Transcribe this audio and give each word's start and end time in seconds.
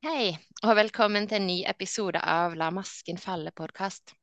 Hei, 0.00 0.30
og 0.64 0.78
velkommen 0.78 1.26
til 1.28 1.36
en 1.36 1.44
ny 1.44 1.58
episode 1.68 2.20
av 2.24 2.54
La 2.56 2.70
masken 2.72 3.18
falle-podkast. 3.20 4.14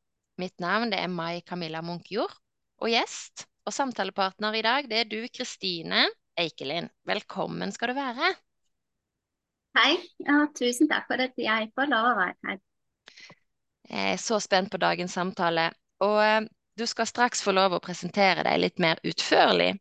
Mitt 0.41 0.55
navn 0.57 0.89
er 0.97 1.05
Mai 1.05 1.43
Camilla 1.45 1.83
Munkjord, 1.85 2.33
og 2.81 2.89
gjest 2.89 3.43
og 3.61 3.75
samtalepartner 3.77 4.57
i 4.57 4.63
dag 4.65 4.89
det 4.89 5.03
er 5.03 5.11
du, 5.11 5.19
Kristine 5.29 6.07
Eikelin. 6.33 6.89
Velkommen 7.05 7.75
skal 7.75 7.93
du 7.93 7.97
være. 7.99 8.31
Hei, 9.77 9.91
og 10.25 10.57
tusen 10.57 10.89
takk 10.89 11.05
for 11.11 11.21
at 11.27 11.37
jeg 11.45 11.69
får 11.77 11.93
lov 11.93 12.09
å 12.09 12.17
være 12.23 12.49
her. 12.49 12.59
Jeg 13.93 14.15
er 14.15 14.19
så 14.25 14.41
spent 14.41 14.73
på 14.73 14.81
dagens 14.81 15.13
samtale, 15.13 15.67
og 16.01 16.17
eh, 16.25 16.49
du 16.73 16.87
skal 16.89 17.05
straks 17.13 17.45
få 17.45 17.53
lov 17.53 17.77
å 17.77 17.83
presentere 17.85 18.49
deg 18.49 18.63
litt 18.65 18.81
mer 18.81 18.97
utførlig 19.05 19.75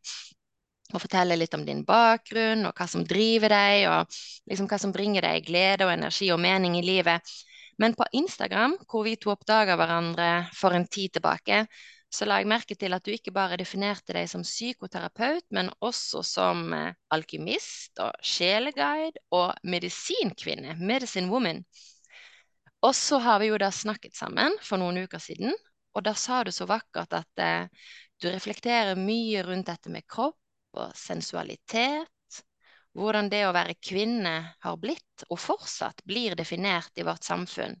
og 0.93 1.03
fortelle 1.03 1.35
litt 1.35 1.55
om 1.57 1.65
din 1.67 1.83
bakgrunn 1.87 2.67
og 2.69 2.77
hva 2.77 2.87
som 2.89 3.03
driver 3.07 3.51
deg, 3.51 3.87
og 3.91 4.17
liksom 4.49 4.69
hva 4.71 4.79
som 4.81 4.93
bringer 4.95 5.25
deg 5.27 5.45
glede 5.47 5.87
og 5.87 5.93
energi 5.93 6.31
og 6.31 6.41
mening 6.41 6.77
i 6.79 6.85
livet. 6.85 7.35
Men 7.77 7.93
på 7.93 8.07
Instagram, 8.17 8.77
hvor 8.89 9.05
vi 9.05 9.17
to 9.21 9.33
oppdaga 9.33 9.75
hverandre 9.77 10.47
for 10.55 10.73
en 10.73 10.87
tid 10.87 11.17
tilbake, 11.17 11.65
så 12.09 12.25
la 12.25 12.39
jeg 12.39 12.47
merke 12.47 12.75
til 12.79 12.95
at 12.95 13.03
du 13.03 13.11
ikke 13.11 13.33
bare 13.35 13.59
definerte 13.59 14.15
deg 14.15 14.29
som 14.31 14.45
psykoterapeut, 14.45 15.43
men 15.51 15.69
også 15.83 16.23
som 16.25 16.71
eh, 16.73 16.95
alkymist 17.13 17.99
og 17.99 18.15
sjeleguide 18.23 19.19
og 19.35 19.51
medisinkvinne, 19.67 20.77
medicine 20.79 21.27
woman. 21.29 21.61
Og 22.85 22.95
så 22.95 23.19
har 23.19 23.41
vi 23.43 23.51
jo 23.51 23.59
da 23.59 23.69
snakket 23.73 24.15
sammen 24.15 24.55
for 24.63 24.79
noen 24.79 25.03
uker 25.03 25.21
siden, 25.21 25.53
og 25.97 26.05
da 26.05 26.13
sa 26.15 26.43
du 26.45 26.53
så 26.55 26.67
vakkert 26.69 27.13
at 27.19 27.43
eh, 27.43 27.89
du 28.21 28.29
reflekterer 28.31 28.97
mye 28.97 29.43
rundt 29.45 29.67
dette 29.67 29.91
med 29.91 30.07
kropp 30.07 30.39
og 30.77 30.93
sensualitet. 30.97 32.41
Hvordan 32.97 33.29
det 33.29 33.43
å 33.45 33.53
være 33.53 33.75
kvinne 33.77 34.35
har 34.63 34.77
blitt, 34.81 35.25
og 35.29 35.37
fortsatt 35.41 36.01
blir 36.07 36.33
definert 36.37 36.97
i 36.97 37.05
vårt 37.05 37.27
samfunn. 37.27 37.75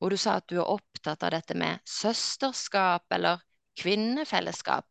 Og 0.00 0.12
du 0.12 0.16
sa 0.20 0.38
at 0.40 0.48
du 0.48 0.58
er 0.58 0.70
opptatt 0.70 1.22
av 1.24 1.34
dette 1.34 1.56
med 1.56 1.82
søsterskap 1.88 3.12
eller 3.12 3.42
kvinnefellesskap, 3.80 4.88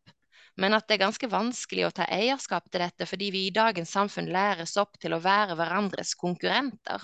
men 0.62 0.78
at 0.78 0.86
det 0.88 0.98
er 0.98 1.06
ganske 1.08 1.30
vanskelig 1.30 1.88
å 1.88 1.94
ta 1.98 2.06
eierskap 2.14 2.68
til 2.70 2.84
dette 2.84 3.08
fordi 3.10 3.32
vi 3.34 3.48
i 3.48 3.54
dagens 3.56 3.94
samfunn 3.96 4.30
læres 4.34 4.76
opp 4.78 5.00
til 5.02 5.16
å 5.16 5.22
være 5.24 5.58
hverandres 5.58 6.14
konkurrenter. 6.20 7.02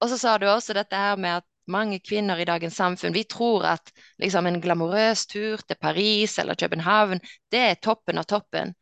Og 0.00 0.10
så 0.12 0.18
sa 0.20 0.38
du 0.40 0.48
også 0.48 0.76
dette 0.76 0.96
her 0.96 1.20
med 1.20 1.42
at 1.42 1.48
mange 1.70 1.98
kvinner 2.04 2.40
i 2.40 2.46
dagens 2.48 2.76
samfunn 2.76 3.14
vi 3.14 3.24
tror 3.24 3.66
at 3.74 3.92
liksom, 4.20 4.46
en 4.46 4.60
glamorøs 4.60 5.26
tur 5.26 5.62
til 5.66 5.78
Paris 5.80 6.38
eller 6.38 6.58
København, 6.60 7.20
det 7.52 7.62
er 7.70 7.82
toppen 7.82 8.20
av 8.20 8.28
toppen. 8.28 8.74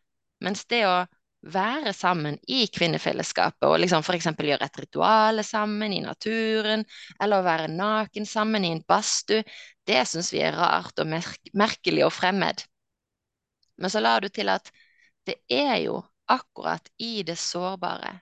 Mens 0.42 0.64
det 0.70 0.83
å 0.89 1.02
være 1.42 1.92
sammen 1.92 2.36
i 2.47 2.66
kvinnefellesskapet 2.70 3.66
og 3.66 3.80
liksom 3.83 4.05
f.eks. 4.06 4.28
gjøre 4.39 4.66
et 4.66 4.78
ritual 4.78 5.42
sammen 5.44 5.94
i 5.94 6.02
naturen, 6.05 6.84
eller 7.20 7.41
å 7.41 7.47
være 7.47 7.70
naken 7.72 8.27
sammen 8.27 8.64
i 8.64 8.72
en 8.77 8.84
badstue, 8.89 9.42
det 9.86 10.05
syns 10.06 10.30
vi 10.34 10.42
er 10.46 10.55
rart 10.55 10.98
og 11.02 11.11
merk 11.11 11.50
merkelig 11.58 12.06
og 12.06 12.14
fremmed. 12.14 12.62
Men 13.78 13.91
så 13.91 14.02
la 14.02 14.19
du 14.22 14.28
til 14.30 14.52
at 14.52 14.70
det 15.27 15.41
er 15.50 15.77
jo 15.83 15.98
akkurat 16.30 16.86
i 17.02 17.22
det 17.27 17.39
sårbare, 17.39 18.20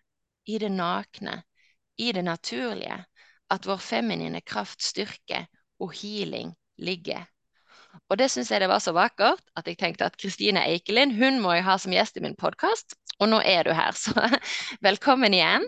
i 0.49 0.59
det 0.59 0.71
nakne, 0.73 1.43
i 2.01 2.13
det 2.17 2.25
naturlige, 2.25 3.05
at 3.51 3.67
vår 3.67 3.81
feminine 3.83 4.41
kraft, 4.47 4.83
styrke 4.83 5.45
og 5.81 5.93
healing 5.97 6.55
ligger. 6.79 7.27
Og 8.11 8.19
det 8.19 8.29
syns 8.31 8.51
jeg 8.53 8.63
det 8.63 8.71
var 8.71 8.83
så 8.83 8.95
vakkert 8.95 9.43
at 9.59 9.67
jeg 9.67 9.79
tenkte 9.81 10.07
at 10.07 10.19
Kristine 10.21 10.63
Eikelin 10.69 11.15
hun 11.17 11.41
må 11.43 11.57
jeg 11.57 11.67
ha 11.67 11.77
som 11.81 11.95
gjest 11.95 12.19
i 12.19 12.25
min 12.25 12.39
podkast, 12.39 12.95
og 13.19 13.33
nå 13.33 13.41
er 13.45 13.67
du 13.67 13.73
her, 13.75 13.97
så 13.97 14.15
velkommen 14.87 15.35
igjen. 15.35 15.67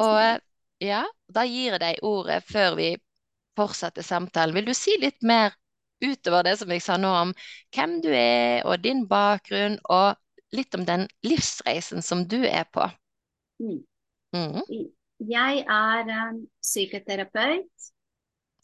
Og 0.00 0.40
ja, 0.80 1.04
da 1.28 1.44
gir 1.48 1.76
jeg 1.76 1.82
deg 1.82 2.04
ordet 2.06 2.40
før 2.48 2.76
vi 2.80 2.94
fortsetter 3.58 4.06
samtalen. 4.06 4.56
Vil 4.56 4.70
du 4.70 4.74
si 4.76 4.96
litt 5.00 5.20
mer 5.26 5.52
utover 6.00 6.46
det 6.46 6.56
som 6.60 6.72
jeg 6.72 6.84
sa 6.84 6.96
nå 6.96 7.10
om 7.26 7.34
hvem 7.76 7.98
du 8.04 8.08
er 8.14 8.64
og 8.64 8.80
din 8.84 9.04
bakgrunn, 9.10 9.76
og 9.92 10.16
litt 10.56 10.74
om 10.74 10.86
den 10.88 11.06
livsreisen 11.26 12.02
som 12.02 12.24
du 12.28 12.40
er 12.46 12.64
på? 12.72 12.88
Mm. 13.60 13.82
Mm. 14.32 14.88
Jeg 15.20 15.64
er 15.68 16.12
um, 16.30 16.44
psykoterapeut, 16.64 17.88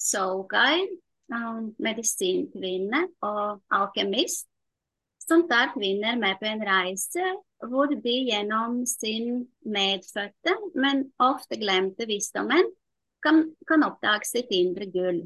soulguide, 0.01 0.99
um, 1.33 1.75
medisinkvinne 1.83 3.03
og 3.27 3.61
alkemist 3.71 4.49
som 5.27 5.45
tar 5.51 5.73
kvinner 5.75 6.17
med 6.19 6.39
på 6.41 6.49
en 6.49 6.63
reise 6.65 7.31
hvor 7.67 7.91
de 7.91 8.15
gjennom 8.29 8.83
sin 8.87 9.47
medfødte, 9.65 10.55
men 10.75 11.07
ofte 11.19 11.59
glemte 11.59 12.07
visdommen, 12.07 12.69
kan, 13.25 13.43
kan 13.67 13.83
oppdage 13.83 14.29
sitt 14.29 14.53
indre 14.55 14.87
gull. 14.93 15.25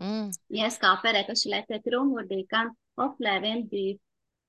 Mm. 0.00 0.30
Jeg 0.54 0.72
skaper 0.76 1.16
rett 1.16 1.32
og 1.32 1.40
slett 1.40 1.72
et 1.72 1.88
rom 1.92 2.12
hvor 2.14 2.28
de 2.28 2.44
kan 2.48 2.70
oppleve 3.00 3.48
en 3.48 3.66
dyp 3.68 4.00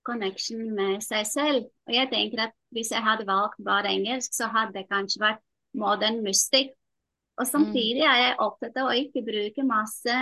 connection 0.08 0.70
med 0.76 1.02
seg 1.06 1.26
selv. 1.28 1.70
Og 1.88 1.96
jeg 1.96 2.12
tenker 2.14 2.48
at 2.48 2.58
Hvis 2.72 2.92
jeg 2.92 3.04
hadde 3.04 3.28
valgt 3.28 3.58
bare 3.60 3.90
engelsk, 3.92 4.32
så 4.32 4.48
hadde 4.48 4.78
det 4.78 4.86
kanskje 4.88 5.20
vært 5.20 5.42
modern 5.78 6.22
mystic. 6.26 6.74
Og 7.40 7.48
samtidig 7.48 8.04
er 8.06 8.18
jeg 8.20 8.40
opptatt 8.44 8.76
av 8.78 8.92
å 8.92 8.98
ikke 8.98 9.24
bruke 9.26 9.66
masse 9.66 10.18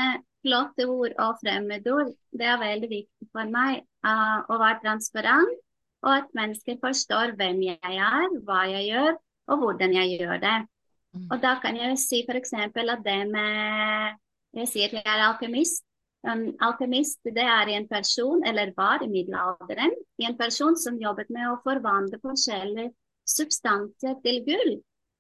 flotte 0.46 0.86
ord 0.88 1.16
og 1.20 1.40
fremmedord. 1.42 2.14
Det 2.32 2.48
er 2.48 2.62
veldig 2.62 2.90
viktig 2.92 3.28
for 3.34 3.50
meg 3.52 3.82
uh, 4.06 4.46
å 4.48 4.60
være 4.62 4.80
transparent, 4.86 5.58
og 6.06 6.14
at 6.14 6.30
mennesker 6.38 6.80
forstår 6.80 7.36
hvem 7.40 7.64
jeg 7.66 7.96
er, 7.98 8.30
hva 8.48 8.64
jeg 8.72 8.88
gjør, 8.94 9.18
og 9.50 9.64
hvordan 9.64 9.96
jeg 9.98 10.20
gjør 10.22 10.40
det. 10.46 10.58
Mm. 11.18 11.28
Og 11.34 11.38
da 11.44 11.56
kan 11.64 11.78
jeg 11.80 12.00
si 12.00 12.22
f.eks. 12.24 12.54
at 12.54 13.06
det 13.06 13.20
med 13.34 14.18
Jeg 14.56 14.68
sier 14.70 14.90
at 14.90 14.98
jeg 14.98 15.06
er 15.06 15.28
alkemist. 15.28 15.84
En 16.26 16.48
alkemist 16.66 17.20
det 17.24 17.46
er 17.46 17.70
en 17.76 17.86
person, 17.88 18.42
eller 18.46 18.74
var 18.78 19.04
i 19.04 19.10
middelalderen, 19.12 19.94
en 20.20 20.38
person 20.38 20.76
som 20.76 20.98
jobbet 20.98 21.30
med 21.30 21.52
å 21.52 21.60
forvandle 21.64 22.18
forskjellige 22.24 22.90
substanser 23.30 24.18
til 24.24 24.42
gull. 24.48 24.74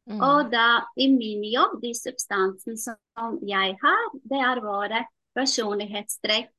Mm. 0.09 0.21
Og 0.25 0.51
da 0.51 0.85
i 0.97 1.09
min 1.11 1.43
jobb, 1.45 1.79
de 1.83 1.91
substansene 1.97 2.77
som 2.79 3.39
jeg 3.45 3.75
har, 3.81 4.05
det 4.31 4.39
er 4.41 4.61
våre 4.63 5.03
personlighetstrekk, 5.37 6.49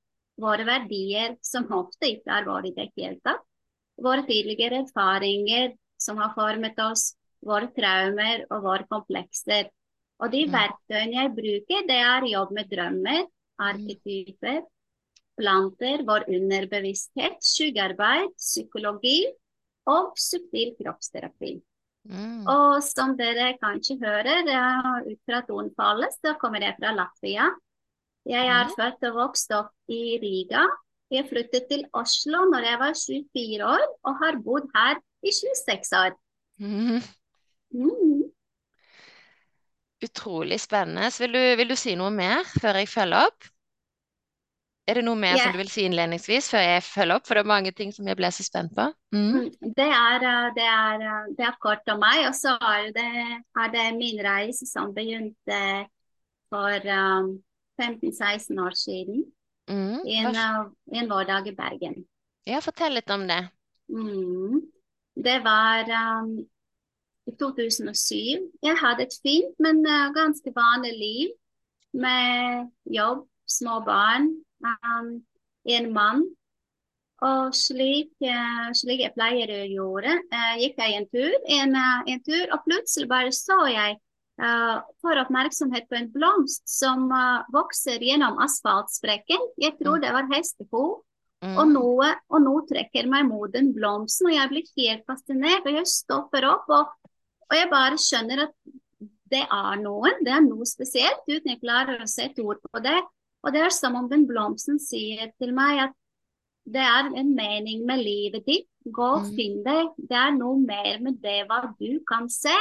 våre 0.41 0.67
verdier, 0.69 1.37
som 1.45 1.69
ofte 1.77 2.09
ikke 2.15 2.31
har 2.33 2.47
vært 2.49 2.71
i 2.71 2.75
det 2.77 2.89
hele 2.97 3.19
tatt. 3.25 3.43
Våre 4.01 4.25
tidligere 4.29 4.85
erfaringer 4.85 5.75
som 6.01 6.21
har 6.23 6.33
formet 6.37 6.79
oss, 6.81 7.11
våre 7.45 7.69
traumer 7.77 8.47
og 8.49 8.65
våre 8.65 8.87
komplekser. 8.89 9.69
Og 10.21 10.33
de 10.33 10.45
mm. 10.47 10.55
verktøyene 10.55 11.17
jeg 11.19 11.35
bruker, 11.37 11.87
det 11.89 11.99
er 12.05 12.29
jobb 12.31 12.55
med 12.57 12.71
drømmer, 12.73 13.25
arketyper, 13.61 14.63
planter, 15.41 16.05
vår 16.09 16.29
underbevissthet, 16.29 17.41
skyggearbeid, 17.45 18.33
psykologi 18.37 19.25
og 19.89 20.13
subtil 20.21 20.75
kroppsterapi. 20.81 21.57
Mm. 22.11 22.47
Og 22.51 22.81
som 22.83 23.15
dere 23.19 23.53
kanskje 23.61 23.97
hører 24.01 24.43
ut 25.07 25.21
fra 25.29 25.43
tonefallet, 25.47 26.15
så 26.19 26.35
kommer 26.41 26.65
jeg 26.65 26.77
fra 26.81 26.93
Latvia. 26.97 27.51
Jeg 28.29 28.47
er 28.51 28.67
mm. 28.69 28.75
født 28.77 29.07
og 29.11 29.19
vokst 29.21 29.55
opp 29.57 29.93
i 29.93 30.19
Riga. 30.23 30.65
Jeg 31.11 31.27
flyttet 31.31 31.67
til 31.71 31.87
Oslo 31.97 32.45
når 32.51 32.67
jeg 32.67 32.81
var 32.83 32.99
24 32.99 33.71
år, 33.71 33.87
og 34.07 34.19
har 34.21 34.43
bodd 34.45 34.69
her 34.75 35.01
i 35.27 35.33
26 35.35 35.97
år. 35.99 36.19
Mm. 36.61 37.01
Mm. 37.71 38.27
Utrolig 40.05 40.61
spennende. 40.61 41.11
Vil 41.19 41.35
du, 41.35 41.43
vil 41.61 41.73
du 41.73 41.79
si 41.79 41.97
noe 41.99 42.13
mer 42.15 42.45
før 42.61 42.81
jeg 42.81 42.91
følger 42.91 43.31
opp? 43.31 43.51
Er 44.91 44.99
det 44.99 45.05
noe 45.07 45.19
mer 45.19 45.37
yeah. 45.37 45.45
som 45.45 45.55
du 45.55 45.61
vil 45.61 45.71
si 45.71 45.85
innledningsvis 45.87 46.49
før 46.51 46.65
jeg 46.65 46.83
følger 46.83 47.21
opp? 47.21 47.27
For 47.29 47.39
det 47.39 47.45
er 47.45 47.51
mange 47.53 47.71
ting 47.79 47.93
som 47.95 48.09
jeg 48.11 48.19
ble 48.19 48.31
så 48.35 48.43
spent 48.43 48.73
på. 48.75 48.89
Mm. 49.15 49.29
mm 49.37 49.69
det, 49.79 49.87
er, 49.87 50.25
eh, 50.27 50.49
det, 50.57 50.67
er, 50.67 51.05
eh, 51.07 51.29
det, 51.37 51.45
er, 51.47 51.59
kort 51.63 51.93
om 51.95 52.03
meg. 52.03 52.25
Og 52.27 52.35
så 52.35 52.57
er 52.59 52.91
det, 52.97 53.13
er 53.63 53.71
det 53.77 53.85
min 54.01 54.19
reise 54.27 54.67
som 54.67 54.91
begynte 54.97 55.61
for 56.51 56.91
um, 56.97 57.31
eh, 57.79 57.93
15-16 57.93 58.59
år 58.65 58.75
siden. 58.75 59.23
Mm. 59.71 60.03
En, 60.03 60.35
uh, 60.35 60.67
en 60.99 61.11
vårdag 61.13 61.47
i 61.47 61.55
Bergen. 61.55 62.01
Ja, 62.49 62.59
fortell 62.65 62.97
litt 62.99 63.11
om 63.15 63.29
det. 63.31 63.45
Mm. 63.95 64.59
Det 65.15 65.39
var 65.47 65.87
um, 65.87 66.35
i 67.31 67.37
2007. 67.39 68.51
Jeg 68.67 68.79
hadde 68.83 69.07
et 69.07 69.19
fint, 69.23 69.55
men 69.63 69.85
uh, 69.87 70.11
ganske 70.17 70.51
vanlig 70.57 70.97
liv 70.99 71.35
med 71.95 72.67
jobb, 72.91 73.29
små 73.47 73.79
barn 73.87 74.33
um, 74.65 75.17
en 75.77 75.89
mann. 75.95 76.23
Og 77.21 77.53
slik, 77.53 78.15
uh, 78.25 78.71
slik 78.77 79.03
jeg 79.05 79.13
pleier 79.13 79.51
å 79.53 79.65
gjøre, 79.69 80.15
uh, 80.33 80.55
gikk 80.61 80.81
jeg 80.81 80.97
en 80.97 81.09
tur, 81.13 81.35
en, 81.59 81.77
uh, 81.77 82.01
en, 82.09 82.23
tur, 82.25 82.47
og 82.49 82.65
plutselig 82.69 83.11
bare 83.11 83.35
så 83.35 83.65
jeg 83.71 84.01
for 85.05 85.19
oppmerksomhet 85.21 85.85
på 85.91 85.99
en 85.99 86.07
blomst 86.15 86.63
som 86.65 87.11
vokser 87.53 88.01
gjennom 88.01 88.39
asfaltsprekken. 88.41 89.43
Jeg 89.61 89.75
tror 89.77 89.99
mm. 89.99 90.05
det 90.07 90.13
var 90.15 90.31
hestepo 90.31 90.85
Mm. 91.41 91.55
Og, 91.57 91.71
noe, 91.73 92.09
og 92.29 92.43
nå 92.45 92.51
trekker 92.69 93.07
meg 93.09 93.25
mot 93.31 93.49
den 93.53 93.71
blomsten, 93.73 94.29
og 94.29 94.35
jeg 94.35 94.51
blir 94.51 94.67
helt 94.77 95.07
fascinert. 95.09 95.65
Og 95.65 95.79
jeg 95.79 95.89
stopper 95.89 96.47
opp, 96.51 96.69
og, 96.69 97.15
og 97.49 97.57
jeg 97.57 97.71
bare 97.73 98.01
skjønner 98.01 98.45
at 98.45 98.53
det 99.31 99.45
er 99.47 99.81
noen, 99.81 100.21
det 100.27 100.35
er 100.35 100.45
noe 100.45 100.67
spesielt, 100.69 101.23
uten 101.31 101.55
jeg 101.55 101.63
klarer 101.63 102.03
å 102.03 102.11
sette 102.11 102.45
ord 102.45 102.61
på 102.67 102.83
det. 102.85 102.99
Og 103.41 103.55
det 103.55 103.65
er 103.65 103.73
som 103.75 103.97
om 103.97 104.09
den 104.11 104.27
blomsten 104.29 104.79
sier 104.83 105.33
til 105.41 105.55
meg 105.57 105.87
at 105.89 105.97
det 106.71 106.83
er 106.85 107.09
en 107.17 107.33
mening 107.35 107.87
med 107.89 108.03
livet 108.05 108.45
ditt. 108.47 108.69
Gå 108.85 109.07
og 109.17 109.27
mm. 109.27 109.33
finn 109.37 109.59
det. 109.65 109.81
Det 110.11 110.17
er 110.17 110.37
noe 110.37 110.61
mer 110.61 111.01
med 111.05 111.19
det 111.25 111.43
hva 111.49 111.63
du 111.79 112.01
kan 112.09 112.29
se. 112.33 112.57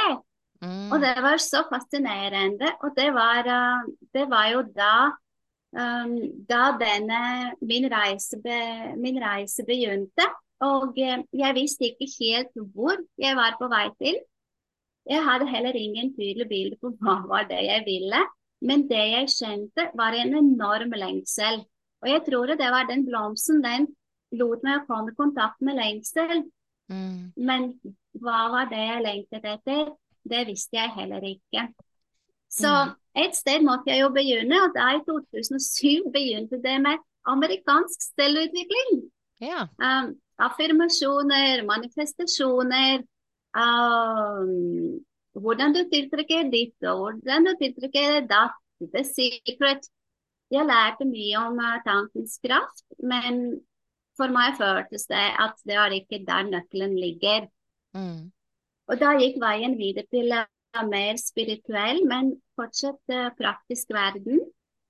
Mm. 0.60 0.90
Og 0.92 1.00
det 1.00 1.14
var 1.24 1.40
så 1.40 1.64
fascinerende. 1.68 2.74
Og 2.84 2.96
det 2.96 3.08
var, 3.16 3.48
uh, 3.48 3.90
det 4.14 4.26
var 4.30 4.48
jo 4.52 4.64
da 4.76 4.94
um, 5.76 6.16
da 6.48 6.62
denne 6.80 7.22
min 7.60 7.88
reise, 7.92 8.40
be, 8.42 8.60
min 9.00 9.20
reise 9.22 9.64
begynte. 9.68 10.26
Og 10.64 10.96
uh, 10.96 11.22
jeg 11.32 11.56
visste 11.56 11.92
ikke 11.92 12.10
helt 12.18 12.66
hvor 12.74 13.00
jeg 13.20 13.36
var 13.36 13.56
på 13.60 13.70
vei 13.72 13.86
til. 14.00 14.20
Jeg 15.10 15.24
hadde 15.24 15.48
heller 15.48 15.76
ingen 15.76 16.12
tydelig 16.14 16.48
bilde 16.48 16.76
på 16.80 16.92
hva 17.00 17.20
var 17.28 17.48
det 17.48 17.62
jeg 17.64 17.86
ville. 17.86 18.20
Men 18.60 18.84
det 18.90 19.04
jeg 19.14 19.32
kjente, 19.32 19.88
var 19.96 20.16
en 20.16 20.34
enorm 20.36 20.92
lengsel. 20.96 21.62
Og 22.00 22.08
jeg 22.08 22.24
tror 22.26 22.52
det 22.56 22.70
var 22.72 22.88
den 22.88 23.06
blomsten 23.06 23.62
den 23.64 23.88
lot 24.36 24.62
meg 24.66 24.86
komme 24.88 25.12
i 25.12 25.18
kontakt 25.18 25.60
med 25.64 25.78
lengsel. 25.80 26.44
Mm. 26.90 27.32
Men 27.36 27.70
hva 28.20 28.48
var 28.52 28.70
det 28.70 28.80
jeg 28.82 29.04
lengtet 29.04 29.46
etter? 29.54 29.92
Det 30.30 30.42
visste 30.48 30.76
jeg 30.76 30.92
heller 30.96 31.24
ikke. 31.24 31.68
Så 32.50 32.70
mm. 32.70 32.94
et 33.24 33.36
sted 33.38 33.62
måtte 33.66 33.92
jeg 33.92 34.02
jo 34.02 34.10
begynne, 34.14 34.58
og 34.66 34.74
da 34.74 34.90
i 34.96 35.04
2007 35.06 36.10
begynte 36.12 36.60
det 36.62 36.76
med 36.82 37.00
amerikansk 37.30 38.10
selvutvikling. 38.10 39.04
Ja. 39.40 39.66
Um, 39.80 40.14
affirmasjoner, 40.40 41.64
manifestasjoner. 41.68 43.04
Um, 43.56 45.00
hvordan 45.42 45.74
du 45.76 45.82
tiltrekker 45.90 46.50
ditt, 46.52 46.76
og 46.84 47.00
hvordan 47.04 47.48
du 47.48 47.54
tiltrekker 47.60 48.26
datt. 48.30 48.56
The 48.80 49.02
secret. 49.04 49.84
Jeg 50.50 50.64
lærte 50.64 51.04
mye 51.04 51.40
om 51.44 51.58
uh, 51.60 51.82
tankens 51.84 52.38
kraft, 52.40 52.86
men 53.04 53.60
for 54.18 54.32
meg 54.32 54.56
føltes 54.56 55.04
det 55.10 55.26
at 55.44 55.58
det 55.68 55.76
var 55.76 55.92
ikke 55.92 56.22
der 56.24 56.48
nøkkelen 56.48 56.94
ligger. 56.96 57.44
Mm. 57.94 58.30
Og 58.88 59.02
da 59.02 59.12
gikk 59.20 59.36
veien 59.42 59.76
videre 59.78 60.08
til 60.10 60.32
uh, 60.32 60.80
mer 60.88 61.20
spirituell, 61.20 62.00
men 62.08 62.32
fortsatt 62.58 63.14
uh, 63.14 63.28
praktisk 63.36 63.92
verden 63.94 64.40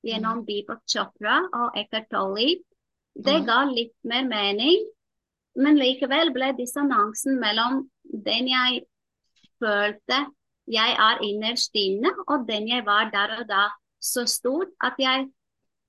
gjennom 0.06 0.44
mm. 0.44 0.46
Deepak 0.49 0.87
Chopra 0.88 1.43
og 1.50 1.76
Eckhart 1.82 2.08
Tolle. 2.14 2.62
Det 3.19 3.41
mm. 3.43 3.46
ga 3.50 3.61
litt 3.69 3.96
mer 4.06 4.31
mening, 4.31 4.87
men 5.61 5.82
likevel 5.82 6.31
ble 6.32 6.55
dissonansen 6.56 7.43
mellom 7.43 7.82
den 8.06 8.49
jeg 8.49 8.85
følte 9.61 10.25
jeg 10.70 10.96
er 11.08 11.22
innerst 11.26 11.75
inne, 11.75 12.12
og 12.28 12.46
den 12.49 12.69
jeg 12.69 12.87
var 12.87 13.11
der 13.12 13.37
og 13.40 13.46
da, 13.49 13.69
så 14.00 14.25
stor 14.28 14.67
at 14.81 14.99
jeg 14.99 15.28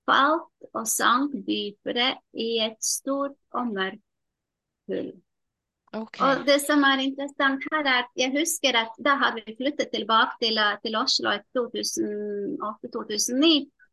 falt 0.08 0.70
og 0.74 0.86
sank 0.88 1.34
dypere 1.46 2.16
i 2.34 2.58
et 2.64 2.80
stort 2.84 3.36
og 3.54 3.70
mørkt 3.74 4.02
hull. 4.90 5.12
Okay. 5.92 6.24
Og 6.24 6.46
det 6.48 6.56
som 6.64 6.80
er 6.88 7.02
interessant 7.04 7.64
her, 7.68 7.82
er 7.84 7.98
at 8.06 8.12
jeg 8.16 8.32
husker 8.32 8.76
at 8.80 8.94
da 9.04 9.18
hadde 9.20 9.42
vi 9.44 9.56
flyttet 9.58 9.90
tilbake 9.92 10.38
til, 10.40 10.60
til 10.84 10.96
Oslo 10.96 11.34
i 11.36 11.40
2008-2009. 11.52 13.50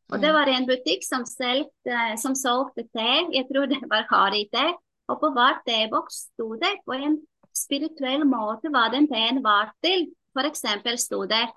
Og 0.09 0.21
det 0.23 0.29
mm. 0.31 0.37
var 0.37 0.49
en 0.49 0.67
butikk 0.69 1.03
som, 1.05 1.25
solgte, 1.27 1.97
som 2.21 2.37
solgte 2.39 2.87
te. 2.95 3.09
Jeg 3.35 3.45
tror 3.51 3.67
det 3.69 3.81
var 3.91 4.07
Kari-te. 4.09 4.71
Og 5.11 5.19
på 5.19 5.33
hver 5.35 5.59
teboks 5.67 6.23
sto 6.29 6.53
det 6.61 6.71
på 6.87 6.95
en 6.95 7.19
spirituell 7.57 8.23
måte 8.29 8.71
hva 8.71 8.87
den 8.93 9.09
teen 9.11 9.43
var 9.43 9.73
til. 9.83 10.07
For 10.33 10.47
eksempel 10.47 10.97
sto 10.97 11.25
det 11.25 11.49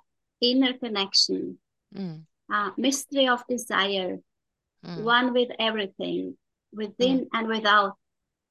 'inner 0.42 0.78
connection', 0.78 1.58
mm. 1.94 2.26
uh, 2.52 2.70
'mystery 2.76 3.28
of 3.28 3.44
desire', 3.48 4.22
Mm. 4.84 5.04
One 5.04 5.32
with 5.32 5.50
everything. 5.58 6.36
Within 6.72 7.18
mm. 7.20 7.28
and 7.32 7.48
without. 7.48 7.92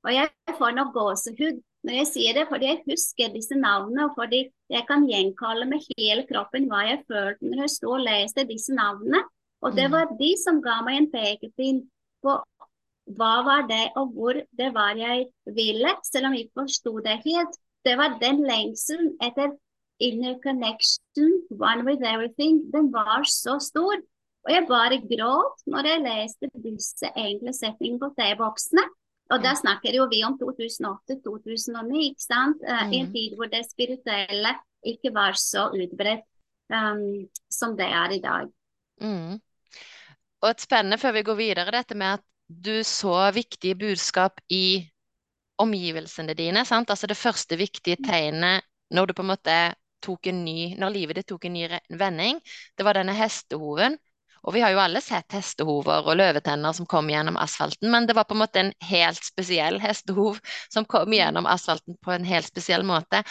Og 0.03 0.13
jeg 0.13 0.29
får 0.57 0.71
nok 0.71 0.93
gåsehud 0.93 1.59
når 1.83 1.93
jeg 1.93 2.07
sier 2.07 2.33
det, 2.37 2.45
fordi 2.49 2.65
jeg 2.65 2.83
husker 2.89 3.33
disse 3.33 3.55
navnene, 3.57 4.05
og 4.05 4.13
fordi 4.17 4.41
jeg 4.69 4.83
kan 4.87 5.05
gjenkalle 5.09 5.65
med 5.65 5.81
hele 5.97 6.25
kroppen 6.29 6.67
hva 6.69 6.83
jeg 6.85 6.99
følte 7.09 7.49
når 7.49 7.63
jeg 7.63 7.73
sto 7.73 7.93
og 7.95 8.03
leste 8.05 8.45
disse 8.49 8.73
navnene. 8.73 9.23
Og 9.61 9.73
det 9.77 9.87
mm. 9.89 9.95
var 9.95 10.13
de 10.19 10.29
som 10.43 10.61
ga 10.61 10.77
meg 10.85 10.99
en 10.99 11.09
pekepinn 11.13 11.81
på 12.21 12.37
hva 13.17 13.33
var 13.45 13.65
det, 13.69 13.83
og 13.97 14.13
hvor 14.13 14.37
det 14.57 14.69
var 14.77 14.97
jeg 14.97 15.25
ville, 15.57 15.95
selv 16.05 16.29
om 16.29 16.37
jeg 16.37 16.47
ikke 16.47 16.61
forsto 16.63 16.93
det 17.05 17.17
helt. 17.25 17.57
Det 17.85 17.97
var 17.97 18.19
den 18.21 18.45
lengselen 18.45 19.15
etter 19.25 19.57
inner 20.01 20.37
connection, 20.43 21.29
one 21.49 21.85
with 21.85 22.01
everything, 22.03 22.61
den 22.73 22.89
var 22.93 23.23
så 23.29 23.59
stor. 23.61 24.01
Og 24.41 24.49
jeg 24.49 24.65
bare 24.69 24.97
gråt 25.05 25.61
når 25.69 25.89
jeg 25.91 26.03
leste 26.05 26.49
disse 26.63 27.11
enkle 27.15 27.53
setningene 27.53 28.01
på 28.01 28.09
T-boksene. 28.17 28.87
Og 29.31 29.43
da 29.43 29.53
snakker 29.55 29.95
jo 29.95 30.07
vi 30.11 30.23
om 30.27 30.33
2008-2009, 30.41 32.01
ikke 32.09 32.25
sant? 32.25 32.63
Mm. 32.65 32.91
I 32.91 32.97
en 32.99 33.11
tid 33.13 33.37
hvor 33.37 33.51
det 33.51 33.61
spirituelle 33.69 34.55
ikke 34.91 35.13
var 35.15 35.37
så 35.39 35.69
utbredt 35.71 36.25
um, 36.73 37.29
som 37.51 37.77
det 37.77 37.87
er 37.87 38.17
i 38.17 38.19
dag. 38.23 38.49
Mm. 39.01 39.37
Og 40.41 40.49
et 40.49 40.65
spennende 40.65 40.99
før 40.99 41.15
vi 41.19 41.23
går 41.29 41.37
videre, 41.39 41.71
dette 41.71 41.95
med 41.95 42.17
at 42.17 42.25
du 42.51 42.81
så 42.83 43.29
viktige 43.31 43.77
budskap 43.79 44.41
i 44.51 44.81
omgivelsene 45.61 46.33
dine. 46.35 46.65
sant? 46.65 46.89
Altså 46.89 47.07
det 47.07 47.17
første 47.17 47.55
viktige 47.55 48.01
tegnet 48.03 48.65
når 48.91 49.05
du 49.07 49.13
på 49.15 49.23
en 49.23 49.31
måte 49.31 49.57
ny, 50.33 50.75
når 50.79 50.89
livet 50.95 51.15
ditt 51.15 51.27
tok 51.27 51.45
en 51.45 51.53
ny 51.53 51.67
vending, 51.89 52.39
det 52.77 52.83
var 52.87 52.99
denne 52.99 53.13
hestehoven 53.13 53.99
og 54.41 54.55
vi 54.55 54.61
har 54.63 54.73
jo 54.73 54.79
alle 54.81 55.01
sett 55.05 55.35
hestehover 55.37 56.07
og 56.09 56.17
løvetenner 56.17 56.73
som 56.73 56.87
kom 56.89 57.09
gjennom 57.11 57.37
asfalten, 57.37 57.91
men 57.93 58.07
det 58.09 58.15
var 58.17 58.25
på 58.25 58.33
en 58.33 58.41
måte 58.41 58.63
en 58.63 58.71
helt 58.89 59.21
spesiell 59.23 59.77
hestehov 59.83 60.39
som 60.73 60.87
kom 60.89 61.13
gjennom 61.13 61.45
asfalten 61.49 61.97
på 62.01 62.13
en 62.15 62.25
helt 62.25 62.49
spesiell 62.49 62.85
måte. 62.87 63.21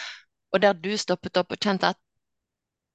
Og 0.55 0.63
der 0.63 0.77
du 0.79 0.93
stoppet 0.99 1.39
opp 1.41 1.51
og 1.51 1.59
kjente 1.59 1.91
at 1.91 1.99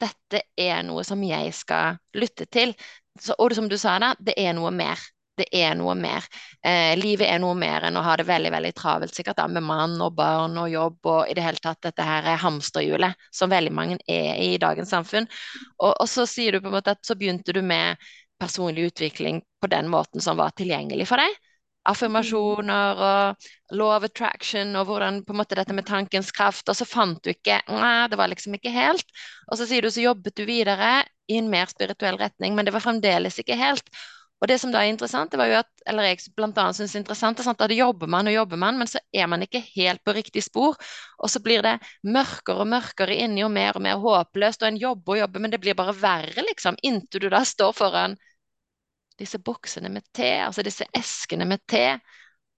dette 0.00 0.43
er 0.61 0.81
noe 0.84 1.05
som 1.08 1.22
jeg 1.25 1.52
skal 1.56 2.00
lytte 2.17 2.49
til. 2.52 2.72
Så, 3.20 3.37
og 3.38 3.52
som 3.56 3.69
du 3.69 3.76
sa 3.81 3.99
da, 4.00 4.14
det 4.20 4.37
er 4.40 4.56
noe 4.56 4.72
mer 4.72 5.00
det 5.41 5.47
er 5.55 5.75
noe 5.79 5.94
mer. 5.99 6.25
Eh, 6.65 6.94
livet 6.99 7.29
er 7.29 7.41
noe 7.43 7.55
mer 7.59 7.87
enn 7.87 7.97
å 7.99 8.05
ha 8.05 8.17
det 8.19 8.27
veldig 8.29 8.53
veldig 8.55 8.73
travelt 8.77 9.17
sikkert 9.17 9.38
da, 9.41 9.47
med 9.49 9.65
mann 9.67 9.97
og 10.03 10.15
barn 10.19 10.56
og 10.61 10.71
jobb 10.73 11.11
og 11.12 11.31
i 11.31 11.37
det 11.37 11.44
hele 11.44 11.62
tatt 11.62 11.83
dette 11.85 12.06
her 12.06 12.29
hamsterhjulet 12.43 13.29
som 13.35 13.53
veldig 13.53 13.75
mange 13.75 13.99
er 14.09 14.41
i 14.43 14.56
dagens 14.62 14.93
samfunn. 14.94 15.29
Og, 15.79 15.93
og, 15.93 16.06
så 16.10 16.27
sier 16.31 16.56
du 16.56 16.63
på 16.63 16.70
en 16.70 16.79
måte 16.79 16.96
at 16.96 17.05
så 17.06 17.19
begynte 17.19 17.55
du 17.56 17.63
med 17.63 18.01
personlig 18.41 18.91
utvikling 18.93 19.43
på 19.60 19.70
den 19.72 19.89
måten 19.93 20.25
som 20.25 20.41
var 20.41 20.56
tilgjengelig 20.56 21.08
for 21.08 21.20
deg. 21.20 21.37
Affirmasjoner 21.87 23.01
og 23.06 23.77
law 23.79 23.93
of 23.94 24.05
attraction 24.08 24.75
og 24.75 24.89
hvordan 24.89 25.20
på 25.22 25.34
en 25.34 25.39
måte 25.39 25.55
dette 25.58 25.75
med 25.77 25.87
tankens 25.87 26.32
kraft. 26.34 26.67
Og 26.69 26.77
så 26.79 26.89
fant 26.89 27.20
du 27.22 27.31
ikke 27.31 27.60
Nei, 27.70 28.08
det 28.10 28.19
var 28.19 28.32
liksom 28.32 28.56
ikke 28.58 28.75
helt. 28.75 29.06
Og 29.46 29.60
så 29.60 29.69
sier 29.69 29.87
du 29.87 29.93
så 29.93 30.03
jobbet 30.03 30.37
du 30.37 30.43
videre 30.49 31.05
i 31.31 31.39
en 31.39 31.51
mer 31.51 31.70
spirituell 31.70 32.19
retning, 32.19 32.55
men 32.55 32.67
det 32.67 32.75
var 32.75 32.84
fremdeles 32.84 33.39
ikke 33.43 33.58
helt. 33.58 33.87
Og 34.40 34.48
det 34.50 34.58
som 34.60 34.72
da 34.72 34.82
er 34.84 34.90
interessant, 34.93 35.31
det 35.32 35.38
var 35.40 35.48
jo 35.48 35.56
at, 35.62 35.69
eller 35.88 36.10
jeg 36.10 36.19
blant 36.36 36.58
annet 36.60 36.76
synes 36.76 36.93
er 36.94 37.00
interessant, 37.00 37.38
er 37.40 37.46
sant, 37.46 37.62
at 37.64 37.72
jobber 37.72 38.10
man 38.12 38.28
og 38.28 38.34
jobber 38.34 38.60
man, 38.60 38.76
men 38.76 38.90
så 38.90 39.00
er 39.14 39.31
man 39.32 39.44
ikke 39.46 39.62
helt 39.72 40.02
på 40.05 40.12
riktig 40.12 40.43
spor. 40.44 40.76
Og 41.16 41.32
så 41.32 41.40
blir 41.40 41.64
det 41.64 41.78
mørkere 42.05 42.66
og 42.66 42.69
mørkere 42.69 43.16
inni 43.16 43.46
og 43.46 43.55
mer 43.55 43.78
og 43.78 43.84
mer 43.86 44.02
håpløst, 44.02 44.62
og 44.62 44.69
en 44.69 44.81
jobber 44.82 45.16
og 45.16 45.22
jobber, 45.22 45.44
men 45.44 45.55
det 45.55 45.62
blir 45.64 45.78
bare 45.78 45.96
verre, 45.96 46.44
liksom, 46.50 46.76
inntil 46.84 47.24
du 47.24 47.31
da 47.32 47.40
står 47.48 47.72
foran 47.76 48.19
disse 49.16 49.40
boksene 49.40 49.88
med 49.88 50.05
te, 50.12 50.28
altså 50.44 50.64
disse 50.66 50.84
eskene 50.93 51.48
med 51.48 51.64
te. 51.64 51.86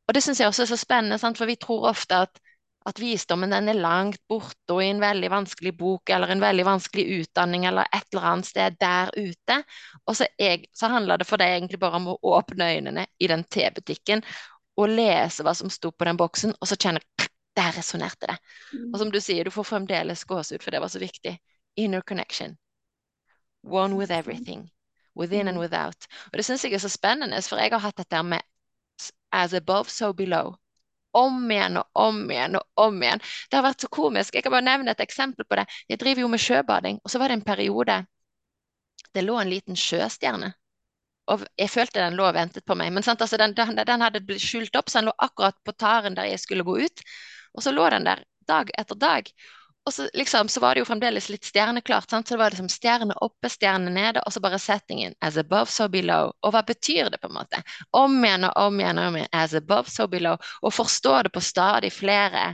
Og 0.08 0.16
det 0.16 0.24
syns 0.24 0.40
jeg 0.42 0.50
også 0.50 0.64
er 0.64 0.72
så 0.72 0.80
spennende, 0.80 1.20
sant, 1.22 1.38
for 1.38 1.46
vi 1.46 1.58
tror 1.62 1.92
ofte 1.92 2.24
at 2.26 2.42
at 2.88 3.00
visdommen 3.00 3.52
den 3.52 3.68
er 3.68 3.76
langt 3.76 4.20
borte 4.30 4.72
og 4.72 4.80
i 4.82 4.88
en 4.88 5.02
veldig 5.02 5.28
vanskelig 5.32 5.74
bok 5.76 6.10
eller 6.14 6.32
en 6.32 6.42
veldig 6.42 6.64
vanskelig 6.64 7.04
utdanning 7.18 7.66
eller 7.68 7.88
et 7.92 8.06
eller 8.12 8.28
annet 8.30 8.48
sted 8.48 8.78
der 8.80 9.10
ute. 9.16 9.58
Og 10.06 10.16
så, 10.16 10.28
jeg, 10.40 10.64
så 10.72 10.88
handler 10.92 11.20
det 11.20 11.26
for 11.28 11.40
deg 11.40 11.56
egentlig 11.56 11.80
bare 11.82 12.00
om 12.00 12.08
å 12.14 12.18
åpne 12.32 12.70
øynene 12.76 13.04
i 13.20 13.28
den 13.28 13.44
tebutikken 13.44 14.24
og 14.78 14.94
lese 14.94 15.44
hva 15.44 15.52
som 15.58 15.72
sto 15.72 15.90
på 15.90 16.06
den 16.06 16.16
boksen, 16.16 16.54
og 16.54 16.70
så 16.70 16.78
kjenne 16.78 17.02
der 17.58 17.74
resonnerte 17.74 18.30
det. 18.30 18.36
Mm. 18.72 18.92
Og 18.92 18.98
som 19.02 19.10
du 19.10 19.18
sier, 19.20 19.44
du 19.44 19.50
får 19.50 19.66
fremdeles 19.66 20.22
gåsehud, 20.24 20.62
for 20.62 20.70
det 20.70 20.80
var 20.80 20.92
så 20.92 21.02
viktig. 21.02 21.34
Inner 21.82 22.00
connection. 22.06 22.54
One 23.66 23.98
with 23.98 24.14
everything. 24.14 24.68
Within 25.18 25.48
and 25.48 25.58
mm. 25.58 25.64
without. 25.64 26.06
Og 26.30 26.38
det 26.38 26.46
syns 26.46 26.64
jeg 26.64 26.78
er 26.78 26.84
så 26.84 26.92
spennende, 26.92 27.42
for 27.42 27.58
jeg 27.58 27.74
har 27.74 27.82
hatt 27.82 27.98
dette 27.98 28.22
med 28.22 28.46
as 29.34 29.52
above, 29.52 29.90
so 29.90 30.12
below 30.12 30.54
om 31.16 31.50
igjen 31.50 31.80
og 31.80 32.02
om 32.04 32.20
igjen 32.30 32.58
og 32.58 32.84
om 32.84 33.02
igjen. 33.02 33.22
Det 33.50 33.58
har 33.58 33.66
vært 33.66 33.84
så 33.84 33.90
komisk. 33.92 34.34
Jeg 34.34 34.44
kan 34.46 34.54
bare 34.54 34.66
nevne 34.66 34.92
et 34.92 35.02
eksempel 35.04 35.48
på 35.48 35.58
det. 35.60 35.66
Jeg 35.88 36.00
driver 36.02 36.24
jo 36.24 36.30
med 36.32 36.42
sjøbading, 36.42 37.00
og 37.04 37.12
så 37.12 37.20
var 37.22 37.32
det 37.32 37.40
en 37.40 37.48
periode 37.48 38.02
det 39.14 39.22
lå 39.24 39.38
en 39.40 39.50
liten 39.50 39.76
sjøstjerne. 39.78 40.52
Og 41.32 41.44
jeg 41.60 41.70
følte 41.70 42.00
den 42.00 42.16
lå 42.16 42.24
og 42.28 42.36
ventet 42.36 42.64
på 42.64 42.76
meg. 42.78 42.92
Men 42.92 43.04
altså, 43.04 43.36
den, 43.40 43.54
den, 43.56 43.76
den, 43.76 44.04
hadde 44.04 44.24
blitt 44.24 44.44
skjult 44.44 44.76
opp, 44.80 44.88
så 44.88 45.00
den 45.00 45.10
lå 45.10 45.14
akkurat 45.18 45.56
på 45.64 45.74
taren 45.76 46.16
der 46.16 46.30
jeg 46.30 46.40
skulle 46.40 46.64
gå 46.64 46.78
ut. 46.86 47.04
Og 47.54 47.64
så 47.64 47.72
lå 47.72 47.88
den 47.92 48.06
der 48.08 48.24
dag 48.48 48.70
etter 48.80 48.96
dag. 48.96 49.28
Og 49.88 49.94
så, 49.94 50.04
liksom, 50.14 50.48
så 50.52 50.60
var 50.60 50.74
det 50.74 50.82
jo 50.82 50.88
fremdeles 50.90 51.30
litt 51.32 51.46
stjerneklart. 51.48 52.10
Sant? 52.10 52.28
Så 52.28 52.36
det 52.36 52.42
var 52.42 52.52
liksom 52.52 52.68
stjerne 52.68 53.14
oppe, 53.24 53.48
stjerne 53.48 53.88
nede, 53.94 54.20
og 54.26 54.34
så 54.34 54.42
bare 54.44 54.60
settingen 54.60 55.14
as 55.24 55.38
above, 55.40 55.72
so 55.72 55.88
below. 55.88 56.34
Og 56.44 56.52
hva 56.52 56.60
betyr 56.68 57.08
det, 57.08 57.20
på 57.22 57.30
en 57.30 57.38
måte? 57.38 57.62
Om 57.96 58.18
igjen 58.20 58.44
og 58.50 58.60
om 58.66 58.80
igjen 58.82 59.00
og 59.00 59.08
om 59.08 59.16
igjen. 59.16 59.32
As 59.32 59.56
above, 59.56 59.88
so 59.88 60.04
below. 60.12 60.36
Og 60.60 60.76
forstå 60.76 61.14
det 61.24 61.32
på 61.32 61.44
stadig 61.44 61.92
flere 61.96 62.50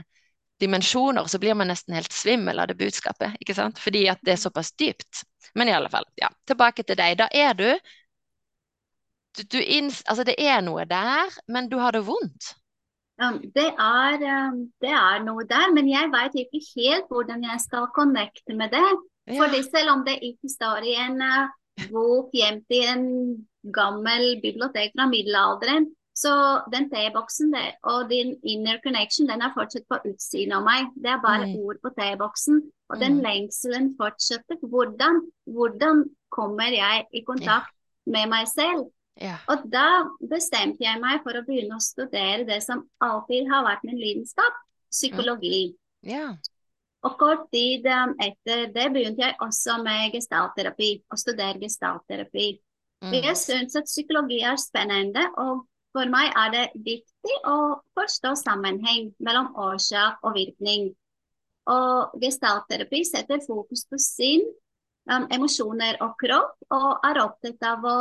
dimensjoner, 0.63 1.27
så 1.27 1.39
blir 1.43 1.59
man 1.59 1.67
nesten 1.67 1.97
helt 1.99 2.15
svimmel 2.15 2.63
av 2.63 2.71
det 2.71 2.79
budskapet. 2.79 3.35
ikke 3.43 3.57
sant? 3.57 3.83
Fordi 3.83 4.07
at 4.07 4.23
det 4.23 4.37
er 4.37 4.43
såpass 4.45 4.71
dypt. 4.79 5.25
Men 5.59 5.67
i 5.67 5.75
alle 5.75 5.91
fall, 5.91 6.07
ja. 6.15 6.31
Tilbake 6.47 6.87
til 6.87 6.99
deg. 6.99 7.17
Da 7.19 7.27
er 7.35 7.53
du, 7.59 7.67
du, 9.35 9.43
du 9.43 9.59
Altså, 9.59 10.23
det 10.23 10.39
er 10.39 10.63
noe 10.63 10.87
der, 10.87 11.35
men 11.51 11.67
du 11.67 11.81
har 11.83 11.91
det 11.91 12.05
vondt. 12.07 12.55
Um, 13.15 13.39
det, 13.55 13.69
er, 13.79 14.15
um, 14.49 14.57
det, 14.83 14.91
er, 14.91 15.21
noe 15.23 15.45
der, 15.47 15.69
men 15.75 15.87
jeg 15.87 16.09
vet 16.11 16.33
ikke 16.41 16.59
helt 16.75 17.11
hvordan 17.11 17.45
jeg 17.47 17.61
skal 17.63 17.87
connecte 17.95 18.55
med 18.59 18.73
det. 18.75 18.87
Ja. 19.31 19.37
Fordi 19.39 19.61
selv 19.63 19.93
om 19.93 20.01
det 20.07 20.17
ikke 20.21 20.51
står 20.51 20.83
i 20.83 20.97
en 21.05 21.21
uh, 21.23 21.53
bok 21.91 22.33
gjemt 22.35 22.75
i 22.75 22.81
en 22.91 23.05
gammel 23.75 24.35
bibliotek 24.43 24.91
fra 24.97 25.07
middelalderen, 25.09 25.87
så 26.15 26.31
den 26.71 26.87
T-boksen 26.91 27.55
og 27.91 28.09
din 28.11 28.35
inner 28.47 28.79
connection 28.83 29.27
den 29.27 29.41
er 29.43 29.51
fortsatt 29.55 29.83
på 29.91 29.99
utsiden 30.07 30.53
av 30.55 30.63
meg. 30.63 30.91
Det 30.95 31.11
er 31.11 31.23
bare 31.23 31.49
mm. 31.49 31.55
ord 31.59 31.81
på 31.83 31.91
T-boksen. 31.97 32.61
Og 32.89 32.95
mm. 32.95 33.01
den 33.03 33.17
lengselen 33.23 33.89
fortsetter. 33.99 34.59
Hvordan, 34.61 35.25
hvordan 35.43 36.05
kommer 36.31 36.71
jeg 36.71 37.03
i 37.11 37.23
kontakt 37.27 37.73
ja. 37.73 38.11
med 38.15 38.31
meg 38.31 38.47
selv? 38.47 38.87
Ja. 39.21 39.37
Og 39.51 39.63
da 39.71 39.87
bestemte 40.19 40.83
jeg 40.83 40.99
meg 40.99 41.21
for 41.23 41.37
å 41.37 41.43
begynne 41.47 41.77
å 41.77 41.83
studere 41.83 42.43
det 42.47 42.59
som 42.65 42.83
alltid 43.03 43.47
har 43.51 43.63
vært 43.67 43.85
min 43.87 43.99
lidenskap, 44.01 44.57
psykologi. 44.91 45.75
Ja. 46.05 46.33
Og 47.05 47.15
kort 47.19 47.45
tid 47.53 47.85
um, 47.85 48.15
etter 48.21 48.65
det 48.73 48.89
begynte 48.93 49.27
jeg 49.27 49.37
også 49.43 49.77
med 49.85 50.15
gestaltterapi, 50.15 50.89
å 51.13 51.19
studere 51.19 51.61
gestaltterapi. 51.61 52.49
Mm. 53.05 53.15
Jeg 53.19 53.37
syns 53.39 53.77
at 53.77 53.87
psykologi 53.87 54.41
er 54.43 54.57
spennende, 54.59 55.27
og 55.37 55.65
for 55.95 56.11
meg 56.11 56.33
er 56.35 56.51
det 56.51 56.65
viktig 56.75 57.39
å 57.47 57.57
forstå 57.95 58.33
sammenheng 58.41 59.13
mellom 59.23 59.53
årsak 59.67 60.25
og 60.25 60.35
virkning. 60.35 60.89
Og 61.71 62.17
gestaltterapi 62.21 63.03
setter 63.07 63.43
fokus 63.45 63.85
på 63.89 63.99
sinn 64.01 64.43
um, 65.11 65.27
emosjoner 65.33 65.99
og 66.03 66.15
kropp, 66.21 66.57
og 66.73 67.05
er 67.07 67.21
opptatt 67.23 67.63
av 67.67 67.85
å 67.85 67.99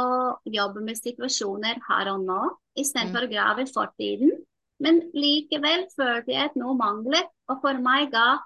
jobbe 0.49 0.83
med 0.87 0.99
situasjoner 1.01 1.81
her 1.89 2.11
og 2.15 2.25
nå, 2.27 2.41
istedenfor 2.81 3.25
mm. 3.25 3.29
å 3.29 3.33
grave 3.35 3.65
i 3.65 3.71
fortiden. 3.71 4.35
Men 4.83 5.01
likevel 5.15 5.87
følte 5.95 6.35
jeg 6.35 6.51
at 6.51 6.59
noe 6.59 6.75
manglet, 6.79 7.31
og 7.51 7.63
for 7.63 7.79
meg 7.83 8.11
ga 8.15 8.41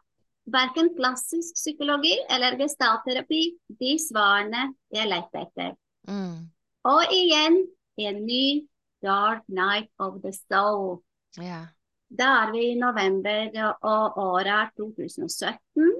verken 0.48 0.92
klassisk 0.96 1.56
psykologi 1.58 2.14
eller 2.32 2.56
gestaltterapi 2.60 3.42
de 3.80 3.96
svarene 4.00 4.70
jeg 4.94 5.10
lette 5.10 5.44
etter. 5.44 5.74
Mm. 6.08 6.48
Og 6.88 7.12
igjen 7.12 7.62
en 8.00 8.22
ny 8.24 8.44
Dark 9.04 9.44
Night 9.48 9.90
of 9.98 10.22
the 10.22 10.32
Soul. 10.32 11.02
Yeah. 11.38 11.68
Da 12.08 12.28
er 12.42 12.52
vi 12.54 12.62
i 12.70 12.78
november, 12.78 13.50
og 13.84 14.16
året 14.22 14.52
er 14.54 14.70
2017. 14.80 15.90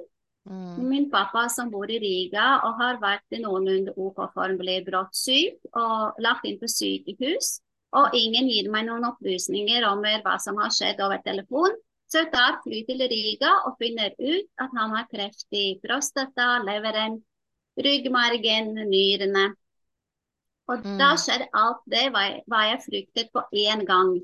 Mm. 0.49 0.88
Min 0.88 1.07
pappa 1.12 1.47
som 1.52 1.71
bor 1.71 1.90
i 1.90 1.99
Riga 2.00 2.47
og 2.64 2.78
har 2.81 3.00
vært 3.02 3.37
i 3.37 3.40
noenlunde 3.43 3.93
OK 3.97 4.23
form, 4.35 4.57
ble 4.61 4.78
brått 4.87 5.17
syk 5.17 5.61
og 5.76 6.21
lagt 6.25 6.49
inn 6.49 6.61
på 6.61 6.71
sykehus. 6.73 7.59
Og 7.99 8.17
ingen 8.17 8.49
gir 8.52 8.69
meg 8.73 8.87
noen 8.88 9.07
opplysninger 9.09 9.85
om 9.88 10.02
hva 10.05 10.37
som 10.40 10.59
har 10.61 10.73
skjedd 10.75 11.00
over 11.05 11.21
telefon. 11.25 11.76
Så 12.09 12.23
jeg 12.23 12.33
tar 12.33 12.61
fly 12.64 12.83
til 12.88 13.05
Riga 13.11 13.52
og 13.69 13.76
finner 13.81 14.14
ut 14.17 14.49
at 14.61 14.76
han 14.76 14.93
har 14.97 15.09
kreft 15.12 15.49
i 15.52 15.76
prostata, 15.83 16.57
leveren, 16.64 17.19
ryggmargen, 17.76 18.73
nyrene. 18.88 19.50
Og 20.69 20.85
mm. 20.85 20.97
da 21.00 21.12
skjer 21.21 21.47
alt 21.57 21.85
det 21.88 22.09
hva 22.12 22.64
jeg 22.71 22.85
fryktet 22.85 23.33
på 23.33 23.45
én 23.57 23.85
gang. 23.88 24.17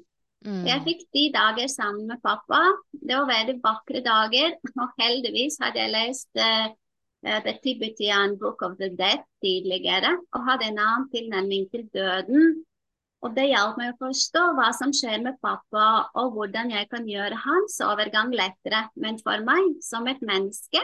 Mm. 0.45 0.65
Jeg 0.69 0.83
fikk 0.85 1.05
de 1.17 1.25
dager 1.33 1.69
sammen 1.73 2.09
med 2.11 2.21
pappa. 2.25 2.61
Det 2.93 3.17
var 3.17 3.31
veldig 3.31 3.57
vakre 3.65 4.03
dager. 4.05 4.57
Og 4.77 4.99
heldigvis 5.01 5.57
hadde 5.63 5.81
jeg 5.81 5.95
lest 5.95 6.41
uh, 6.41 6.69
The 7.25 7.57
Tibetan 7.65 8.37
Book 8.41 8.63
of 8.63 8.77
the 8.81 8.91
Dead 8.93 9.25
tidligere 9.45 10.13
og 10.35 10.45
hadde 10.49 10.69
en 10.69 10.81
annen 10.83 11.09
tilnærming 11.15 11.69
til 11.73 11.89
døden. 11.95 12.61
Og 13.25 13.33
det 13.33 13.47
hjalp 13.49 13.79
meg 13.81 13.95
å 13.95 14.01
forstå 14.11 14.43
hva 14.59 14.69
som 14.77 14.91
skjer 14.93 15.23
med 15.25 15.39
pappa, 15.41 16.11
og 16.21 16.35
hvordan 16.35 16.75
jeg 16.75 16.91
kan 16.91 17.07
gjøre 17.09 17.39
hans 17.41 17.79
overgang 17.81 18.35
lettere. 18.37 18.83
Men 19.01 19.17
for 19.23 19.41
meg, 19.47 19.79
som 19.81 20.05
et 20.13 20.21
menneske, 20.21 20.83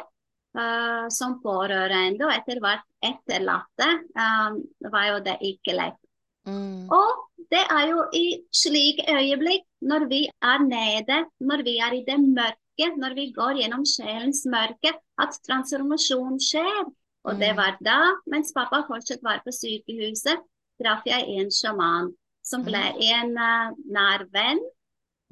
uh, 0.56 1.04
som 1.12 1.36
pårørende 1.44 2.24
og 2.24 2.32
etter 2.32 2.62
hvert 2.64 2.86
etterlatte, 3.04 3.90
um, 4.16 4.62
var 4.88 5.10
jo 5.10 5.18
det 5.28 5.36
ikke 5.52 5.76
lett. 5.76 6.00
Mm. 6.48 6.88
Og 6.88 7.10
det 7.52 7.62
er 7.62 7.84
jo 7.90 8.04
i 8.16 8.26
slike 8.54 9.04
øyeblikk, 9.12 9.66
når 9.80 10.06
vi 10.08 10.22
er 10.28 10.62
nede, 10.64 11.18
når 11.40 11.64
vi 11.66 11.76
er 11.78 11.96
i 11.96 12.04
det 12.06 12.18
mørke, 12.20 12.88
når 12.96 13.14
vi 13.14 13.26
går 13.36 13.60
gjennom 13.60 13.84
sjelens 13.84 14.46
mørke, 14.48 14.94
at 15.20 15.40
transformasjon 15.48 16.40
skjer. 16.40 16.84
Og 17.24 17.36
det 17.36 17.52
mm. 17.52 17.56
var 17.60 17.76
da, 17.84 18.00
mens 18.32 18.54
pappa 18.56 18.82
fortsatt 18.88 19.22
var 19.22 19.42
på 19.44 19.52
sykehuset, 19.52 20.40
traff 20.80 21.04
jeg 21.06 21.26
en 21.36 21.50
sjaman 21.52 22.12
som 22.46 22.64
ble 22.64 22.80
mm. 22.80 23.00
en 23.12 23.34
uh, 23.36 23.74
nær 23.92 24.24
venn 24.32 24.62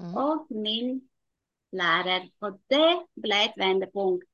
mm. 0.00 0.12
og 0.12 0.50
min 0.52 0.98
lærer. 1.72 2.28
Og 2.44 2.58
det 2.72 2.90
ble 3.16 3.44
et 3.46 3.56
vendepunkt. 3.60 4.28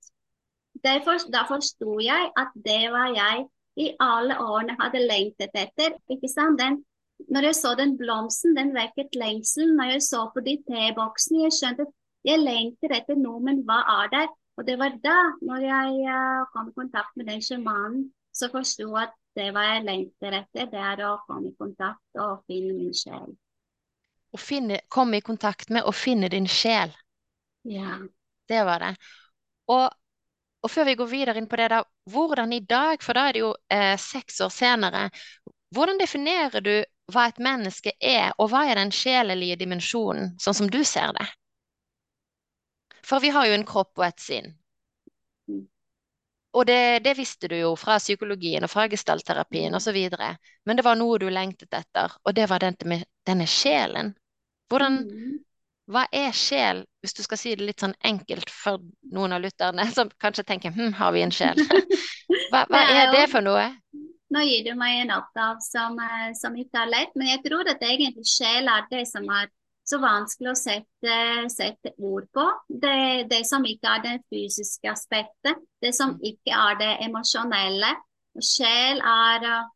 Derfor, 0.85 1.23
da 1.31 1.45
forsto 1.49 2.01
jeg 2.03 2.33
at 2.37 2.51
det 2.67 2.83
var 2.93 3.15
jeg 3.15 3.47
i 3.81 3.91
alle 4.03 4.37
årene 4.41 4.77
hadde 4.81 5.03
lengtet 5.07 5.55
etter. 5.59 5.97
ikke 6.11 6.31
sant? 6.31 6.61
Den 6.61 6.83
når 7.31 7.49
jeg 7.49 7.55
så 7.55 7.75
den 7.79 7.97
blomsten, 7.99 8.57
den 8.57 8.73
vekket 8.75 9.15
lengsel. 9.17 9.75
Når 9.77 9.95
jeg 9.95 10.03
så 10.03 10.25
på 10.35 10.43
de 10.47 10.57
T-boksene, 10.69 11.45
jeg 11.47 11.57
skjønte 11.59 11.87
at 11.87 11.93
jeg 12.25 12.41
lengter 12.41 12.95
etter 12.97 13.19
noe, 13.21 13.41
men 13.45 13.63
hva 13.69 13.81
er 14.03 14.11
det? 14.15 14.25
Og 14.59 14.67
det 14.67 14.77
var 14.79 14.97
da, 15.05 15.19
når 15.43 15.67
jeg 15.67 16.15
uh, 16.15 16.45
kom 16.55 16.71
i 16.71 16.77
kontakt 16.77 17.17
med 17.19 17.29
den 17.31 17.43
sjamanen, 17.43 18.09
så 18.35 18.49
forsto 18.53 18.87
jeg 18.87 19.09
at 19.09 19.15
det 19.35 19.49
var 19.55 19.67
jeg 19.67 19.87
lengter 19.87 20.37
etter, 20.39 20.69
det 20.71 20.83
er 20.91 21.03
å 21.09 21.17
komme 21.27 21.51
i 21.51 21.57
kontakt 21.59 22.21
og 22.23 22.45
finne 22.51 22.75
min 22.77 22.95
sjel. 22.95 23.35
Å 24.35 24.39
finne, 24.39 24.79
komme 24.91 25.19
i 25.19 25.27
kontakt 25.27 25.73
med 25.75 25.87
og 25.87 25.95
finne 25.99 26.31
din 26.31 26.47
sjel. 26.51 26.95
Ja. 27.67 27.99
Det 28.51 28.63
var 28.67 28.83
det. 28.83 28.93
Og, 29.75 29.87
og, 30.65 30.71
før 30.73 30.89
vi 30.89 30.97
går 30.97 31.11
videre 31.11 31.41
inn 31.41 31.49
på 31.51 31.59
det, 31.61 31.69
da, 31.75 31.83
hvordan 32.11 32.53
i 32.57 32.63
dag, 32.65 33.03
for 33.05 33.17
da 33.17 33.29
er 33.29 33.37
det 33.37 33.45
jo 33.45 33.53
eh, 33.73 33.95
seks 34.01 34.41
år 34.45 34.53
senere, 34.53 35.07
hvordan 35.77 36.01
definerer 36.01 36.65
du 36.65 36.75
hva 37.13 37.29
et 37.29 37.41
menneske 37.43 37.93
er, 38.01 38.33
og 38.39 38.49
hva 38.53 38.65
er 38.71 38.81
den 38.81 38.93
sjelelige 38.95 39.59
dimensjonen, 39.61 40.35
sånn 40.41 40.57
som 40.57 40.71
du 40.73 40.81
ser 40.89 41.13
det? 41.19 41.27
For 43.05 43.21
vi 43.21 43.33
har 43.35 43.49
jo 43.49 43.57
en 43.59 43.67
kropp 43.69 44.01
og 44.01 44.07
et 44.07 44.23
sinn. 44.25 44.55
Og 46.55 46.67
det, 46.67 47.03
det 47.05 47.17
visste 47.19 47.49
du 47.51 47.57
jo 47.59 47.73
fra 47.77 47.97
psykologien 47.99 48.65
og 48.65 48.71
fra 48.71 48.87
gestaltterapien 48.89 49.75
osv. 49.75 49.97
Men 50.65 50.79
det 50.79 50.85
var 50.87 50.97
noe 50.97 51.19
du 51.19 51.27
lengtet 51.29 51.75
etter, 51.75 52.15
og 52.23 52.37
det 52.37 52.47
var 52.51 52.63
denne, 52.63 53.01
denne 53.27 53.47
sjelen. 53.51 54.13
Hvordan, 54.71 55.01
mm. 55.03 55.33
Hva 55.91 56.07
er 56.17 56.33
sjel, 56.33 56.85
hvis 57.05 57.13
du 57.17 57.21
skal 57.27 57.41
si 57.41 57.53
det 57.59 57.67
litt 57.69 57.83
sånn 57.85 57.97
enkelt 58.09 58.49
for 58.53 58.81
noen 59.13 59.37
av 59.37 59.43
lytterne 59.45 59.85
som 59.97 60.13
kanskje 60.23 60.47
tenker 60.49 60.73
hm, 60.75 60.95
har 61.01 61.13
vi 61.17 61.25
en 61.25 61.35
sjel? 61.35 61.61
Hva, 62.51 62.65
hva 62.71 62.81
er 62.95 63.11
det 63.13 63.27
for 63.33 63.45
noe? 63.45 63.67
Nå 64.35 64.41
gir 64.47 64.65
du 64.67 64.73
meg 64.79 65.03
en 65.03 65.13
oppgave 65.15 65.63
som, 65.63 65.99
eh, 66.01 66.31
som 66.39 66.55
ikke 66.59 66.81
er 66.81 66.91
lett, 66.91 67.13
men 67.19 67.29
jeg 67.29 67.43
tror 67.45 67.69
at 67.71 67.83
egentlig 67.85 68.25
sjel 68.27 68.71
er 68.71 68.87
det 68.91 69.05
som 69.11 69.29
er 69.31 69.51
så 69.85 69.99
vanskelig 70.01 70.51
å 70.51 70.57
sette, 70.57 71.17
sette 71.53 71.93
ord 72.01 72.27
på. 72.35 72.45
Det, 72.69 73.29
det, 73.31 73.43
som 73.47 73.65
ikke 73.69 73.93
er 73.99 74.05
det 74.07 74.15
fysiske 74.33 74.89
aspektet, 74.91 75.61
det 75.85 75.93
som 75.97 76.17
ikke 76.25 76.57
er 76.57 76.79
det 76.81 76.93
emosjonelle. 77.05 77.93
Sjel 78.43 79.03
er 79.05 79.49
uh, 79.51 79.73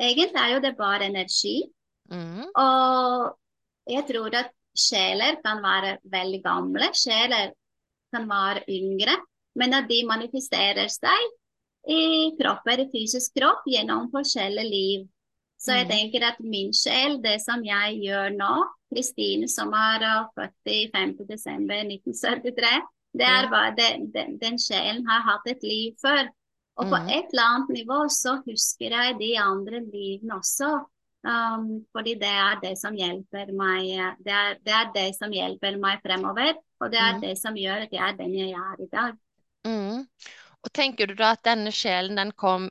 Egentlig 0.00 0.40
er 0.40 0.54
jo 0.54 0.60
det 0.64 0.70
bare 0.78 1.10
energi. 1.10 1.58
Mm. 2.08 2.46
Og 2.56 3.90
jeg 3.92 4.06
tror 4.08 4.32
at 4.38 4.48
sjeler 4.76 5.40
kan 5.44 5.62
være 5.64 5.98
veldig 6.12 6.40
gamle, 6.44 6.90
sjeler 6.96 7.52
kan 8.14 8.26
være 8.30 8.64
yngre, 8.70 9.16
men 9.58 9.74
at 9.74 9.88
de 9.90 10.02
manifesterer 10.06 10.90
seg 10.92 11.30
i 11.90 12.34
kropper, 12.38 12.84
i 12.84 12.90
fysisk 12.92 13.38
kropp, 13.38 13.64
gjennom 13.70 14.10
forskjellige 14.12 14.68
liv. 14.68 15.08
Så 15.60 15.76
jeg 15.76 15.88
mm. 15.88 15.92
tenker 15.92 16.26
at 16.30 16.38
min 16.40 16.72
sjel, 16.76 17.18
det 17.24 17.38
som 17.44 17.64
jeg 17.64 17.98
gjør 18.04 18.36
nå, 18.36 18.54
Kristine 18.90 19.48
som 19.48 19.74
er 19.76 20.04
født 20.34 20.72
i 20.72 20.80
5.12.1973, 20.94 22.70
det 23.20 23.26
er 23.26 23.48
bare 23.50 23.74
det, 23.76 23.90
den, 24.14 24.36
den 24.40 24.58
sjelen 24.58 25.04
har 25.08 25.24
hatt 25.26 25.50
et 25.50 25.64
liv 25.66 25.96
før. 26.00 26.30
Og 26.80 26.88
på 26.88 26.96
mm. 26.96 27.10
et 27.12 27.32
eller 27.34 27.46
annet 27.46 27.72
nivå 27.80 27.98
så 28.12 28.38
husker 28.46 28.94
jeg 28.94 29.18
de 29.20 29.34
andre 29.42 29.82
livene 29.84 30.38
også. 30.38 30.70
Um, 31.20 31.84
fordi 31.92 32.14
det 32.16 32.30
er 32.32 32.60
det 32.62 32.72
som 32.80 32.94
hjelper 32.96 33.50
meg 33.52 33.90
det 34.24 34.32
er, 34.32 34.54
det 34.64 34.72
er, 34.72 34.86
det 34.94 35.08
som 35.18 35.32
hjelper 35.34 35.76
meg 35.80 36.00
fremover. 36.04 36.54
Og 36.80 36.92
det 36.92 37.00
er 37.00 37.16
mm. 37.18 37.22
det 37.26 37.34
som 37.38 37.58
gjør 37.60 37.84
at 37.84 37.92
jeg 37.92 38.04
er 38.06 38.16
den 38.16 38.36
jeg 38.38 38.54
er 38.56 38.80
i 38.80 38.88
dag. 38.92 39.16
Mm. 39.68 40.06
Og 40.60 40.72
tenker 40.72 41.10
du 41.10 41.14
da 41.18 41.34
at 41.36 41.44
denne 41.44 41.72
sjelen 41.72 42.16
den 42.16 42.32
kom 42.32 42.70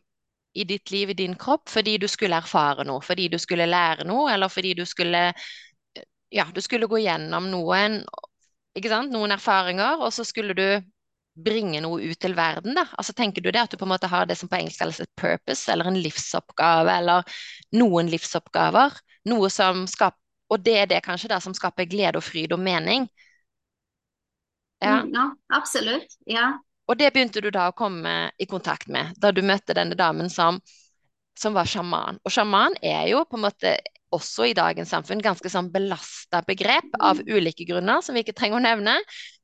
i 0.58 0.66
ditt 0.66 0.90
liv, 0.92 1.12
i 1.14 1.18
din 1.18 1.36
kropp, 1.38 1.70
fordi 1.70 1.98
du 2.02 2.08
skulle 2.10 2.40
erfare 2.42 2.84
noe, 2.90 3.02
fordi 3.06 3.28
du 3.30 3.38
skulle 3.38 3.70
lære 3.70 4.08
noe, 4.10 4.32
eller 4.34 4.50
fordi 4.50 4.74
du 4.78 4.86
skulle 4.90 5.30
ja, 6.34 6.46
du 6.54 6.62
skulle 6.62 6.90
gå 6.90 7.02
gjennom 7.02 7.50
noen, 7.52 8.02
noen 9.10 9.34
erfaringer, 9.34 10.02
og 10.02 10.14
så 10.14 10.26
skulle 10.26 10.58
du 10.58 10.68
bringe 11.36 11.82
noe 11.84 12.02
ut 12.12 12.20
til 12.20 12.36
verden, 12.36 12.76
da? 12.76 12.86
Altså 12.98 13.14
Tenker 13.16 13.44
du 13.44 13.52
det 13.52 13.62
at 13.62 13.72
du 13.72 13.78
på 13.80 13.88
en 13.88 13.94
måte 13.94 14.10
har 14.12 14.28
det 14.28 14.38
som 14.40 14.50
på 14.50 14.58
engelsk 14.60 14.82
kalles 14.82 15.00
et 15.04 15.12
purpose, 15.20 15.70
eller 15.72 15.90
en 15.90 16.00
livsoppgave, 16.00 16.96
eller 17.02 17.40
noen 17.78 18.10
livsoppgaver? 18.12 18.98
Noe 19.30 19.50
som 19.54 19.86
skaper 19.88 20.18
Og 20.50 20.64
det 20.66 20.78
er 20.82 20.88
det 20.90 21.04
kanskje 21.06 21.30
da 21.30 21.38
som 21.40 21.54
skaper 21.54 21.86
glede 21.86 22.18
og 22.18 22.26
fryd 22.26 22.56
og 22.56 22.60
mening? 22.60 23.04
Ja, 24.82 25.04
mm, 25.04 25.12
ja 25.14 25.26
absolutt. 25.54 26.16
Ja. 26.26 26.48
Og 26.90 26.98
det 26.98 27.12
begynte 27.14 27.42
du 27.46 27.52
da 27.54 27.68
å 27.70 27.76
komme 27.78 28.32
i 28.42 28.48
kontakt 28.50 28.90
med, 28.90 29.14
da 29.22 29.30
du 29.30 29.44
møtte 29.46 29.76
denne 29.78 29.94
damen 29.94 30.32
som, 30.34 30.58
som 31.38 31.54
var 31.54 31.70
sjaman. 31.70 32.18
Og 32.26 32.34
sjaman 32.34 32.74
er 32.82 33.12
jo 33.12 33.22
på 33.30 33.38
en 33.38 33.46
måte 33.46 33.76
også 34.16 34.50
i 34.50 34.56
dagens 34.58 34.92
samfunn 34.94 35.22
ganske 35.24 35.50
sånn 35.52 35.72
belasta 35.74 36.42
begrep 36.48 36.96
av 37.00 37.22
mm. 37.22 37.34
ulike 37.36 37.68
grunner, 37.70 38.04
som 38.06 38.18
vi 38.18 38.24
ikke 38.26 38.38
trenger 38.38 38.60
å 38.60 38.64
nevne. 38.64 38.96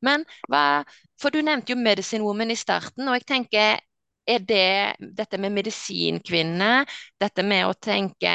Men 0.06 0.26
hva, 0.50 0.84
For 1.22 1.32
du 1.32 1.42
nevnte 1.42 1.72
jo 1.74 1.80
Medicine 1.80 2.26
Woman 2.26 2.52
i 2.52 2.60
starten, 2.60 3.08
og 3.08 3.20
jeg 3.20 3.28
tenker 3.30 3.78
er 4.26 4.42
det 4.42 4.96
dette 5.00 5.38
med 5.38 5.54
medisinkvinne, 5.54 6.86
dette 7.22 7.44
med 7.46 7.68
å 7.68 7.76
tenke 7.78 8.34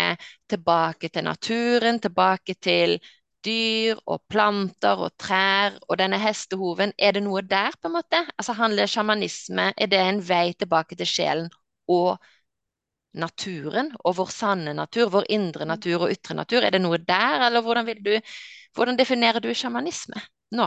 tilbake 0.48 1.10
til 1.10 1.26
naturen, 1.26 1.98
tilbake 1.98 2.54
til 2.62 3.00
dyr 3.44 3.98
og 4.06 4.20
planter 4.30 5.00
og 5.06 5.14
trær 5.18 5.78
og 5.88 5.98
denne 5.98 6.18
hestehoven, 6.20 6.92
er 6.98 7.16
det 7.16 7.24
noe 7.24 7.42
der, 7.42 7.74
på 7.80 7.88
en 7.88 7.96
måte? 7.96 8.20
Altså 8.36 8.54
Handler 8.58 8.90
sjamanisme, 8.90 9.70
er 9.76 9.90
det 9.90 10.00
en 10.04 10.20
vei 10.22 10.52
tilbake 10.58 10.98
til 11.00 11.08
sjelen 11.08 11.50
og 11.90 12.20
naturen 13.18 13.90
og 14.04 14.16
vår 14.20 14.30
sanne 14.34 14.74
natur, 14.76 15.10
vår 15.10 15.30
indre 15.34 15.66
mm. 15.66 15.70
natur 15.72 16.04
og 16.06 16.12
ytre 16.14 16.36
natur? 16.38 16.64
Er 16.64 16.74
det 16.74 16.82
noe 16.82 16.98
der, 16.98 17.46
eller 17.48 17.64
hvordan, 17.64 17.90
du, 18.04 18.12
hvordan 18.76 18.98
definerer 18.98 19.42
du 19.42 19.50
sjamanisme 19.54 20.20
nå? 20.56 20.66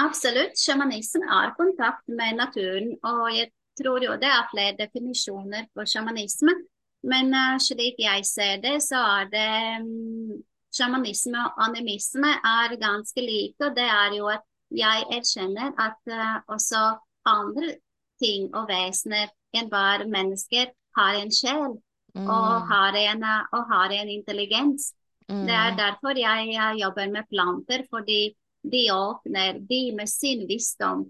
absolutt. 0.00 0.58
Sjamanisme 0.58 1.26
er 1.26 1.54
kontakt 1.58 2.06
med 2.08 2.38
naturen, 2.38 2.94
og 3.02 3.26
jeg 3.34 3.50
tror 3.78 4.04
jo 4.04 4.16
det 4.20 4.30
er 4.30 4.48
flere 4.50 4.78
definisjoner 4.78 5.68
på 5.74 5.86
sjamanisme. 5.86 6.54
Men 7.02 7.34
uh, 7.34 7.58
slik 7.58 7.98
jeg 7.98 8.26
ser 8.26 8.60
det, 8.62 8.76
så 8.84 9.00
er 9.18 9.30
det 9.30 9.52
um, 9.82 10.42
sjamanisme 10.74 11.38
og 11.48 11.62
animisme 11.66 12.30
er 12.46 12.76
ganske 12.78 13.24
like. 13.24 13.58
Og 13.58 13.74
det 13.76 13.88
er 13.88 14.18
jo 14.18 14.28
at 14.30 14.44
jeg 14.70 15.08
erkjenner 15.18 15.72
at 15.82 15.98
uh, 16.06 16.38
også 16.54 16.82
andre 17.26 17.74
ting 18.22 18.52
og 18.54 18.70
vesener 18.70 19.32
enn 19.52 19.68
bare 19.70 20.06
mennesker 20.08 20.70
har 20.96 21.18
en 21.20 21.32
sjel 21.32 21.72
mm. 22.14 22.26
og, 22.26 22.68
har 22.70 22.98
en, 22.98 23.24
og, 23.52 23.62
har 23.72 23.94
en, 23.96 24.12
intelligens. 24.12 24.92
Mm. 25.28 25.46
Det 25.48 25.56
er 25.56 25.76
derfor 25.78 26.18
jeg, 26.18 26.54
jobber 26.80 27.10
med 27.10 27.28
planter, 27.30 27.86
fordi 27.90 28.34
de 28.62 28.84
åpner, 28.94 29.58
de 29.68 29.82
med 29.96 30.08
sin 30.08 30.46
visdom. 30.48 31.06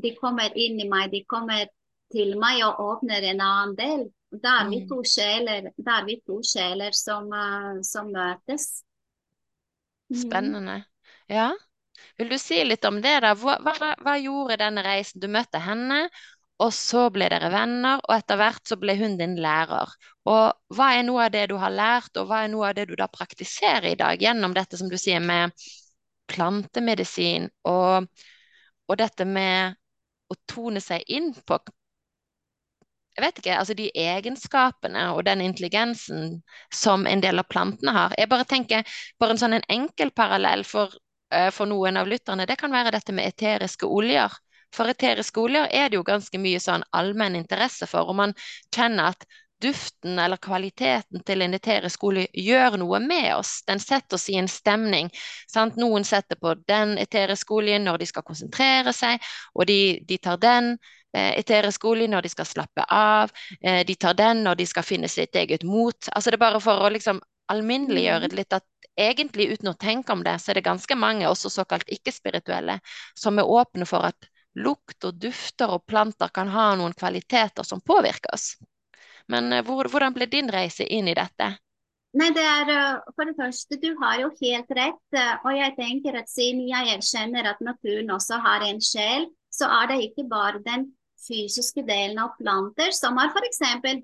De 0.00 0.14
kommer 0.16 0.54
inn 0.56 0.80
i 0.80 0.88
meg, 0.88 1.10
de 1.12 1.24
kommer 1.28 1.66
til 2.12 2.36
meg 2.40 2.62
og 2.66 2.80
åpner 2.86 3.26
en 3.32 3.42
annen 3.44 3.76
del. 3.78 4.06
Da 4.30 4.60
er 4.60 4.70
vi 4.70 4.84
mm. 4.84 4.86
to 4.90 5.00
sjeler, 5.06 5.72
er 5.74 6.04
vi 6.06 6.20
to 6.26 6.38
sjeler 6.46 6.94
som, 6.94 7.26
uh, 7.34 7.80
som 7.86 8.12
møtes. 8.14 8.84
Mm. 10.10 10.20
Spennende. 10.22 10.76
Ja. 11.30 11.50
Vil 12.18 12.30
du 12.30 12.38
si 12.40 12.62
litt 12.64 12.84
om 12.86 13.00
det, 13.02 13.16
da? 13.24 13.34
Hva, 13.38 13.58
hva, 13.64 13.94
hva 14.00 14.14
gjorde 14.20 14.60
denne 14.62 14.84
reisen? 14.86 15.20
Du 15.22 15.28
møtte 15.30 15.60
henne, 15.62 16.04
og 16.60 16.72
så 16.76 17.06
ble 17.14 17.28
dere 17.32 17.48
venner, 17.52 18.00
og 18.04 18.14
etter 18.14 18.38
hvert 18.40 18.68
så 18.68 18.76
ble 18.80 18.96
hun 19.00 19.16
din 19.20 19.36
lærer. 19.40 19.92
Og 20.28 20.76
hva 20.76 20.88
er 20.96 21.06
noe 21.08 21.26
av 21.26 21.34
det 21.34 21.46
du 21.50 21.56
har 21.60 21.72
lært, 21.72 22.12
og 22.20 22.28
hva 22.28 22.44
er 22.44 22.52
noe 22.52 22.68
av 22.68 22.76
det 22.76 22.86
du 22.90 22.96
da 23.00 23.08
praktiserer 23.08 23.90
i 23.92 23.98
dag 24.00 24.20
gjennom 24.20 24.54
dette 24.56 24.80
som 24.80 24.90
du 24.92 24.98
sier 25.00 25.22
med 25.24 25.54
plantemedisin 26.30 27.48
og, 27.66 28.06
og 28.86 28.98
dette 29.00 29.26
med 29.26 29.78
å 30.30 30.36
tone 30.46 30.82
seg 30.84 31.06
inn 31.10 31.32
på 31.46 31.58
jeg 33.16 33.24
vet 33.24 33.40
ikke, 33.40 33.54
altså 33.58 33.74
de 33.76 33.88
egenskapene 33.98 35.00
og 35.12 35.24
den 35.26 35.42
intelligensen 35.44 36.38
som 36.72 37.06
en 37.10 37.20
del 37.20 37.42
av 37.42 37.48
plantene 37.50 37.92
har. 37.92 38.14
Jeg 38.16 38.30
bare 38.30 38.46
tenker 38.48 39.00
bare 39.20 39.34
en 39.34 39.40
sånn 39.42 39.56
en 39.58 39.66
enkel 39.68 40.12
parallell 40.16 40.62
for, 40.64 40.94
uh, 41.34 41.50
for 41.52 41.68
noen 41.68 41.98
av 42.00 42.08
lytterne, 42.08 42.46
det 42.48 42.56
kan 42.60 42.72
være 42.72 42.94
dette 42.94 43.12
med 43.12 43.28
eteriske 43.28 43.90
oljer. 43.90 44.32
For 44.74 44.90
eteriske 44.90 45.40
oljer 45.40 45.68
er 45.74 45.90
det 45.90 45.98
jo 45.98 46.06
ganske 46.06 46.38
mye 46.38 46.60
sånn 46.62 46.86
allmenn 46.96 47.38
interesse 47.38 47.88
for, 47.90 48.10
og 48.10 48.18
man 48.20 48.34
kjenner 48.74 49.14
at 49.14 49.26
duften 49.60 50.18
eller 50.18 50.36
kvaliteten 50.40 51.22
til 51.26 51.42
en 51.44 51.54
eterisk 51.54 52.04
olje 52.08 52.26
gjør 52.32 52.78
noe 52.80 53.00
med 53.04 53.28
oss. 53.34 53.60
Den 53.68 53.80
setter 53.82 54.16
oss 54.16 54.28
i 54.32 54.38
en 54.40 54.48
stemning. 54.48 55.10
Sant? 55.50 55.76
Noen 55.76 56.06
setter 56.08 56.38
på 56.40 56.54
den 56.68 56.96
eteriske 56.98 57.54
oljen 57.54 57.84
når 57.84 58.00
de 58.00 58.08
skal 58.08 58.24
konsentrere 58.26 58.94
seg, 58.96 59.20
og 59.54 59.68
de, 59.68 60.00
de 60.08 60.18
tar 60.18 60.40
den 60.40 60.72
eh, 61.12 61.36
eteriske 61.42 62.08
når 62.08 62.22
de 62.22 62.32
skal 62.32 62.48
slappe 62.48 62.86
av. 62.88 63.32
Eh, 63.60 63.84
de 63.86 63.94
tar 63.94 64.16
den 64.16 64.44
når 64.46 64.62
de 64.62 64.66
skal 64.66 64.86
finne 64.86 65.08
sitt 65.08 65.36
eget 65.36 65.64
mot. 65.64 66.08
Altså 66.14 66.30
Det 66.30 66.40
er 66.40 66.46
bare 66.48 66.60
for 66.60 66.80
å 66.80 66.92
liksom 66.92 67.20
alminneliggjøre 67.50 68.28
det 68.28 68.32
mm. 68.32 68.38
litt 68.38 68.52
at 68.54 68.66
egentlig 69.00 69.52
uten 69.54 69.72
å 69.72 69.78
tenke 69.78 70.12
om 70.12 70.22
det, 70.24 70.38
så 70.40 70.52
er 70.52 70.60
det 70.60 70.66
ganske 70.66 70.96
mange, 70.96 71.28
også 71.28 71.50
såkalt 71.50 71.88
ikke-spirituelle, 71.88 72.78
som 73.18 73.38
er 73.38 73.48
åpne 73.48 73.86
for 73.88 74.06
at 74.06 74.28
lukt 74.58 75.04
og 75.06 75.18
dufter 75.22 75.70
og 75.76 75.86
planter 75.86 76.32
kan 76.34 76.50
ha 76.50 76.72
noen 76.78 76.96
kvaliteter 76.98 77.66
som 77.66 77.80
påvirker 77.80 78.34
oss. 78.34 78.56
Men 79.30 79.62
hvor, 79.62 79.86
hvordan 79.86 80.14
ble 80.16 80.26
din 80.26 80.50
reise 80.50 80.84
inn 80.84 81.08
i 81.08 81.14
dette? 81.14 81.52
Nei, 82.18 82.30
det 82.34 82.42
er 82.42 82.70
eh, 82.74 83.10
For 83.14 83.28
det 83.28 83.36
første, 83.38 83.78
du 83.78 83.92
har 84.00 84.18
jo 84.24 84.30
helt 84.40 84.72
rett. 84.74 85.04
Eh, 85.14 85.34
og 85.44 85.52
jeg 85.54 85.76
tenker 85.76 86.18
at 86.18 86.30
siden 86.30 86.64
jeg 86.66 86.96
erkjenner 86.96 87.52
at 87.52 87.60
naturen 87.62 88.10
også 88.10 88.40
har 88.42 88.66
en 88.66 88.82
sjel, 88.82 89.28
så 89.54 89.68
er 89.80 89.92
det 89.92 90.00
ikke 90.08 90.26
bare 90.30 90.62
den 90.64 90.88
fysiske 91.20 91.84
delen 91.86 92.18
av 92.18 92.34
planter, 92.40 92.90
som 92.96 93.18
har 93.20 93.30
f.eks. 93.30 93.60
en 93.62 94.00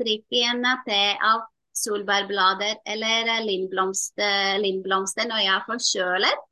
te 0.87 1.03
av 1.25 1.47
solbærblader 1.77 2.83
eller 2.85 3.31
lindblomster, 3.45 4.59
lindblomster 4.61 5.29
når 5.29 5.43
jeg 5.43 5.53
er 5.55 5.65
forkjølet, 5.71 6.45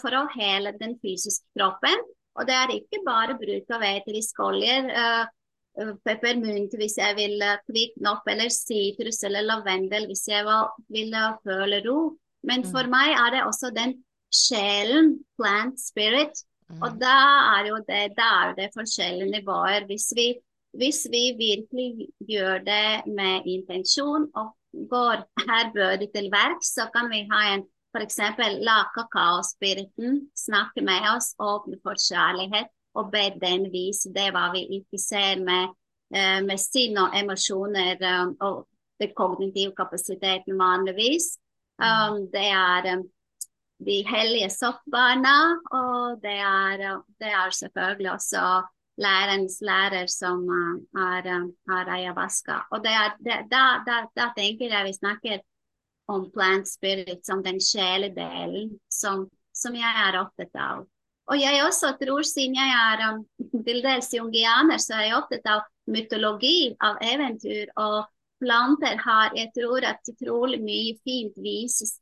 for 0.00 0.16
å 0.16 0.22
hele 0.32 0.72
den 0.80 0.96
fysiske 1.04 1.44
kroppen. 1.56 2.00
Og 2.38 2.46
det 2.46 2.56
er 2.56 2.74
ikke 2.76 3.02
bare 3.06 3.36
bruk 3.38 3.72
av 3.74 3.84
eteriske 3.88 4.44
oljer. 4.46 4.90
Uh, 4.90 5.94
peppermynt 6.04 6.74
hvis 6.76 6.98
jeg 6.98 7.16
vil 7.16 7.42
kvikne 7.68 8.10
opp, 8.12 8.26
eller 8.28 8.50
sitrus 8.52 9.22
eller 9.26 9.46
lavendel 9.46 10.08
hvis 10.10 10.26
jeg 10.28 10.44
vil 10.92 11.14
føle 11.46 11.80
ro. 11.86 11.98
Men 12.46 12.64
for 12.66 12.88
mm. 12.88 12.94
meg 12.94 13.14
er 13.14 13.34
det 13.36 13.42
også 13.46 13.70
den 13.76 13.98
sjelen, 14.34 15.18
plant 15.38 15.80
spirit. 15.80 16.44
Mm. 16.70 16.84
Og 16.86 17.00
da 17.00 17.16
er 17.56 17.70
jo 17.70 17.80
det, 17.88 18.04
da 18.18 18.28
er 18.44 18.54
det 18.58 18.70
forskjellige 18.76 19.32
nivåer. 19.34 19.86
Hvis 19.90 20.10
vi, 20.16 20.28
hvis 20.78 21.04
vi 21.10 21.24
virkelig 21.38 22.08
gjør 22.28 22.62
det 22.66 23.10
med 23.10 23.48
intensjon 23.50 24.28
og 24.38 24.54
går 24.90 25.24
her 25.48 25.72
bødig 25.74 26.10
til 26.14 26.30
verks, 26.32 26.74
så 26.78 26.86
kan 26.94 27.10
vi 27.10 27.26
ha 27.32 27.42
en 27.54 27.66
F.eks. 27.90 28.18
la 28.62 28.84
kakaospiriten 28.94 30.20
snakke 30.36 30.82
med 30.86 31.08
oss, 31.16 31.32
åpne 31.38 31.80
for 31.82 31.98
kjærlighet 31.98 32.70
og 32.98 33.10
be 33.12 33.28
den 33.42 33.68
vise 33.72 34.10
det 34.14 34.30
hva 34.34 34.48
vi 34.54 34.82
ser 34.98 35.42
med, 35.42 35.74
eh, 36.14 36.40
med 36.46 36.58
sinn 36.60 36.98
og 36.98 37.14
emosjoner 37.18 37.98
um, 38.02 38.34
og 38.40 38.66
den 39.00 39.14
kognitive 39.16 39.74
kapasiteten 39.76 40.58
vanligvis. 40.58 41.36
Mm. 41.80 41.86
Um, 41.86 42.18
det 42.32 42.46
er 42.50 42.90
um, 42.96 43.06
de 43.86 44.02
hellige 44.06 44.50
soppbarna, 44.52 45.38
og 45.72 46.20
det 46.22 46.36
er, 46.36 47.00
det 47.18 47.30
er 47.32 47.54
selvfølgelig 47.56 48.12
også 48.12 48.42
lærerens 49.00 49.62
lærer 49.64 50.10
som 50.12 50.42
har 50.98 51.88
ayahuasca. 51.88 52.58
Og 52.70 52.82
det 52.84 52.92
er, 52.92 53.14
det, 53.24 53.38
da, 53.48 53.62
da, 53.86 54.02
da, 54.16 54.26
tenker 54.36 54.68
jeg 54.68 54.84
vi 54.84 54.92
snakker 54.92 55.40
om 56.10 56.26
plant 56.34 56.68
spirit 56.68 57.22
som 57.26 57.42
den 57.46 57.60
sjeledelen 57.62 58.74
som, 58.90 59.28
som 59.54 59.76
jeg 59.78 60.06
er 60.06 60.18
opptatt 60.20 60.58
av. 60.58 60.88
Og 61.30 61.38
jeg 61.38 61.62
også 61.62 61.92
tror, 62.00 62.26
siden 62.26 62.56
jeg 62.58 62.70
er 62.74 63.02
um, 63.12 63.22
til 63.66 63.82
dels 63.84 64.10
jungianer, 64.14 64.82
så 64.82 64.98
er 64.98 65.08
jeg 65.08 65.18
opptatt 65.20 65.50
av 65.52 65.66
mytologi, 65.90 66.72
av 66.82 66.98
eventyr. 67.06 67.70
Og 67.78 68.02
planter 68.42 68.98
har 69.04 69.34
Jeg 69.36 69.52
tror 69.56 69.84
at 69.86 70.10
utrolig 70.10 70.60
mye 70.64 70.96
fint 71.04 71.36
vises 71.38 71.98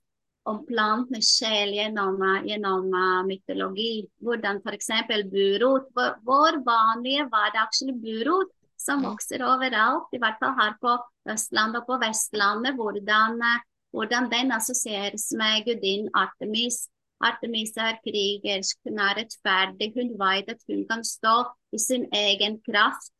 om 0.48 0.62
plantenes 0.64 1.34
sjel 1.36 1.74
gjennom, 1.76 2.16
uh, 2.24 2.40
gjennom 2.48 2.88
uh, 2.94 3.24
mytologi. 3.28 4.06
Hvordan 4.24 4.62
f.eks. 4.64 4.92
burot. 5.28 5.90
Vår 6.24 6.62
vanlige 6.64 7.28
hverdagslige 7.28 8.00
burot 8.00 8.54
som 8.78 9.02
vokser 9.04 9.42
overalt, 9.42 10.08
i 10.14 10.20
hvert 10.22 10.38
fall 10.40 10.54
her 10.56 10.76
på 10.80 10.94
Østlandet 11.28 11.82
og 11.82 11.90
på 11.90 11.98
Vestlandet. 12.00 12.78
Hvordan 12.78 13.42
uh, 13.44 13.58
hvordan 13.98 14.30
den 14.30 14.54
assosieres 14.54 15.26
med 15.40 15.64
gudinnen 15.66 16.10
Artemis. 16.14 16.86
Artemis 17.20 17.72
er 17.76 17.98
krigersk, 18.06 18.78
hun 18.86 19.00
er 19.02 19.16
rettferdig, 19.18 19.88
hun 19.98 20.10
vet 20.20 20.52
at 20.54 20.62
hun 20.70 20.84
kan 20.90 21.02
stå 21.04 21.36
i 21.74 21.78
sin 21.82 22.04
egen 22.14 22.60
kraft. 22.68 23.10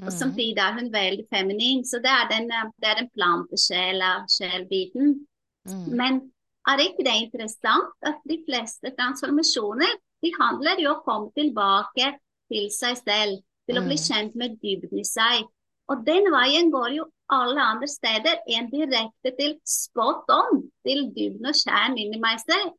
Og 0.00 0.12
mm, 0.12 0.18
samtidig 0.20 0.62
er 0.64 0.72
hun 0.78 0.88
veldig 0.92 1.26
feminin, 1.34 1.84
så 1.84 1.96
det 2.04 2.12
er 2.20 2.26
den, 2.32 2.48
det 2.80 2.88
er 2.88 2.96
den 3.00 3.10
plantesjel-biten. 3.16 5.06
mm, 5.68 5.88
Men 6.00 6.12
er 6.68 6.84
ikke 6.84 7.04
det 7.08 7.16
interessant 7.26 8.08
at 8.10 8.18
de 8.30 8.38
fleste 8.48 8.94
transformasjoner 8.98 9.92
de 10.22 10.32
handler 10.40 10.80
jo 10.82 10.90
om 10.94 10.96
å 10.96 11.04
komme 11.04 11.30
tilbake 11.36 12.06
til 12.52 12.66
seg 12.72 12.96
selv, 13.02 13.34
til 13.68 13.76
å 13.76 13.84
bli 13.84 13.98
mm, 13.98 14.04
kjent 14.08 14.34
med 14.40 14.56
dybden 14.62 14.98
i 15.02 15.06
seg. 15.06 15.44
Og 15.92 15.96
den 16.06 16.24
veien 16.32 16.72
går 16.72 16.90
jo 16.96 17.04
alle 17.32 17.60
andre 17.60 17.88
steder 17.90 18.38
enn 18.48 18.70
direkte 18.72 19.32
til 19.38 19.56
spot 19.68 20.30
on, 20.32 20.62
til 20.86 21.08
dybden 21.16 21.50
og 21.50 21.56
kjernen 21.56 21.98
inni 22.02 22.20
meg 22.22 22.40
selv. 22.42 22.72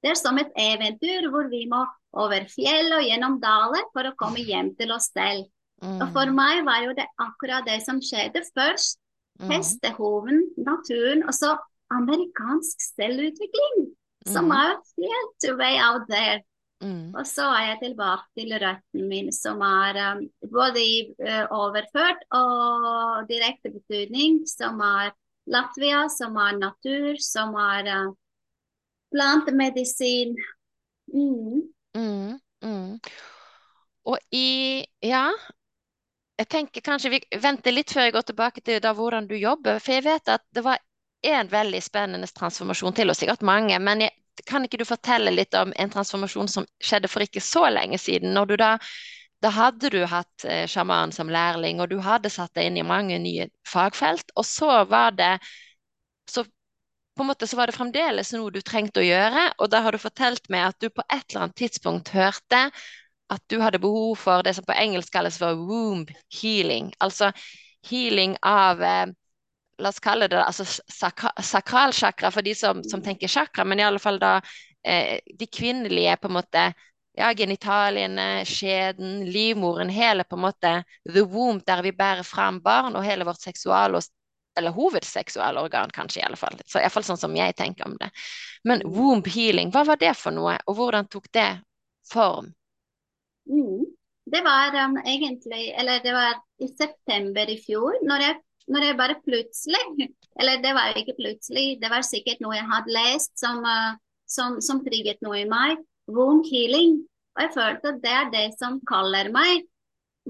Det 0.00 0.12
er 0.12 0.18
som 0.18 0.38
et 0.40 0.52
eventyr 0.56 1.28
hvor 1.32 1.48
vi 1.52 1.66
må 1.68 1.84
over 2.20 2.46
fjell 2.50 2.92
og 2.96 3.04
gjennom 3.06 3.38
daler 3.42 3.86
for 3.94 4.08
å 4.08 4.16
komme 4.20 4.42
hjem 4.44 4.72
til 4.78 4.92
oss 4.94 5.10
selv. 5.14 5.48
Og 5.80 6.06
for 6.12 6.28
mm, 6.28 6.36
meg 6.36 6.64
var 6.66 6.82
jo 6.84 6.94
det 6.96 7.06
akkurat 7.22 7.64
det 7.68 7.78
som 7.86 8.00
skjedde 8.04 8.42
først. 8.52 8.98
mm, 9.40 9.48
Hestehoven, 9.48 10.42
naturen, 10.60 11.24
og 11.24 11.32
så 11.32 11.54
amerikansk 11.90 12.82
selvutvikling, 12.84 13.86
som 14.28 14.50
mm, 14.50 14.56
er 14.58 14.74
helt 15.00 15.46
way 15.56 15.80
out 15.80 16.04
there. 16.10 16.42
Mm, 16.82 17.14
Og 17.14 17.26
så 17.26 17.46
er 17.56 17.64
jeg 17.70 17.78
tilbake 17.84 18.26
til 18.38 18.54
røttene 18.54 19.08
mine, 19.08 19.32
som 19.32 19.60
er 19.66 19.98
um, 20.12 20.22
både 20.52 20.82
i 20.84 20.96
uh, 21.22 21.46
overført 21.56 22.24
og 22.36 23.28
direkte 23.30 23.72
betydning, 23.74 24.42
som 24.48 24.80
er 24.84 25.12
Latvia, 25.50 26.06
som 26.12 26.36
er 26.36 26.58
natur, 26.58 27.20
som 27.20 27.54
er 27.58 27.90
uh, 27.94 28.12
plantemedisin. 29.14 30.36
Mm. 31.14 31.62
mm, 31.94 32.38
mm. 32.62 33.00
Og 34.04 34.18
i 34.32 34.84
Ja, 35.02 35.28
jeg 36.40 36.48
tenker 36.48 36.80
kanskje 36.80 37.10
vi 37.12 37.20
venter 37.42 37.74
litt 37.74 37.92
før 37.92 38.06
jeg 38.06 38.14
går 38.14 38.28
tilbake 38.30 38.62
til 38.64 38.78
da 38.80 38.94
hvordan 38.96 39.26
du 39.28 39.34
jobber, 39.36 39.80
for 39.82 39.96
jeg 39.96 40.06
vet 40.06 40.30
at 40.32 40.44
det 40.56 40.64
var 40.64 40.78
en 41.22 41.50
veldig 41.52 41.80
spennende 41.84 42.28
transformasjon 42.32 42.96
til, 42.96 43.12
og 43.12 43.18
sikkert 43.18 43.42
mange, 43.44 43.76
men 43.78 44.06
jeg, 44.06 44.14
kan 44.46 44.64
ikke 44.64 44.80
du 44.80 44.86
fortelle 44.88 45.32
litt 45.34 45.54
om 45.58 45.72
en 45.76 45.92
transformasjon 45.92 46.48
som 46.48 46.68
skjedde 46.82 47.10
for 47.10 47.24
ikke 47.24 47.42
så 47.44 47.66
lenge 47.72 47.98
siden, 48.00 48.34
når 48.36 48.52
du 48.52 48.56
da 48.60 48.74
da 49.40 49.48
hadde 49.56 49.88
du 49.88 50.02
hatt 50.04 50.44
eh, 50.44 50.66
sjaman 50.68 51.12
som 51.16 51.30
lærling, 51.32 51.80
og 51.80 51.88
du 51.88 51.96
hadde 52.04 52.28
satt 52.32 52.52
deg 52.56 52.68
inn 52.68 52.80
i 52.80 52.84
mange 52.84 53.16
nye 53.22 53.46
fagfelt, 53.68 54.34
og 54.36 54.44
så 54.44 54.82
var 54.90 55.14
det 55.16 55.30
så 56.28 56.44
på 57.16 57.24
en 57.24 57.30
måte 57.30 57.48
så 57.48 57.56
var 57.58 57.68
det 57.68 57.76
fremdeles 57.76 58.32
noe 58.36 58.52
du 58.52 58.60
trengte 58.64 59.02
å 59.02 59.06
gjøre, 59.06 59.46
og 59.58 59.70
da 59.72 59.80
har 59.84 59.96
du 59.96 60.00
fortalt 60.02 60.46
meg 60.52 60.68
at 60.68 60.78
du 60.80 60.90
på 60.92 61.04
et 61.08 61.24
eller 61.24 61.46
annet 61.46 61.56
tidspunkt 61.60 62.12
hørte 62.14 62.66
at 63.30 63.42
du 63.48 63.58
hadde 63.62 63.80
behov 63.82 64.14
for 64.18 64.44
det 64.44 64.54
som 64.58 64.66
på 64.66 64.76
engelsk 64.76 65.12
kalles 65.14 65.38
for 65.40 65.58
womb 65.68 66.10
healing, 66.40 66.92
altså 67.00 67.30
healing 67.88 68.36
av 68.44 68.82
eh, 68.84 69.06
La 69.80 69.90
oss 69.92 70.00
kalle 70.02 70.28
det 70.28 70.38
altså 70.42 70.66
sakra, 70.66 71.32
sakralsjakra 71.42 72.30
for 72.34 72.46
de 72.46 72.54
som, 72.54 72.84
som 72.84 73.02
tenker 73.02 73.30
sjakra, 73.30 73.64
men 73.64 73.80
i 73.80 73.86
alle 73.86 74.02
fall 74.02 74.20
da 74.20 74.36
eh, 74.84 75.18
de 75.38 75.48
kvinnelige 75.48 76.16
på 76.20 76.30
en 76.30 76.36
måte 76.36 76.64
ja, 77.18 77.32
genitaliene, 77.36 78.44
skjeden, 78.46 79.24
livmoren, 79.32 79.90
hele 79.92 80.24
på 80.24 80.38
en 80.38 80.44
måte 80.46 80.72
the 81.08 81.24
womb 81.26 81.64
der 81.66 81.82
vi 81.82 81.92
bærer 81.96 82.24
fram 82.26 82.60
barn, 82.64 82.96
og 82.96 83.04
hele 83.04 83.26
vårt 83.28 83.42
seksual- 83.42 83.98
og 83.98 84.08
eller 84.58 84.74
hovedseksualorgan, 84.74 85.90
kanskje, 85.94 86.20
i 86.20 86.24
alle 86.26 86.36
fall. 86.36 86.58
Så 86.66 86.80
Iallfall 86.80 87.06
sånn 87.06 87.20
som 87.20 87.36
jeg 87.36 87.54
tenker 87.56 87.86
om 87.86 87.94
det. 88.00 88.10
Men 88.66 88.82
womb 88.84 89.28
healing, 89.30 89.70
hva 89.72 89.84
var 89.88 90.00
det 90.00 90.12
for 90.18 90.34
noe, 90.34 90.56
og 90.66 90.76
hvordan 90.76 91.08
tok 91.08 91.30
det 91.32 91.50
form? 92.10 92.50
Mm. 93.48 93.86
Det 94.30 94.42
var 94.44 94.74
um, 94.84 94.98
egentlig 95.00 95.72
Eller 95.74 96.02
det 96.04 96.12
var 96.14 96.36
i 96.62 96.68
september 96.68 97.50
i 97.50 97.56
fjor, 97.58 97.96
når 98.06 98.26
jeg, 98.26 98.36
når 98.68 98.86
jeg 98.86 98.98
bare 98.98 99.20
plutselig 99.24 100.10
Eller 100.40 100.60
det 100.62 100.72
var 100.76 100.96
ikke 100.96 101.16
plutselig, 101.18 101.80
det 101.80 101.90
var 101.90 102.06
sikkert 102.06 102.40
noe 102.44 102.56
jeg 102.56 102.68
hadde 102.68 102.94
lest 102.94 103.32
som, 103.40 103.64
uh, 103.64 103.96
som, 104.28 104.60
som 104.64 104.80
trigget 104.84 105.20
noe 105.24 105.42
i 105.42 105.48
meg. 105.48 105.80
Wound 106.10 106.46
healing. 106.48 107.00
Og 107.36 107.42
jeg 107.44 107.52
følte 107.56 107.92
at 107.92 108.00
det 108.04 108.14
er 108.14 108.30
det 108.32 108.46
som 108.58 108.78
kaller 108.88 109.30
meg. 109.34 109.66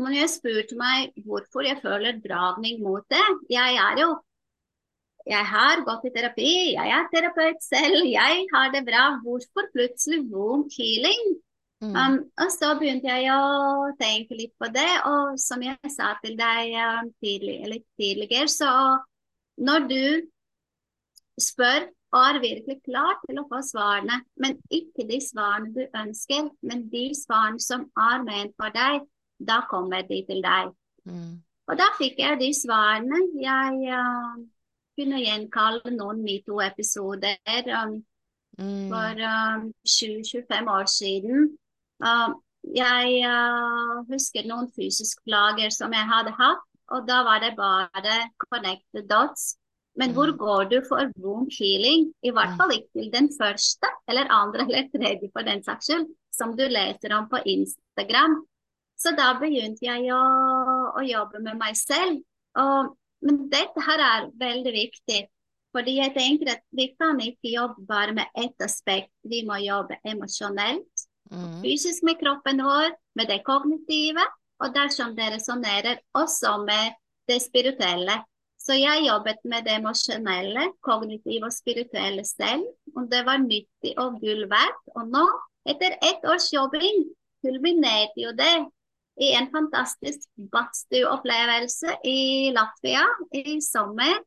Men 0.01 0.17
jeg 0.17 0.33
spurte 0.33 0.79
meg 0.79 1.13
hvorfor 1.27 1.67
jeg 1.67 1.81
føler 1.83 2.19
dragning 2.25 2.81
mot 2.85 3.05
det. 3.13 3.27
Jeg 3.53 3.79
er 3.79 4.03
jo 4.03 4.11
Jeg 5.29 5.45
har 5.47 5.83
gått 5.85 6.07
i 6.09 6.11
terapi, 6.15 6.53
jeg 6.73 6.93
er 6.97 7.09
terapeut 7.13 7.59
selv, 7.63 8.07
jeg 8.09 8.47
har 8.55 8.71
det 8.73 8.81
bra. 8.87 9.03
Hvorfor 9.21 9.69
plutselig 9.75 10.25
wound 10.33 10.73
healing? 10.73 11.37
Mm, 11.81 11.95
Um, 11.97 12.17
og 12.37 12.51
så 12.53 12.75
begynte 12.77 13.09
jeg 13.09 13.33
å 13.33 13.93
tenke 13.97 14.37
litt 14.37 14.53
på 14.61 14.69
det, 14.69 14.91
og 15.09 15.39
som 15.41 15.63
jeg 15.65 15.93
sa 15.95 16.11
til 16.21 16.35
deg 16.37 16.75
um, 16.77 17.09
tidlig, 17.25 17.55
litt 17.73 17.87
tidligere, 17.97 18.51
så 18.53 18.73
når 19.57 19.87
du 19.89 20.03
spør 21.41 21.87
og 22.11 22.21
er 22.27 22.41
virkelig 22.43 22.81
klar 22.85 23.17
til 23.23 23.39
å 23.41 23.47
få 23.49 23.63
svarene, 23.65 24.19
men 24.43 24.59
ikke 24.69 25.07
de 25.09 25.21
svarene 25.23 25.71
du 25.73 25.85
ønsker, 25.97 26.51
men 26.67 26.85
de 26.93 27.05
svarene 27.17 27.63
som 27.63 27.87
er 27.97 28.25
ment 28.27 28.53
for 28.59 28.75
deg, 28.75 29.07
da 29.39 29.61
kommer 29.71 30.03
de 30.09 30.21
til 30.29 30.43
deg. 30.45 30.75
mm, 31.07 31.33
Og 31.71 31.79
da 31.79 31.87
fikk 31.97 32.19
jeg 32.19 32.41
de 32.43 32.51
svarene. 32.57 33.23
Jeg 33.41 33.95
uh, 33.95 34.37
kunne 34.99 35.23
gjenkalle 35.23 35.95
noen 35.95 36.21
metoo-episoder 36.27 37.73
um, 37.79 37.97
mm, 38.59 38.91
for 38.91 39.25
um, 39.31 39.71
20-25 39.87 40.73
år 40.77 40.91
siden. 40.91 41.53
Uh, 42.01 42.35
jeg 42.77 43.23
uh, 43.29 44.03
husker 44.11 44.49
noen 44.49 44.69
fysiske 44.77 45.23
plager 45.27 45.73
som 45.75 45.93
jeg 45.97 46.09
hadde 46.09 46.35
hatt, 46.39 46.67
og 46.91 47.07
da 47.09 47.23
var 47.27 47.43
det 47.45 47.55
bare 47.59 48.21
connect 48.49 48.85
the 48.97 49.03
dots. 49.07 49.55
Men 49.99 50.15
hvor 50.15 50.31
mm, 50.31 50.39
går 50.39 50.69
du 50.71 50.79
for 50.89 51.11
womb 51.23 51.51
healing? 51.53 52.11
I 52.23 52.33
hvert 52.35 52.55
fall 52.59 52.73
ikke 52.75 52.93
til 52.99 53.11
den 53.13 53.29
første, 53.35 53.91
eller 54.09 54.31
andre 54.33 54.67
eller 54.69 54.89
tredje 54.95 55.31
for 55.35 55.47
den 55.47 55.65
saks 55.67 55.91
skyld, 55.91 56.07
som 56.33 56.55
du 56.57 56.65
leser 56.71 57.15
om 57.17 57.29
på 57.31 57.43
Instagram. 57.47 58.39
Så 59.01 59.15
da 59.17 59.33
begynte 59.41 59.87
jeg 59.87 60.11
å, 60.15 60.23
å 60.95 61.05
jobbe 61.05 61.43
med 61.43 61.59
meg 61.61 61.77
selv. 61.79 62.21
Og, 62.61 62.95
men 63.25 63.45
dette 63.53 63.85
her 63.87 64.03
er 64.07 64.31
veldig 64.41 64.75
viktig. 64.77 65.21
Fordi 65.75 65.97
jeg 66.01 66.15
tenker 66.17 66.51
at 66.57 66.65
vi 66.75 66.89
kan 66.99 67.21
ikke 67.23 67.53
jobbe 67.55 67.87
bare 67.89 68.15
med 68.17 68.31
ett 68.35 68.67
aspekt. 68.67 69.13
Vi 69.23 69.45
må 69.47 69.61
jobbe 69.63 70.01
emosjonelt, 70.05 71.00
mm, 71.31 71.61
fysisk 71.65 72.05
med 72.07 72.19
kroppen 72.21 72.63
vår, 72.65 72.95
med 73.19 73.31
det 73.31 73.41
kognitive, 73.47 74.25
og 74.61 74.75
dersom 74.75 75.15
det 75.17 75.31
resonnerer 75.35 76.03
også 76.15 76.59
med 76.67 76.99
det 77.31 77.41
spirituelle. 77.43 78.19
Så 78.61 78.77
jeg 78.77 79.07
jobbet 79.07 79.39
med 79.49 79.65
det 79.65 79.79
emosjonelle, 79.79 80.67
kognitive 80.85 81.49
og 81.49 81.55
spirituelle 81.55 82.25
selv, 82.29 82.67
og 82.97 83.09
det 83.13 83.23
var 83.29 83.41
nyttig 83.41 83.95
og 83.97 84.19
gull 84.21 84.45
verdt. 84.51 84.83
Og 85.01 85.09
nå, 85.09 85.25
etter 85.71 85.97
ett 86.05 86.27
års 86.29 86.51
jobbing, 86.53 87.07
kulminerte 87.41 88.21
jo 88.21 88.35
det 88.37 88.57
i 89.21 89.31
en 89.37 89.49
fantastisk 89.53 90.29
badstueopplevelse 90.53 91.97
i 92.05 92.51
Latvia 92.57 93.07
i 93.33 93.57
sommer. 93.65 94.21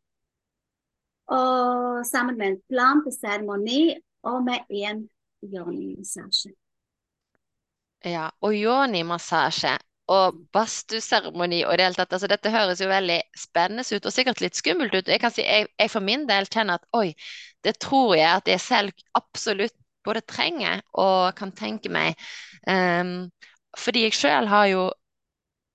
Og 1.34 2.02
sammen 2.06 2.38
med 2.38 2.48
en 2.48 2.60
planteseremoni 2.74 3.94
og 4.30 4.42
med 4.50 4.66
en 4.70 5.06
yoni-massasje. 5.46 6.54
Ja, 8.08 8.30
og 8.44 8.56
yoni-massasje 8.56 9.78
og 10.12 10.40
badstueseremoni 10.54 11.62
og 11.64 11.78
det 11.80 11.86
hele 11.88 11.96
tatt, 11.98 12.12
altså 12.16 12.28
dette 12.28 12.52
høres 12.52 12.82
jo 12.84 12.90
veldig 12.92 13.22
spennende 13.40 13.86
ut, 13.88 14.06
og 14.06 14.12
sikkert 14.14 14.42
litt 14.44 14.60
skummelt 14.60 14.96
ut. 14.98 15.08
Jeg 15.08 15.22
kan 15.24 15.32
si, 15.32 15.46
jeg, 15.48 15.70
jeg 15.80 15.92
for 15.92 16.04
min 16.04 16.26
del 16.28 16.50
kjenner 16.52 16.82
at 16.82 17.00
oi, 17.00 17.14
det 17.64 17.78
tror 17.80 18.16
jeg 18.18 18.28
at 18.28 18.52
jeg 18.52 18.64
selv 18.64 19.06
absolutt 19.16 19.76
både 20.04 20.26
trenger 20.28 20.82
og 21.00 21.32
kan 21.40 21.54
tenke 21.56 21.92
meg. 21.94 22.20
Um, 22.68 23.32
fordi 23.80 24.04
jeg 24.08 24.18
selv 24.18 24.52
har 24.52 24.68
jo 24.72 24.90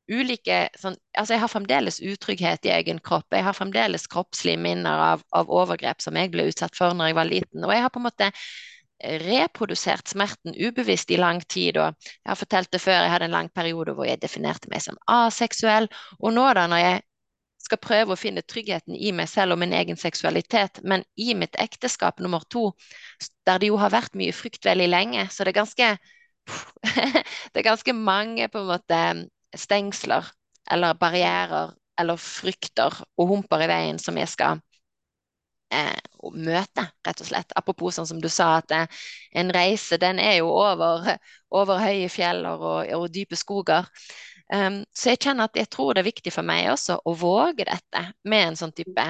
ulike 0.09 0.61
sånn, 0.81 0.97
altså 1.13 1.35
Jeg 1.35 1.43
har 1.43 1.51
fremdeles 1.53 2.01
utrygghet 2.01 2.65
i 2.65 2.73
egen 2.73 3.01
kropp. 3.05 3.27
Jeg 3.33 3.45
har 3.45 3.57
fremdeles 3.57 4.07
kroppslige 4.09 4.61
minner 4.61 5.03
av, 5.13 5.25
av 5.37 5.51
overgrep 5.53 6.01
som 6.05 6.17
jeg 6.17 6.33
ble 6.33 6.49
utsatt 6.49 6.77
for 6.77 6.97
når 6.97 7.11
jeg 7.11 7.19
var 7.19 7.29
liten. 7.29 7.65
Og 7.65 7.75
jeg 7.75 7.85
har 7.85 7.93
på 7.93 8.01
en 8.01 8.09
måte 8.09 8.31
reprodusert 9.05 10.09
smerten 10.09 10.55
ubevisst 10.59 11.11
i 11.11 11.19
lang 11.21 11.41
tid. 11.49 11.77
Og 11.79 11.95
jeg 12.09 12.31
har 12.31 12.39
fortalt 12.39 12.73
det 12.73 12.81
før, 12.83 13.03
jeg 13.03 13.13
hadde 13.13 13.29
en 13.31 13.37
lang 13.37 13.51
periode 13.55 13.95
hvor 13.95 14.09
jeg 14.09 14.23
definerte 14.23 14.71
meg 14.73 14.83
som 14.85 14.99
aseksuell. 15.07 15.89
Og 16.19 16.35
nå 16.35 16.47
da, 16.59 16.67
når 16.71 16.83
jeg 16.83 17.01
skal 17.63 17.81
prøve 17.83 18.15
å 18.15 18.19
finne 18.19 18.45
tryggheten 18.47 18.97
i 18.97 19.13
meg 19.13 19.29
selv 19.31 19.55
og 19.55 19.63
min 19.63 19.75
egen 19.77 19.99
seksualitet, 19.99 20.81
men 20.85 21.05
i 21.17 21.35
mitt 21.35 21.59
ekteskap 21.61 22.23
nummer 22.23 22.47
to, 22.51 22.71
der 23.47 23.61
det 23.61 23.73
jo 23.73 23.81
har 23.81 23.93
vært 23.95 24.17
mye 24.19 24.35
frykt 24.35 24.69
veldig 24.69 24.89
lenge, 24.89 25.27
så 25.31 25.45
det 25.45 25.55
er 25.55 25.61
ganske 25.63 25.91
det 27.53 27.61
er 27.61 27.67
ganske 27.67 27.93
mange 27.93 28.47
på 28.49 28.63
en 28.63 28.71
måte 28.71 29.01
stengsler 29.57 30.31
eller 30.71 30.97
barrierer 30.97 31.75
eller 31.99 32.21
frykter 32.21 32.95
og 33.19 33.29
humper 33.35 33.65
i 33.65 33.69
veien 33.69 33.99
som 34.01 34.17
jeg 34.17 34.31
skal 34.33 34.63
eh, 35.75 35.99
møte, 36.35 36.85
rett 37.07 37.23
og 37.23 37.29
slett. 37.29 37.53
Apropos 37.59 37.99
sånn 37.99 38.09
som 38.09 38.23
du 38.23 38.29
sa, 38.33 38.59
at 38.63 38.75
eh, 38.75 39.03
en 39.41 39.53
reise 39.55 39.99
den 40.01 40.21
er 40.23 40.41
jo 40.41 40.51
over, 40.53 41.07
over 41.61 41.83
høye 41.83 42.09
fjeller 42.13 42.59
og, 42.59 42.93
og 42.99 43.09
dype 43.15 43.39
skoger. 43.39 43.89
Um, 44.49 44.81
så 44.97 45.13
jeg 45.13 45.21
kjenner 45.27 45.51
at 45.51 45.59
jeg 45.61 45.69
tror 45.69 45.93
det 45.93 46.01
er 46.01 46.09
viktig 46.09 46.33
for 46.33 46.47
meg 46.47 46.71
også 46.73 47.03
å 47.05 47.13
våge 47.21 47.67
dette 47.69 48.01
med 48.25 48.47
en 48.47 48.57
sånn 48.57 48.73
type 48.73 49.05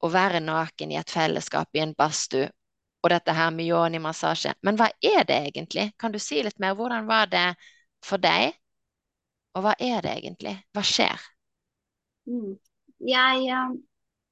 å 0.00 0.10
være 0.12 0.38
naken 0.44 0.92
i 0.94 0.98
et 1.00 1.10
fellesskap 1.10 1.74
i 1.74 1.82
en 1.82 1.96
badstue 1.98 2.46
og 3.02 3.10
dette 3.10 3.34
her 3.34 3.50
med 3.50 3.66
yoni-massasje. 3.66 4.54
Men 4.62 4.78
hva 4.78 4.90
er 5.02 5.24
det 5.26 5.38
egentlig? 5.50 5.88
Kan 5.98 6.12
du 6.12 6.20
si 6.22 6.42
litt 6.44 6.60
mer? 6.62 6.76
Hvordan 6.78 7.08
var 7.08 7.30
det 7.32 7.46
for 8.04 8.22
deg? 8.22 8.54
Og 9.56 9.64
hva 9.64 9.74
er 9.82 10.04
det 10.04 10.12
egentlig? 10.20 10.54
Hva 10.76 10.84
skjer? 10.86 11.28
Mm. 12.28 12.54
Jeg, 13.08 13.46
eh, 13.48 13.72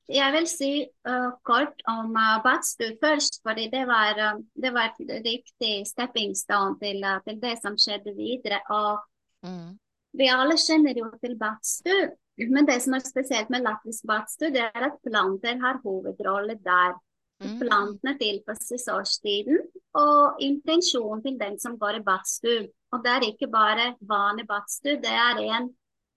jeg, 0.08 0.32
vil 0.32 0.46
si 0.48 0.70
uh, 1.08 1.30
kort 1.46 1.82
om 1.90 2.14
uh, 2.16 2.38
badstue 2.44 2.96
først, 3.02 3.40
fordi 3.44 3.68
det 3.72 3.84
var, 3.88 4.16
uh, 4.16 4.40
det 4.56 4.72
var 4.74 4.94
et 4.94 5.12
riktig 5.26 5.74
stepping 5.88 6.36
stone 6.36 6.78
til, 6.80 7.02
uh, 7.04 7.18
til, 7.26 7.40
det 7.42 7.58
som 7.62 7.76
skjedde 7.78 8.14
videre. 8.16 8.62
Og 8.72 9.02
mm. 9.44 9.76
vi 10.18 10.30
alle 10.32 10.56
kjenner 10.60 10.96
jo 10.96 11.10
til 11.22 11.36
badstue, 11.40 12.08
men 12.48 12.68
det 12.68 12.78
som 12.84 12.94
er 12.96 13.04
spesielt 13.04 13.50
med 13.50 13.66
latvisk 13.66 14.06
badstue, 14.08 14.52
det 14.54 14.64
er 14.68 14.88
at 14.90 14.98
planter 15.04 15.60
har 15.60 15.82
hovedrolle 15.84 16.58
der. 16.64 16.96
Mm. 17.38 17.58
Plantene 17.60 18.16
tilpasses 18.18 18.88
årstiden 18.90 19.60
og 19.98 20.40
intensjonen 20.42 21.20
til 21.22 21.36
den 21.38 21.58
som 21.62 21.76
går 21.78 22.00
i 22.00 22.04
badstue. 22.06 22.64
Og 22.90 23.04
det 23.04 23.12
er 23.12 23.26
ikke 23.28 23.50
bare 23.52 23.92
vanlig 24.00 24.46
badstue, 24.48 24.96
det 25.02 25.12
er 25.12 25.38
en, 25.44 25.68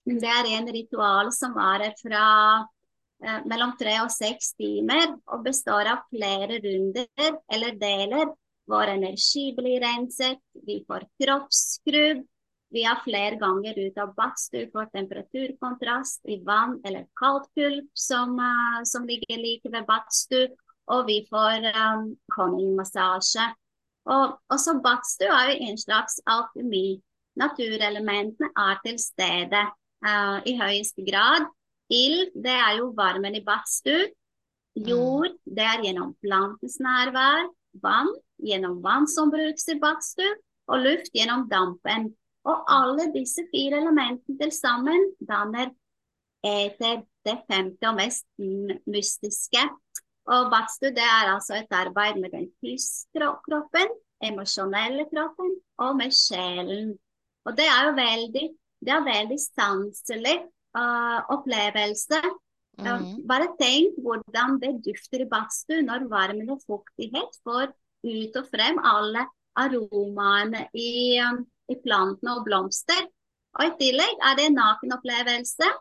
det 0.08 0.32
er 0.32 0.49
en 0.56 0.69
ritual 0.73 1.30
som 1.36 1.54
varer 1.54 1.93
fra 2.01 2.25
eh, 2.62 2.69
mellom 3.45 3.75
tre 3.77 3.99
og 4.01 4.10
seks 4.10 4.55
timer 4.57 5.12
og 5.29 5.43
består 5.45 5.89
av 5.91 6.05
flere 6.10 6.57
runder 6.63 7.36
eller 7.53 7.75
deler. 7.77 8.31
Vår 8.71 8.93
energi 8.95 9.51
blir 9.57 9.81
renset, 9.84 10.39
vi 10.65 10.79
får 10.88 11.05
kroppsskrubb, 11.21 12.23
vi 12.71 12.86
har 12.88 13.01
flere 13.03 13.36
ganger 13.36 13.77
ut 13.77 13.97
av 13.99 14.13
badstue 14.15 14.69
for 14.71 14.88
temperaturkontrast 14.95 16.25
i 16.31 16.39
vann 16.47 16.77
eller 16.88 17.10
kaldkulp 17.19 17.89
som, 17.93 18.38
uh, 18.39 18.79
som 18.88 19.05
ligger 19.05 19.41
like 19.43 19.69
ved 19.73 19.86
badstue 19.89 20.49
og 20.91 21.07
vi 21.07 21.21
får 21.29 21.67
um, 21.75 22.12
honningmassasje. 22.36 23.47
Og 24.12 24.38
også 24.49 24.79
badstue 24.84 25.29
er 25.29 25.51
jo 25.51 25.69
en 25.69 25.79
slags 25.79 26.19
alkemi. 26.25 27.01
Naturelementene 27.39 28.49
er 28.57 28.79
til 28.86 28.97
stede 28.99 29.62
uh, 30.07 30.39
i 30.47 30.57
høyeste 30.60 31.05
grad. 31.07 31.47
Ild, 31.91 32.32
det 32.36 32.54
er 32.56 32.77
jo 32.80 32.91
varmen 32.97 33.36
i 33.36 33.43
badstue. 33.45 34.10
Jord, 34.88 35.34
det 35.43 35.65
er 35.67 35.84
gjennom 35.86 36.15
plantens 36.23 36.80
nærvær. 36.84 37.49
Vann, 37.84 38.10
gjennom 38.43 38.80
vann 38.84 39.08
som 39.08 39.32
brukes 39.32 39.67
i 39.71 39.77
badstue. 39.82 40.38
Og 40.71 40.86
luft 40.86 41.12
gjennom 41.15 41.47
dampen. 41.51 42.12
Og 42.47 42.65
alle 42.71 43.10
disse 43.13 43.43
fire 43.51 43.82
elementene 43.84 44.39
til 44.39 44.54
sammen 44.56 45.12
danner 45.19 45.73
eter 46.47 47.04
det 47.27 47.36
femte 47.45 47.86
og 47.86 47.99
mest 47.99 48.25
mystiske 48.89 49.62
og 50.30 50.51
badstue 50.54 50.93
det 50.95 51.04
er 51.04 51.34
altså 51.34 51.58
et 51.58 51.73
arbeid 51.73 52.19
med 52.21 52.30
den 52.34 52.47
fysiske 52.62 53.30
kroppen, 53.47 53.93
emosjonelle 54.23 55.06
kroppen 55.10 55.56
og 55.77 55.95
med 55.97 56.13
sjelen. 56.13 56.95
Og 57.45 57.58
det 57.58 57.65
er 57.65 57.88
jo 57.88 57.93
veldig, 57.97 58.47
det 58.86 58.93
er 58.93 59.08
veldig 59.08 59.39
sanselig 59.41 60.38
uh, 60.77 61.19
opplevelse. 61.34 62.21
Mm. 62.79 62.88
Uh, 62.88 63.05
bare 63.27 63.51
tenk 63.60 63.99
hvordan 64.01 64.57
det 64.62 64.77
dufter 64.86 65.25
i 65.25 65.29
badstue 65.29 65.84
når 65.86 66.07
varmen 66.12 66.49
og 66.53 66.63
fuktighet 66.65 67.38
får 67.45 67.71
ut 68.07 68.38
og 68.39 68.49
frem 68.49 68.79
alle 68.88 69.27
aromaene 69.60 70.65
i, 70.73 71.19
um, 71.21 71.43
i 71.69 71.77
plantene 71.84 72.38
og 72.38 72.45
blomster. 72.47 73.07
Og 73.60 73.67
i 73.67 73.77
tillegg 73.79 74.27
er 74.27 74.38
det 74.39 74.49
en 74.49 74.60
nakenopplevelse. 74.62 75.71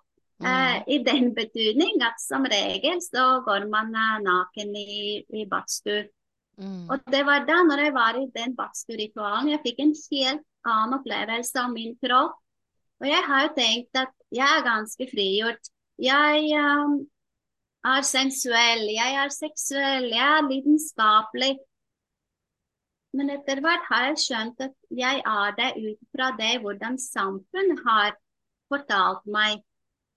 Mm. 0.40 0.86
I 0.88 0.96
den 1.04 1.26
betydning 1.36 1.98
at 2.00 2.16
som 2.16 2.46
regel 2.48 2.96
så 3.04 3.42
går 3.44 3.66
man 3.68 3.92
uh, 3.92 4.16
naken 4.24 4.70
i, 4.72 5.20
i 5.36 5.44
badstue. 5.44 6.06
Mm. 6.60 6.88
Og 6.92 7.10
det 7.12 7.20
var 7.28 7.44
da 7.48 7.58
når 7.68 7.82
jeg 7.84 7.92
var 7.92 8.16
i 8.16 8.24
den 8.32 8.54
badstue-ritualen, 8.56 9.50
jeg 9.52 9.62
fikk 9.66 9.82
en 9.84 9.92
helt 9.92 10.46
annen 10.68 10.96
opplevelse 10.98 11.60
av 11.60 11.70
min 11.72 11.92
kropp. 12.00 12.40
Og 13.00 13.08
jeg 13.08 13.22
har 13.28 13.46
jo 13.46 13.52
tenkt 13.56 14.00
at 14.00 14.12
jeg 14.30 14.46
er 14.46 14.66
ganske 14.66 15.06
frigjort. 15.10 15.70
Jeg 16.00 16.52
um, 16.56 17.00
er 17.84 18.06
sensuell, 18.06 18.86
jeg 18.94 19.16
er 19.22 19.32
seksuell, 19.34 20.06
jeg 20.12 20.26
er 20.36 20.46
lidenskapelig. 20.48 21.54
Men 23.16 23.32
etter 23.34 23.60
hvert 23.64 23.88
har 23.90 24.06
jeg 24.10 24.20
skjønt 24.24 24.60
at 24.62 24.74
jeg 24.94 25.22
er 25.26 25.56
det 25.58 25.70
ut 25.82 26.02
fra 26.14 26.30
det 26.38 26.52
hvordan 26.62 26.98
samfunnet 27.02 27.82
har 27.86 28.14
fortalt 28.70 29.26
meg 29.26 29.64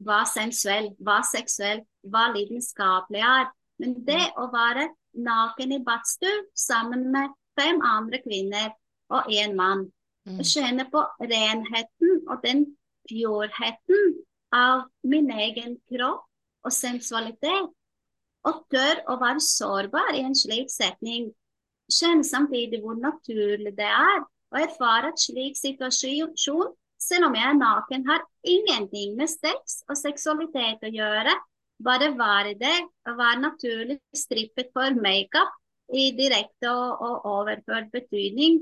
hva 0.06 0.22
sensuell, 0.30 0.92
hva 1.02 1.22
seksuell, 1.26 1.82
hva 2.06 2.28
lidenskapelig 2.36 3.24
er. 3.26 3.50
Men 3.82 3.98
det 4.06 4.22
mm. 4.22 4.38
å 4.44 4.46
være 4.54 4.92
naken 5.26 5.74
i 5.74 5.82
badstue 5.86 6.46
sammen 6.58 7.10
med 7.14 7.34
fem 7.58 7.82
andre 7.86 8.22
kvinner 8.22 8.72
og 9.14 9.30
én 9.32 9.58
mann, 9.58 9.88
å 10.30 10.38
og 10.40 10.48
kjenne 10.48 10.86
på 10.92 11.02
renheten 11.22 12.22
og 12.30 12.40
den 12.46 12.66
purheten 13.10 14.14
av 14.54 14.86
min 15.04 15.32
egen 15.32 15.78
kropp 15.90 16.28
og 16.64 16.74
sensualitet, 16.74 17.72
og 18.44 18.60
tør 18.72 19.02
å 19.08 19.18
være 19.22 19.44
sårbar 19.44 20.16
i 20.18 20.24
en 20.28 20.36
slik 20.36 20.72
setning, 20.72 21.32
kjenne 21.92 22.28
samtidig 22.28 22.82
hvor 22.84 22.96
naturlig 23.00 23.74
det 23.78 23.88
er, 23.88 24.24
å 24.54 24.60
erfare 24.60 25.12
et 25.12 25.22
slik 25.24 25.58
situasjon 25.60 26.74
selv 27.04 27.28
om 27.28 27.36
jeg 27.38 27.48
er 27.50 27.58
naken, 27.58 28.06
har 28.08 28.24
ingenting 28.48 29.18
med 29.20 29.32
sex 29.32 29.82
og 29.90 29.98
seksualitet 30.00 30.86
å 30.86 30.92
gjøre. 30.94 31.34
Bare 31.84 32.12
være 32.16 32.54
det, 32.60 32.76
og 33.10 33.18
være 33.20 33.42
naturlig 33.44 33.98
strippet 34.16 34.70
for 34.76 34.96
makeup 35.04 35.52
i 35.94 36.12
direkte 36.16 36.72
og, 36.72 37.02
og 37.04 37.26
overført 37.40 37.90
betydning. 37.94 38.62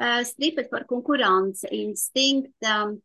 Uh, 0.00 0.22
strippet 0.26 0.70
for 0.70 0.86
konkurranseinstinkt. 0.90 2.54
Um, 2.62 3.00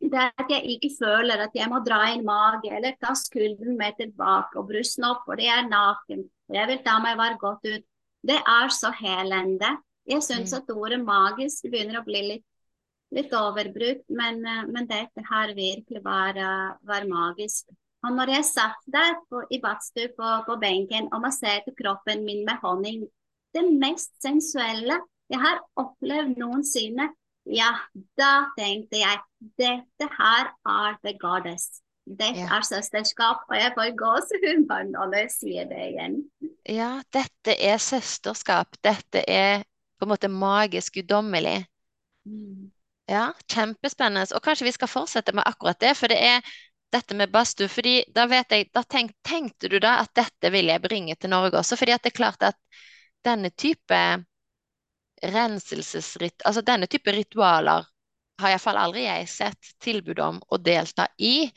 det 0.00 0.16
er 0.16 0.30
at 0.40 0.50
jeg 0.50 0.76
ikke 0.76 0.90
føler 0.96 1.42
at 1.44 1.54
jeg 1.54 1.68
må 1.68 1.82
dra 1.84 2.00
inn 2.14 2.24
mage 2.24 2.70
eller 2.72 2.96
ta 3.00 3.12
skulderen 3.18 3.76
med 3.78 3.98
tilbake 3.98 4.56
og 4.56 4.68
brusten 4.70 5.04
opp 5.10 5.26
fordi 5.28 5.48
jeg 5.48 5.58
er 5.60 5.68
naken 5.68 6.22
og 6.50 6.56
jeg 6.56 6.70
vil 6.70 6.80
ta 6.86 6.96
meg 7.04 7.18
være 7.20 7.38
godt 7.40 7.66
ut. 7.68 7.84
Det 8.26 8.36
er 8.36 8.72
så 8.74 8.90
helende. 8.96 9.68
Jeg 10.08 10.24
syns 10.26 10.52
mm. 10.52 10.56
at 10.58 10.72
ordet 10.74 10.98
magisk 11.04 11.68
begynner 11.70 12.00
å 12.00 12.06
bli 12.06 12.24
litt 12.34 12.46
litt 13.10 13.32
overbrukt, 13.34 14.04
men, 14.14 14.36
eh, 14.46 14.66
men, 14.70 14.86
dette 14.86 15.22
her 15.26 15.50
virkelig 15.56 16.02
var, 16.04 16.36
var 16.86 17.06
magisk. 17.10 17.72
Og 18.06 18.14
når 18.16 18.30
jeg 18.36 18.46
satt 18.48 18.84
der 18.86 19.16
på, 19.28 19.42
i 19.50 19.58
badstua 19.60 20.12
på, 20.14 20.28
på, 20.46 20.56
benken 20.62 21.08
og 21.10 21.24
masserte 21.24 21.74
kroppen 21.76 22.22
min 22.24 22.44
med 22.46 22.62
honning, 22.62 23.02
det 23.54 23.64
mest 23.82 24.14
sensuelle 24.22 25.00
jeg 25.30 25.42
har 25.42 25.58
opplevd 25.78 26.38
noensinne, 26.38 27.10
ja, 27.48 27.70
da 28.18 28.32
tenkte 28.58 29.00
jeg 29.00 29.20
dette 29.60 30.08
her 30.18 30.50
er 30.68 30.98
the 31.04 31.14
goddess. 31.20 31.80
Dette 32.10 32.42
ja. 32.42 32.48
er 32.56 32.64
søsterskap, 32.66 33.44
og 33.48 33.54
jeg 33.54 33.72
får 33.76 33.92
gåsehud 33.98 34.64
når 34.90 35.16
jeg 35.18 35.30
sier 35.30 35.68
det 35.70 35.82
igjen. 35.92 36.16
Ja, 36.66 37.02
dette 37.14 37.54
er 37.54 37.78
søsterskap. 37.78 38.78
Dette 38.82 39.22
er 39.28 39.62
på 40.00 40.08
en 40.08 40.12
måte 40.14 40.30
magisk 40.32 40.98
guddommelig. 40.98 41.60
Mm. 42.26 42.70
Ja, 43.10 43.30
kjempespennende. 43.50 44.26
Og 44.34 44.42
kanskje 44.42 44.66
vi 44.68 44.74
skal 44.74 44.90
fortsette 44.90 45.34
med 45.36 45.46
akkurat 45.46 45.80
det, 45.82 45.92
for 45.98 46.10
det 46.10 46.18
er 46.18 46.50
dette 46.94 47.14
med 47.14 47.30
badstue. 47.30 47.68
fordi 47.68 48.00
da 48.14 48.26
vet 48.30 48.50
jeg, 48.50 48.70
da 48.74 48.82
tenk, 48.82 49.14
Tenkte 49.26 49.68
du 49.68 49.78
da 49.78 50.00
at 50.02 50.10
dette 50.14 50.50
vil 50.50 50.70
jeg 50.70 50.82
bringe 50.82 51.14
til 51.14 51.30
Norge 51.30 51.58
også? 51.58 51.76
fordi 51.76 51.92
at 51.92 52.02
det 52.02 52.12
er 52.12 52.22
klart 52.22 52.42
at 52.42 52.58
denne 53.24 53.50
type 53.50 54.24
renselsesritt, 55.22 56.42
altså 56.44 56.62
denne 56.64 56.88
type 56.90 57.12
ritualer 57.12 57.86
har 58.40 58.54
iallfall 58.54 58.80
aldri 58.80 59.04
jeg 59.04 59.28
sett 59.28 59.72
tilbud 59.84 60.18
om 60.24 60.40
å 60.48 60.58
delta 60.58 61.06
i. 61.18 61.50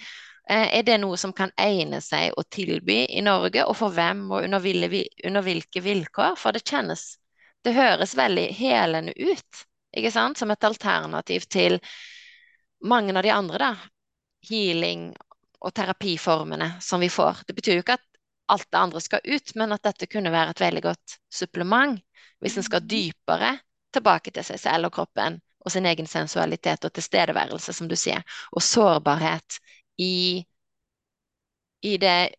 Eh, 0.49 0.79
er 0.79 0.83
det 0.83 0.97
noe 0.99 1.17
som 1.17 1.33
kan 1.33 1.51
egne 1.57 2.01
seg 2.03 2.35
å 2.35 2.43
tilby 2.43 3.05
i 3.09 3.23
Norge, 3.23 3.63
og 3.63 3.77
for 3.79 3.95
hvem 3.95 4.25
og 4.31 4.43
under, 4.43 5.41
hvilke 5.47 5.83
vilkår? 5.83 6.35
For 6.39 6.51
det 6.51 6.65
kjennes 6.67 7.17
Det 7.63 7.71
høres 7.71 8.11
veldig 8.19 8.49
helende 8.57 9.13
ut 9.15 9.61
ikke 9.95 10.11
sant? 10.11 10.37
Som 10.37 10.51
et 10.51 10.63
alternativ 10.67 11.45
til 11.47 11.77
mange 12.83 13.15
av 13.15 13.23
de 13.23 13.31
andre 13.31 13.59
da, 13.61 13.69
healing- 14.49 15.13
og 15.63 15.71
terapiformene 15.71 16.73
som 16.83 16.99
vi 16.99 17.07
får. 17.07 17.45
Det 17.47 17.55
betyr 17.55 17.77
jo 17.77 17.83
ikke 17.85 17.95
at 17.95 18.07
alt 18.51 18.67
det 18.67 18.79
andre 18.81 19.01
skal 19.01 19.23
ut, 19.23 19.53
men 19.55 19.71
at 19.71 19.85
dette 19.87 20.09
kunne 20.11 20.33
være 20.33 20.51
et 20.51 20.63
veldig 20.65 20.83
godt 20.83 21.15
supplement 21.31 22.01
hvis 22.43 22.57
en 22.59 22.65
skal 22.67 22.85
dypere 22.89 23.53
tilbake 23.93 24.33
til 24.35 24.45
seg 24.47 24.59
selv 24.61 24.89
og 24.89 24.95
kroppen 24.99 25.39
og 25.63 25.71
sin 25.71 25.85
egen 25.87 26.07
sensualitet 26.09 26.85
og 26.87 26.93
tilstedeværelse, 26.97 27.73
som 27.73 27.87
du 27.91 27.95
sier, 27.99 28.23
og 28.51 28.63
sårbarhet 28.65 29.59
i, 30.01 30.43
i, 31.81 31.97
det, 31.97 32.29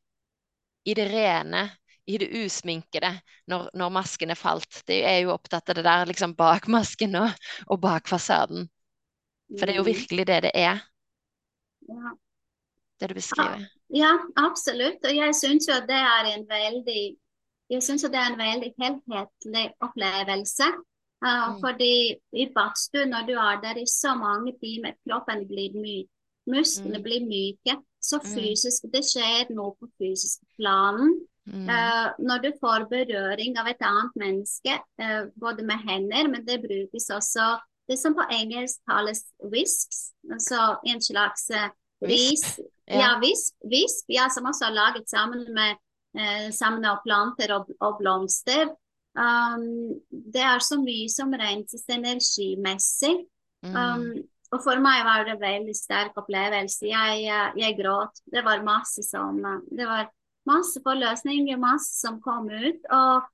i 0.85 0.95
det 0.95 1.07
rene, 1.12 1.62
i 2.07 2.19
det 2.21 2.29
usminkede 2.45 3.11
når, 3.53 3.69
når 3.75 3.93
masken 3.99 4.31
er 4.35 4.40
falt. 4.40 4.83
Det 4.88 5.01
er 5.09 5.19
jo 5.25 5.35
opptatt 5.37 5.71
av 5.73 5.79
det 5.81 5.87
der 5.87 6.07
liksom 6.11 6.35
bak 6.38 6.69
masken 6.73 7.17
og, 7.21 7.31
og 7.67 7.81
bak 7.85 8.09
fasaden. 8.11 8.69
For 9.59 9.67
det 9.67 9.75
er 9.77 9.83
jo 9.83 9.87
Mm. 9.87 9.93
virkelig 9.93 10.27
det 10.31 10.43
det 10.49 10.53
er, 10.67 10.83
Ja. 11.88 12.17
det 13.01 13.09
du 13.09 13.14
beskriver. 13.14 13.61
Ja, 13.95 14.11
absolutt. 14.37 15.05
Og 15.09 15.14
jeg 15.17 15.35
syns 15.38 15.69
jo 15.69 15.75
at 15.77 15.87
det 15.88 15.99
er 16.01 16.31
en 16.35 16.45
veldig 16.51 17.03
jeg 17.70 17.83
synes 17.83 18.03
det 18.03 18.14
er 18.14 18.33
en 18.33 18.38
veldig 18.38 18.72
helhetlig 18.81 19.66
opplevelse. 19.81 20.66
Uh, 21.24 21.55
Mm. 21.55 21.61
Fordi 21.62 22.14
i 22.37 22.44
badstue, 22.57 23.07
når 23.07 23.27
du 23.27 23.33
er 23.33 23.61
der 23.62 23.77
i 23.81 23.87
så 23.87 24.14
mange 24.14 24.53
timer, 24.62 24.92
kroppen 25.09 25.46
blir 25.48 25.72
myk, 25.72 26.09
musklene 26.46 26.98
Mm. 26.98 27.03
blir 27.03 27.22
myke, 27.24 27.74
så 28.03 28.18
Mm. 28.20 28.29
fysisk, 28.35 28.83
det 28.92 29.05
skjer 29.05 29.55
noe 29.55 29.72
på 29.81 29.88
fysisk 29.98 30.38
plan. 30.59 31.00
Mm. 31.46 31.68
Uh, 31.68 32.09
når 32.18 32.38
du 32.42 32.50
får 32.61 32.88
berøring 32.90 33.57
av 33.59 33.66
et 33.66 33.81
annet 33.81 34.12
menneske, 34.16 34.74
uh, 35.00 35.24
både 35.40 35.62
med 35.64 35.79
hender, 35.88 36.29
men 36.29 36.44
det 36.46 36.61
brukes 36.61 37.09
også 37.11 37.59
det 37.88 37.98
som 37.98 38.14
på 38.14 38.24
engelsk 38.31 38.77
kalles 38.88 39.24
whisks, 39.53 40.12
altså 40.33 40.77
en 40.87 41.00
slags 41.00 41.50
uh, 41.55 41.68
ris. 42.03 42.61
Ja. 42.88 42.98
Ja, 43.00 43.18
visp, 43.20 43.55
visp, 43.64 44.05
ja, 44.09 44.29
som 44.29 44.44
også 44.44 44.64
er 44.68 44.74
laget 44.77 45.09
sammen 45.09 45.55
med 45.55 45.77
eh, 46.18 46.48
sammen 46.55 46.87
av 46.88 47.03
planter 47.05 47.55
og, 47.57 47.70
og 47.81 48.00
blomster. 48.00 48.70
Um, 49.14 49.94
det 50.11 50.42
er 50.42 50.62
så 50.64 50.81
mye 50.83 51.11
som 51.12 51.35
renses 51.38 51.85
energimessig. 51.94 53.14
Mm. 53.64 53.77
Um, 53.77 54.09
og 54.55 54.62
for 54.62 54.79
meg 54.83 55.03
var 55.07 55.24
det 55.27 55.38
veldig 55.40 55.74
sterk 55.77 56.18
opplevelse. 56.20 56.87
Jeg, 56.87 57.22
eh, 57.27 57.55
jeg 57.59 57.79
gråt. 57.79 58.20
Det 58.31 58.44
var 58.46 58.66
masse 58.66 59.03
som 59.07 59.40
eh, 59.42 59.62
Det 59.70 59.87
var 59.88 60.11
masse 60.46 60.83
forløsninger, 60.85 61.59
masse 61.59 61.96
som 61.98 62.20
kom 62.22 62.50
ut. 62.50 62.85
Og, 62.92 63.31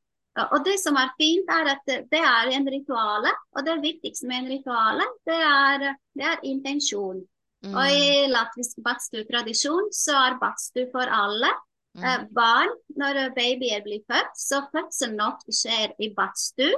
og 0.47 0.59
det 0.65 0.79
som 0.81 0.97
er 1.01 1.13
fint, 1.21 1.51
er 1.51 1.75
at 1.75 1.83
det 1.89 2.05
det 2.13 2.23
er 2.23 2.53
en 2.55 2.69
rituale. 2.77 3.35
Og 3.57 3.67
det 3.67 3.81
viktigste 3.83 4.31
med 4.31 4.45
en 4.45 4.53
rituale, 4.55 5.09
det 5.29 5.41
er, 5.49 5.91
det 6.17 6.29
er 6.33 6.47
intensjon. 6.47 7.25
Mm. 7.67 7.75
Og 7.75 7.93
i 7.93 8.29
latvisk 8.31 8.79
badstue-tradisjon 8.85 9.91
så 9.93 10.17
er 10.29 10.39
badstue 10.41 10.89
for 10.95 11.05
alle. 11.13 11.51
Mm. 11.99 12.05
Eh, 12.07 12.25
barn, 12.37 12.73
når 13.01 13.19
babyer 13.35 13.83
blir 13.87 14.03
født, 14.11 14.35
så 14.39 14.63
fødselen 14.71 15.21
ofte 15.25 15.55
skjer 15.55 15.95
i 15.99 16.13
badstue. 16.17 16.77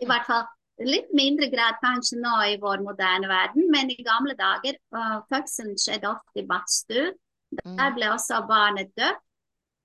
I 0.00 0.08
hvert 0.08 0.28
fall 0.28 0.46
litt 0.84 1.12
mindre 1.16 1.48
grad 1.52 1.78
kanskje 1.82 2.18
nå 2.20 2.34
i 2.50 2.56
vår 2.60 2.82
moderne 2.84 3.28
verden, 3.30 3.68
men 3.72 3.92
i 3.92 4.04
gamle 4.04 4.36
dager 4.36 4.76
uh, 4.96 5.20
fødselen 5.32 5.76
skjedde 5.80 6.10
ofte 6.10 6.42
i 6.42 6.48
badstue. 6.48 7.12
Mm. 7.62 7.76
Der 7.78 7.94
ble 7.96 8.10
også 8.12 8.42
barnet 8.48 8.90
døpt, 8.98 9.22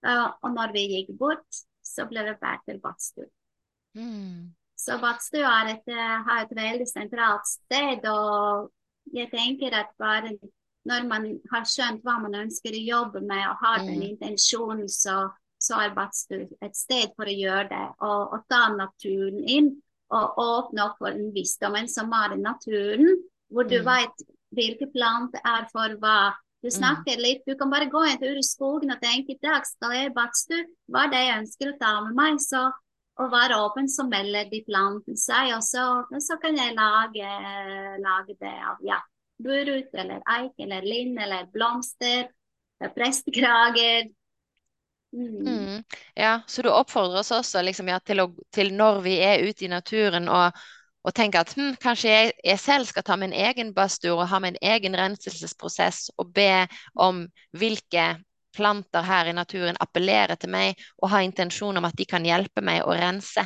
uh, 0.08 0.32
og 0.42 0.50
når 0.56 0.74
vi 0.76 0.88
gikk 0.96 1.14
bort, 1.20 1.62
så 1.84 2.08
ble 2.10 2.26
det 2.28 2.40
båret 2.42 2.66
til 2.68 2.82
badstue. 2.84 3.30
Mm. 3.96 4.52
Så 4.82 4.98
badstue 5.02 5.46
et, 5.70 5.84
eh, 5.94 6.18
har 6.28 6.46
et 6.46 6.56
veldig 6.58 6.88
sentralt 6.90 7.46
sted, 7.48 8.06
og 8.10 8.72
jeg 9.14 9.30
tenker 9.30 9.76
at 9.78 9.92
bare 10.00 10.32
når 10.90 11.08
man 11.08 11.26
har 11.52 11.64
skjønt 11.70 12.04
hva 12.04 12.18
man 12.24 12.34
ønsker 12.46 12.74
å 12.74 12.86
jobbe 12.88 13.22
med, 13.22 13.44
og 13.50 13.58
har 13.62 13.80
den 13.86 14.00
Mm. 14.00 14.08
intensjonen, 14.16 14.88
så, 14.90 15.30
så 15.62 15.78
er 15.78 15.94
du 15.94 16.48
et 16.62 16.76
sted 16.76 17.12
for 17.16 17.26
å 17.30 17.36
gjøre 17.38 17.70
det. 17.70 17.86
Og, 18.02 18.34
og 18.34 18.46
ta 18.50 18.68
naturen 18.74 19.44
inn, 19.48 19.82
og 20.12 20.38
åpne 20.38 20.84
opp 20.84 20.98
for 20.98 21.12
den 21.12 21.32
visdommen 21.34 21.88
som 21.88 22.12
er 22.12 22.34
i 22.34 22.42
naturen, 22.42 23.08
hvor 23.52 23.64
du 23.70 23.78
Mm. 23.80 23.86
vet 23.86 24.26
hvilke 24.56 24.92
planter 24.92 25.40
er 25.46 25.68
for 25.72 25.96
hva. 26.02 26.34
Du 26.64 26.70
snakker 26.70 27.18
litt, 27.18 27.42
du 27.48 27.56
kan 27.56 27.72
bare 27.72 27.90
gå 27.90 28.02
en 28.06 28.20
tur 28.20 28.38
i 28.38 28.44
skogen 28.44 28.92
og 28.92 29.00
tenke 29.02 29.34
i 29.34 29.40
dag 29.42 29.64
skal 29.66 29.92
jeg 29.96 30.14
badstue, 30.14 30.66
hva 30.92 31.06
er 31.06 31.10
det 31.10 31.22
jeg 31.26 31.40
ønsker 31.42 31.72
å 31.74 31.78
ta 31.80 32.02
med 32.06 32.14
meg? 32.16 32.38
Så 32.40 32.72
å 33.18 33.30
være 33.32 33.58
åpen, 33.58 33.88
så 33.90 34.04
melder 34.08 34.50
de 34.50 34.64
plantene 34.68 35.18
seg, 35.18 35.56
og 35.56 35.64
så, 35.64 36.06
så 36.20 36.38
kan 36.42 36.56
jeg 36.58 36.76
lage, 36.76 37.32
lage 38.02 38.36
det 38.40 38.54
av 38.70 38.78
ja, 38.86 39.00
burut 39.44 39.94
eller 39.94 40.24
eik 40.38 40.60
eller 40.62 40.86
linn 40.86 41.18
eller 41.20 41.48
blomster, 41.54 42.30
prestekrager. 42.96 44.10
Mm. 45.14 45.48
Mm. 45.48 45.84
Ja, 46.16 46.42
så 46.48 46.62
du 46.62 46.70
oppfordrer 46.72 47.20
oss 47.20 47.32
også 47.32 47.62
liksom, 47.62 47.90
ja, 47.92 48.00
til, 48.00 48.24
å, 48.24 48.30
til 48.54 48.72
når 48.76 49.02
vi 49.06 49.18
er 49.20 49.44
ute 49.44 49.68
i 49.68 49.72
naturen 49.72 50.30
og, 50.32 50.56
og 51.04 51.16
tenker 51.18 51.44
at 51.44 51.52
hm, 51.58 51.76
kanskje 51.84 52.14
jeg, 52.14 52.34
jeg 52.46 52.62
selv 52.64 52.88
skal 52.88 53.04
ta 53.04 53.18
min 53.20 53.36
egen 53.36 53.74
badstue 53.76 54.16
og 54.16 54.30
ha 54.32 54.40
min 54.40 54.60
egen 54.62 54.96
renselsesprosess 54.96 56.14
og 56.18 56.32
be 56.36 56.66
om 56.96 57.26
hvilke 57.52 58.14
planter 58.56 59.04
her 59.08 59.30
i 59.32 59.36
naturen 59.36 59.80
appellerer 59.80 60.36
til 60.40 60.52
meg, 60.52 60.80
og 61.00 61.12
ha 61.14 61.22
intensjon 61.24 61.78
om 61.80 61.88
at 61.88 61.96
de 61.98 62.08
kan 62.08 62.26
hjelpe 62.26 62.64
meg 62.64 62.84
å 62.84 62.96
rense. 62.96 63.46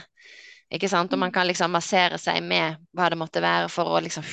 Ikke 0.73 0.89
sant? 0.89 1.13
Og 1.13 1.21
man 1.21 1.33
kan 1.33 1.45
liksom 1.47 1.73
massere 1.75 2.17
seg 2.21 2.41
med 2.43 2.79
hva 2.95 3.09
det 3.13 3.19
måtte 3.21 3.43
være 3.43 3.69
for 3.69 3.93
å 3.93 4.01
liksom 4.01 4.25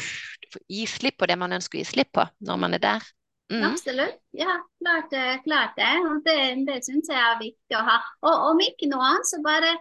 gi 0.68 0.86
slipp 0.86 1.18
på 1.18 1.26
det 1.30 1.36
man 1.38 1.52
ønsker 1.52 1.78
å 1.78 1.82
gi 1.82 1.88
slipp 1.92 2.12
på 2.12 2.24
når 2.48 2.58
man 2.64 2.74
er 2.74 2.82
der. 2.82 3.06
Mm. 3.52 3.64
Absolutt. 3.68 4.18
Ja, 4.32 4.54
klart, 4.80 5.10
det- 5.10 5.40
klart 5.44 5.74
det. 5.76 5.90
Og 6.08 6.22
det, 6.24 6.36
det 6.66 6.78
syns 6.84 7.08
jeg 7.08 7.18
er 7.20 7.38
viktig 7.40 7.76
å 7.76 7.84
ha. 7.84 7.98
Og 8.22 8.46
om 8.52 8.60
ikke 8.64 8.88
noe 8.88 9.02
annet, 9.10 9.26
så 9.28 9.42
bare 9.44 9.72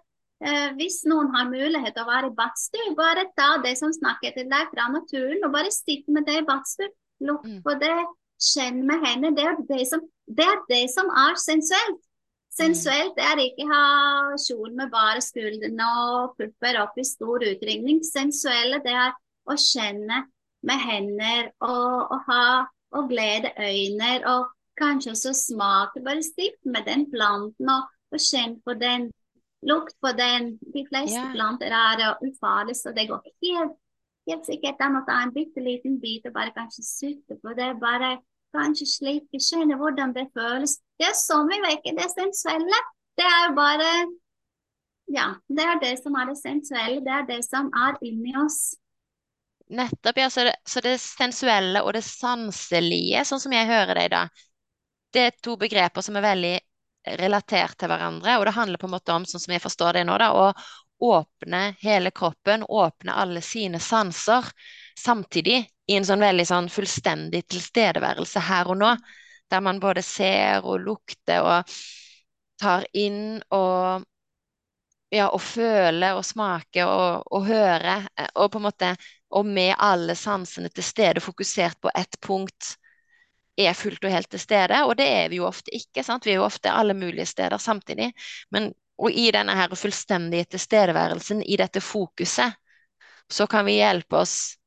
eh, 0.43 0.71
hvis 0.75 1.03
noen 1.05 1.29
har 1.36 1.45
mulighet 1.47 1.93
til 1.95 2.03
å 2.03 2.10
være 2.10 2.31
i 2.31 2.36
badstue, 2.36 2.95
bare 2.97 3.27
ta 3.38 3.57
det 3.63 3.77
som 3.77 3.93
snakker 3.93 4.34
til 4.36 4.49
deg 4.49 4.67
fra 4.73 4.89
naturen, 4.91 5.43
og 5.45 5.53
bare 5.53 5.71
sitte 5.71 6.12
med 6.12 6.25
det 6.25 6.39
i 6.41 6.47
badstue. 6.47 6.89
Lukt 7.21 7.45
Mm. 7.45 7.62
på 7.63 7.75
det, 7.79 7.95
kjenn 8.41 8.84
med 8.89 9.03
hendene. 9.05 9.36
Det 9.38 9.45
er 9.45 9.55
det 9.69 9.88
som, 9.88 10.01
det 10.27 10.43
er, 10.43 10.57
det 10.67 10.89
som 10.89 11.05
er 11.13 11.36
sensuelt. 11.38 12.01
Sensuelt 12.51 13.13
er 13.21 13.38
ikke 13.39 13.67
ha 13.69 13.84
kjole 14.36 14.73
med 14.75 14.89
bare 14.91 15.21
skuldrene 15.23 15.86
og 16.01 16.34
pupper 16.36 16.81
opp 16.81 16.97
i 16.99 17.05
stor 17.07 17.39
utringning. 17.39 18.01
Sensuelle 18.03 18.81
det 18.84 18.91
er 18.91 19.13
å 19.47 19.55
kjenne 19.55 20.25
med 20.67 20.80
hender 20.88 21.50
og, 21.60 22.12
og 22.13 22.19
ha 22.30 22.45
og 22.91 23.10
glede 23.10 23.52
øyne 23.60 24.13
og 24.34 24.41
kanskje 24.82 25.12
også 25.12 25.34
smake. 25.47 26.04
Bare 26.06 26.24
stift 26.24 26.63
med 26.74 26.82
den 26.89 27.12
planten 27.13 27.69
og, 27.76 27.84
og 28.13 28.19
kjenn 28.30 28.56
på 28.65 28.74
den. 28.86 29.12
Lukt 29.71 29.95
på 30.04 30.10
den. 30.24 30.58
De 30.76 30.82
fleste 30.89 31.21
yeah. 31.21 31.34
planter 31.36 31.71
er 31.86 32.17
ufarlige, 32.26 32.80
så 32.82 32.93
det 32.97 33.08
går 33.10 33.21
helt, 33.43 33.76
helt 34.28 34.45
sikkert 34.50 34.82
an 34.86 35.00
å 35.00 35.06
ta 35.10 35.19
en 35.21 35.34
bitte 35.36 35.62
liten 35.62 36.00
bit 36.02 36.26
og 36.28 36.34
bare 36.38 36.56
kanskje 36.58 36.84
sutte 36.88 37.38
på 37.43 37.54
det. 37.60 37.69
Bare 37.84 38.17
kanskje 38.56 38.88
slikke, 38.95 39.39
kjenne 39.50 39.78
hvordan 39.80 40.15
det 40.17 40.28
føles. 40.38 40.80
Det 41.00 41.08
er 41.12 41.17
så 41.17 41.43
mye 41.47 41.78
er 41.78 41.95
det 42.00 42.10
sensuelle. 42.15 42.82
Det 43.17 43.28
er 43.28 43.56
bare 43.56 43.91
Ja, 45.12 45.34
det 45.50 45.63
er 45.67 45.80
det 45.80 45.95
som 46.04 46.13
er 46.15 46.30
det 46.30 46.38
sensuelle. 46.39 47.02
Det 47.06 47.13
er 47.19 47.26
det 47.28 47.41
som 47.45 47.67
er 47.86 47.97
inni 48.02 48.32
oss. 48.39 48.76
Nettopp, 49.71 50.17
ja. 50.17 50.29
Så 50.29 50.43
det, 50.43 50.55
så 50.65 50.81
det 50.84 50.97
sensuelle 51.01 51.81
og 51.86 51.93
det 51.95 52.03
sanselige, 52.05 53.23
sånn 53.25 53.39
som 53.43 53.53
jeg 53.55 53.69
hører 53.69 54.01
deg 54.01 54.12
da, 54.13 54.25
det 55.15 55.23
er 55.27 55.39
to 55.43 55.55
begreper 55.60 56.03
som 56.03 56.17
er 56.19 56.25
veldig 56.25 56.53
relatert 57.19 57.77
til 57.79 57.89
hverandre, 57.91 58.38
og 58.38 58.45
det 58.47 58.55
handler 58.55 58.81
på 58.81 58.88
en 58.89 58.95
måte 58.95 59.15
om, 59.15 59.25
sånn 59.25 59.41
som 59.43 59.55
jeg 59.55 59.63
forstår 59.63 59.97
det 59.97 60.05
nå, 60.07 60.17
da, 60.21 60.29
å 60.36 60.51
åpne 61.01 61.62
hele 61.81 62.12
kroppen, 62.13 62.63
åpne 62.67 63.15
alle 63.23 63.41
sine 63.41 63.79
sanser, 63.81 64.45
samtidig 64.99 65.63
i 65.89 65.97
en 65.97 66.05
sånn 66.05 66.21
veldig 66.21 66.45
sånn 66.47 66.69
fullstendig 66.71 67.47
tilstedeværelse 67.49 68.43
her 68.51 68.69
og 68.69 68.77
nå, 68.84 68.91
der 69.51 69.63
man 69.65 69.81
både 69.84 70.03
ser 70.05 70.62
og 70.63 70.84
lukter 70.86 71.41
og 71.41 71.73
tar 72.62 72.86
inn 72.93 73.41
og 73.49 74.05
ja, 75.12 75.27
å 75.34 75.39
føle 75.41 76.13
og 76.15 76.23
smake 76.25 76.86
og, 76.88 77.25
og 77.36 77.47
høre, 77.49 77.97
eh, 78.15 78.29
og 78.36 78.51
på 78.53 78.62
en 78.62 78.67
måte, 78.67 78.91
og 79.31 79.47
med 79.47 79.73
alle 79.79 80.15
sansene 80.15 80.69
til 80.69 80.85
stede, 80.85 81.23
fokusert 81.23 81.79
på 81.81 81.91
ett 81.95 82.19
punkt, 82.21 82.75
er 83.59 83.75
fullt 83.77 84.03
og 84.05 84.13
helt 84.13 84.29
til 84.31 84.41
stede. 84.41 84.83
Og 84.87 84.95
det 84.99 85.07
er 85.07 85.29
vi 85.29 85.41
jo 85.41 85.47
ofte 85.49 85.73
ikke, 85.75 86.03
sant? 86.03 86.25
Vi 86.25 86.33
er 86.35 86.41
jo 86.41 86.47
ofte 86.47 86.71
alle 86.71 86.95
mulige 86.97 87.25
steder 87.29 87.57
samtidig. 87.61 88.11
Men, 88.51 88.71
og 88.97 89.11
i 89.11 89.29
denne 89.33 89.55
her 89.57 89.75
fullstendige 89.75 90.49
tilstedeværelsen, 90.55 91.43
i 91.43 91.57
dette 91.59 91.81
fokuset, 91.81 92.57
så 93.32 93.47
kan 93.47 93.65
vi 93.65 93.79
hjelpe 93.79 94.23
oss 94.23 94.57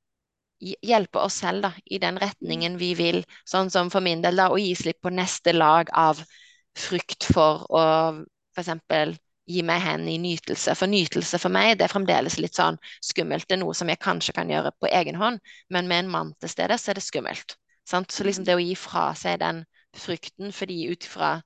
hjelpe 0.64 1.20
oss 1.20 1.34
selv 1.42 1.66
da, 1.66 1.70
i 1.84 1.98
den 2.00 2.16
retningen 2.20 2.78
vi 2.80 2.94
vil. 2.96 3.18
Sånn 3.44 3.68
som 3.70 3.90
for 3.92 4.04
min 4.04 4.22
del, 4.24 4.38
da, 4.38 4.48
å 4.48 4.60
gi 4.60 4.72
slipp 4.78 5.02
på 5.04 5.12
neste 5.12 5.52
lag 5.52 5.90
av 5.92 6.22
frykt 6.78 7.26
for 7.34 7.66
å 7.68 7.82
eksempel 8.56 9.16
gi 9.50 9.62
meg 9.66 9.82
hen 9.84 10.06
i 10.08 10.16
nytelse. 10.20 10.74
For 10.78 10.90
nytelse 10.90 11.40
for 11.40 11.52
meg, 11.52 11.76
det 11.78 11.86
er 11.86 11.92
fremdeles 11.92 12.38
litt 12.40 12.56
sånn 12.56 12.78
skummelt. 13.04 13.48
Det 13.48 13.58
er 13.58 13.62
noe 13.64 13.76
som 13.76 13.90
jeg 13.92 14.00
kanskje 14.02 14.36
kan 14.36 14.50
gjøre 14.50 14.72
på 14.80 14.90
egen 14.90 15.20
hånd, 15.20 15.42
men 15.68 15.90
med 15.90 16.04
en 16.04 16.12
mann 16.16 16.32
til 16.40 16.52
stede, 16.52 16.78
så 16.80 16.92
er 16.92 17.00
det 17.00 17.06
skummelt. 17.06 17.56
Sant? 17.88 18.12
Så 18.12 18.24
liksom 18.24 18.46
det 18.48 18.56
å 18.56 18.62
gi 18.62 18.74
fra 18.78 19.10
seg 19.18 19.40
den 19.42 19.64
frykten, 19.94 20.52
fordi 20.52 20.80
ut 20.90 21.04
fra 21.06 21.36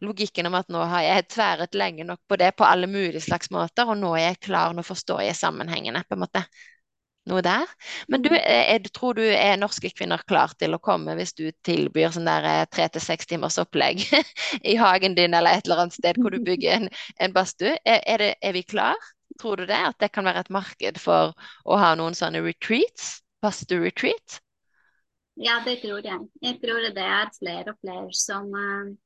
logikken 0.00 0.48
om 0.48 0.56
at 0.56 0.70
nå 0.72 0.82
har 0.88 1.04
jeg 1.04 1.28
tværet 1.34 1.76
lenge 1.76 2.06
nok 2.08 2.22
på 2.28 2.38
det 2.40 2.54
på 2.56 2.64
alle 2.64 2.88
mulige 2.88 3.20
slags 3.20 3.50
måter, 3.52 3.88
og 3.88 4.00
nå 4.00 4.14
er 4.16 4.30
jeg 4.30 4.40
klar, 4.48 4.72
nå 4.74 4.84
forstår 4.86 5.26
jeg 5.26 5.36
sammenhengene, 5.36 6.02
på 6.08 6.16
en 6.16 6.24
måte. 6.24 6.44
Noe 7.30 7.42
der. 7.46 7.66
Men 8.12 8.22
du, 8.24 8.28
Mm. 8.28 8.36
er, 8.36 8.82
tror 8.94 9.14
du 9.18 9.22
er 9.24 9.56
norske 9.60 9.90
kvinner 9.94 10.22
klar 10.30 10.52
til 10.60 10.74
å 10.76 10.80
komme 10.82 11.14
hvis 11.18 11.32
du 11.38 11.46
tilbyr 11.66 12.12
sånn 12.14 12.28
der 12.28 12.48
eh, 12.50 12.66
tre 12.72 12.88
til 12.94 13.04
seks 13.04 13.30
timers 13.30 13.58
opplegg 13.62 14.02
i 14.72 14.76
hagen 14.80 15.16
din 15.18 15.34
eller 15.38 15.56
et 15.60 15.66
eller 15.68 15.84
annet 15.86 15.96
sted 15.98 16.20
hvor 16.20 16.34
du 16.34 16.40
bygger 16.50 16.76
en, 16.80 16.90
en 17.20 17.34
badstue? 17.36 17.76
Er, 17.84 18.02
er, 18.16 18.26
er 18.40 18.56
vi 18.58 18.64
klar? 18.74 18.98
Tror 19.40 19.56
du 19.56 19.64
det? 19.70 19.78
At 19.92 19.98
det 20.02 20.10
kan 20.12 20.26
være 20.28 20.44
et 20.44 20.50
marked 20.52 20.98
for 21.00 21.32
å 21.64 21.80
ha 21.80 21.94
noen 21.96 22.16
sånne 22.18 22.42
retreats? 22.44 23.20
Badstue-retreat? 23.40 24.40
Ja, 25.46 25.54
det 25.66 25.80
tror 25.82 26.00
jeg. 26.06 26.20
Jeg 26.42 26.60
tror 26.62 26.80
det 26.98 27.04
er 27.06 27.30
flere 27.38 27.72
og 27.74 27.78
flere 27.82 28.12
som, 28.26 28.54
eh, 28.64 28.96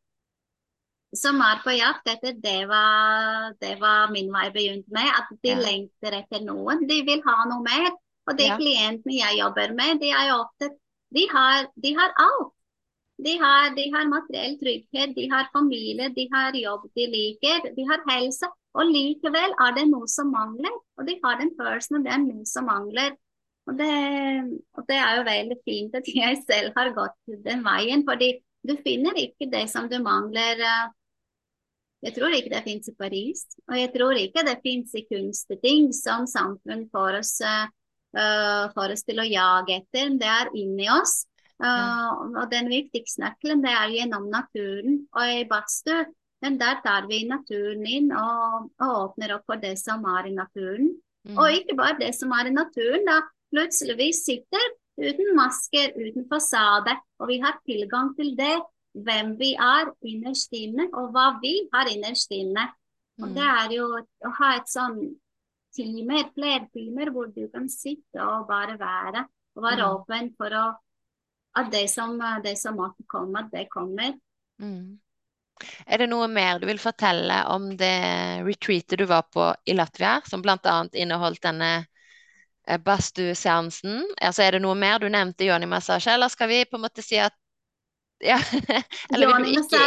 som 1.14 1.38
er 1.46 1.60
på 1.64 1.72
jakt 1.76 2.08
etter 2.10 2.34
det 2.42 2.64
var, 2.70 3.52
det 3.62 3.76
var 3.80 4.10
min 4.14 4.32
vei 4.34 4.48
begynt 4.54 4.88
med, 4.96 5.06
at 5.20 5.30
de 5.44 5.52
Ja. 5.52 5.58
lengter 5.60 6.16
etter 6.18 6.42
noen. 6.42 6.86
De 6.90 7.02
vil 7.06 7.22
ha 7.26 7.36
noe 7.50 7.62
mer. 7.62 7.90
Og 8.28 8.36
de 8.38 8.44
Ja. 8.48 8.56
klientene 8.56 9.18
jeg 9.20 9.38
jobber 9.40 9.74
med, 9.74 10.00
de 10.00 10.10
er 10.10 10.28
jo 10.30 10.42
ofte 10.44 10.70
De 11.14 11.28
har, 11.30 11.68
de 11.78 11.94
har 11.94 12.10
alt. 12.18 12.52
De 13.22 13.36
har, 13.38 13.74
de 13.76 13.84
har 13.94 14.08
materiell 14.10 14.56
trygghet, 14.58 15.14
de 15.14 15.28
har 15.30 15.48
familie, 15.52 16.08
de 16.10 16.24
har 16.32 16.52
jobb 16.58 16.88
de 16.96 17.04
liker, 17.06 17.68
de 17.76 17.84
har 17.86 18.00
helse. 18.08 18.48
Og 18.74 18.90
likevel 18.90 19.54
er 19.62 19.76
det 19.76 19.84
noe 19.92 20.08
som 20.10 20.32
mangler. 20.34 20.72
Og 20.98 21.06
de 21.06 21.14
har 21.22 21.38
den 21.38 21.52
følelsen 21.54 22.00
at 22.00 22.08
det 22.08 22.12
er 22.16 22.24
noe 22.24 22.44
som 22.44 22.66
mangler. 22.66 23.14
Og 23.68 23.78
det, 23.78 23.92
og 24.74 24.88
det 24.88 24.96
er 24.96 25.12
jo 25.16 25.22
veldig 25.28 25.58
fint 25.64 25.94
at 25.94 26.10
jeg 26.10 26.42
selv 26.50 26.74
har 26.76 26.90
gått 26.98 27.14
den 27.46 27.62
veien, 27.62 28.02
fordi 28.04 28.32
du 28.66 28.74
finner 28.82 29.14
ikke 29.14 29.46
det 29.52 29.68
som 29.70 29.86
du 29.88 30.00
mangler. 30.02 30.58
eh, 30.58 30.90
Jeg 32.04 32.14
tror 32.18 32.34
ikke 32.36 32.50
det 32.52 32.64
fins 32.66 32.88
i 32.90 32.92
Paris, 32.98 33.46
og 33.70 33.78
jeg 33.78 33.92
tror 33.94 34.18
ikke 34.20 34.42
det 34.44 34.58
fins 34.66 34.90
i 34.98 35.06
kunstting 35.08 35.86
som 35.96 36.26
samfunn 36.28 36.82
får 36.92 37.20
oss, 37.22 37.40
eh, 38.16 38.64
eh, 38.64 38.92
oss 38.94 39.06
til 39.06 39.20
å 39.20 39.28
jage 39.28 39.78
etter. 39.80 40.12
Det 40.18 40.30
er 40.30 40.52
inni 40.58 40.88
oss. 40.92 41.24
Eh, 41.62 42.10
og 42.34 42.50
den 42.50 42.68
viktigste 42.72 43.22
nøkkelen 43.24 43.62
det 43.64 43.72
er 43.72 43.96
gjennom 43.98 44.28
naturen. 44.32 45.00
Og 45.14 45.34
i 45.38 45.46
badstue, 45.50 46.04
men 46.44 46.58
der 46.60 46.80
tar 46.84 47.08
vi 47.08 47.24
naturen 47.28 47.86
inn 47.88 48.12
og, 48.12 48.70
og 48.82 48.94
åpner 49.00 49.36
opp 49.38 49.46
for 49.48 49.60
det 49.62 49.76
som 49.80 50.04
er 50.16 50.28
i 50.28 50.34
naturen. 50.36 50.92
Mm. 51.24 51.38
Og 51.38 51.60
ikke 51.60 51.76
bare 51.78 52.00
det 52.02 52.12
som 52.18 52.32
er 52.36 52.50
i 52.50 52.54
naturen, 52.54 53.06
da 53.08 53.22
plutselig 53.54 53.96
vi 53.96 54.10
sitter 54.12 54.72
uten 55.00 55.34
masker, 55.34 55.94
uten 55.96 56.26
fasade, 56.30 56.94
og 57.18 57.30
vi 57.32 57.40
har 57.42 57.56
tilgang 57.66 58.12
til 58.18 58.34
det, 58.38 58.58
hvem 58.94 59.32
vi 59.40 59.54
er 59.58 59.90
innerst 60.06 60.52
inne, 60.54 60.86
og 60.94 61.10
hva 61.14 61.32
vi 61.42 61.56
har 61.72 61.88
innerst 61.90 62.30
inne. 62.34 62.68
Og 63.22 63.28
Mm. 63.28 63.34
det 63.34 63.46
er 63.46 63.68
jo 63.74 63.86
å 63.98 64.30
ha 64.38 64.56
et 64.56 64.68
sånn 64.70 65.16
timer, 65.76 66.28
flere 66.36 66.66
timer, 66.74 67.10
hvor 67.14 67.30
du 67.34 67.44
kan 67.54 67.68
sitte 67.72 68.22
og 68.24 68.46
bare 68.50 68.78
være, 68.80 69.24
og 69.56 69.66
være 69.68 69.86
Mm. 69.86 69.90
åpen 69.94 70.32
for 70.38 70.56
å, 70.60 70.64
at 71.60 71.72
det 71.72 71.86
som, 71.92 72.16
det 72.44 72.56
som 72.60 72.78
måtte 72.80 73.06
komme, 73.10 73.44
at 73.44 73.52
det 73.54 73.68
kommer. 73.72 74.14
Mm. 74.60 74.98
Er 75.86 75.98
det 76.02 76.08
noe 76.10 76.26
mer 76.28 76.58
du 76.60 76.66
vil 76.68 76.80
fortelle 76.82 77.36
om 77.54 77.68
det 77.80 77.92
retreatet 78.46 78.98
du 79.00 79.04
var 79.10 79.24
på 79.34 79.46
i 79.66 79.76
Latvia, 79.76 80.16
som 80.28 80.42
bl.a. 80.42 80.76
inneholdt 81.04 81.42
denne 81.46 81.70
eh, 82.68 82.78
badstueseansen? 82.80 84.02
Altså, 84.20 84.44
er 84.46 84.56
det 84.58 84.62
noe 84.64 84.76
mer? 84.78 84.98
Du 85.02 85.08
nevnte 85.12 85.46
yoni-massasje, 85.48 86.14
eller 86.16 86.32
skal 86.32 86.50
vi 86.52 86.64
på 86.70 86.78
en 86.80 86.84
måte 86.86 87.04
si 87.06 87.18
at 87.22 87.36
ja. 88.30 88.38
Eller 89.14 89.28
ja, 89.28 89.38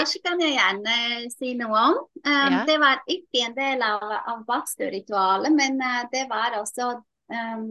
ikke 0.04 0.22
kan 0.26 0.42
jeg 0.42 0.56
gjerne 0.58 0.96
si 1.34 1.54
noe 1.60 1.84
om. 1.90 2.00
Um, 2.22 2.54
Ja. 2.54 2.64
Det 2.68 2.78
var 2.80 3.04
ikke 3.08 3.44
en 3.48 3.56
del 3.58 3.84
av, 3.86 4.04
av 4.04 4.46
badstueritualet, 4.48 5.54
men 5.56 5.80
uh, 5.82 6.04
det 6.12 6.26
var 6.30 6.58
også 6.60 6.96
um, 7.34 7.68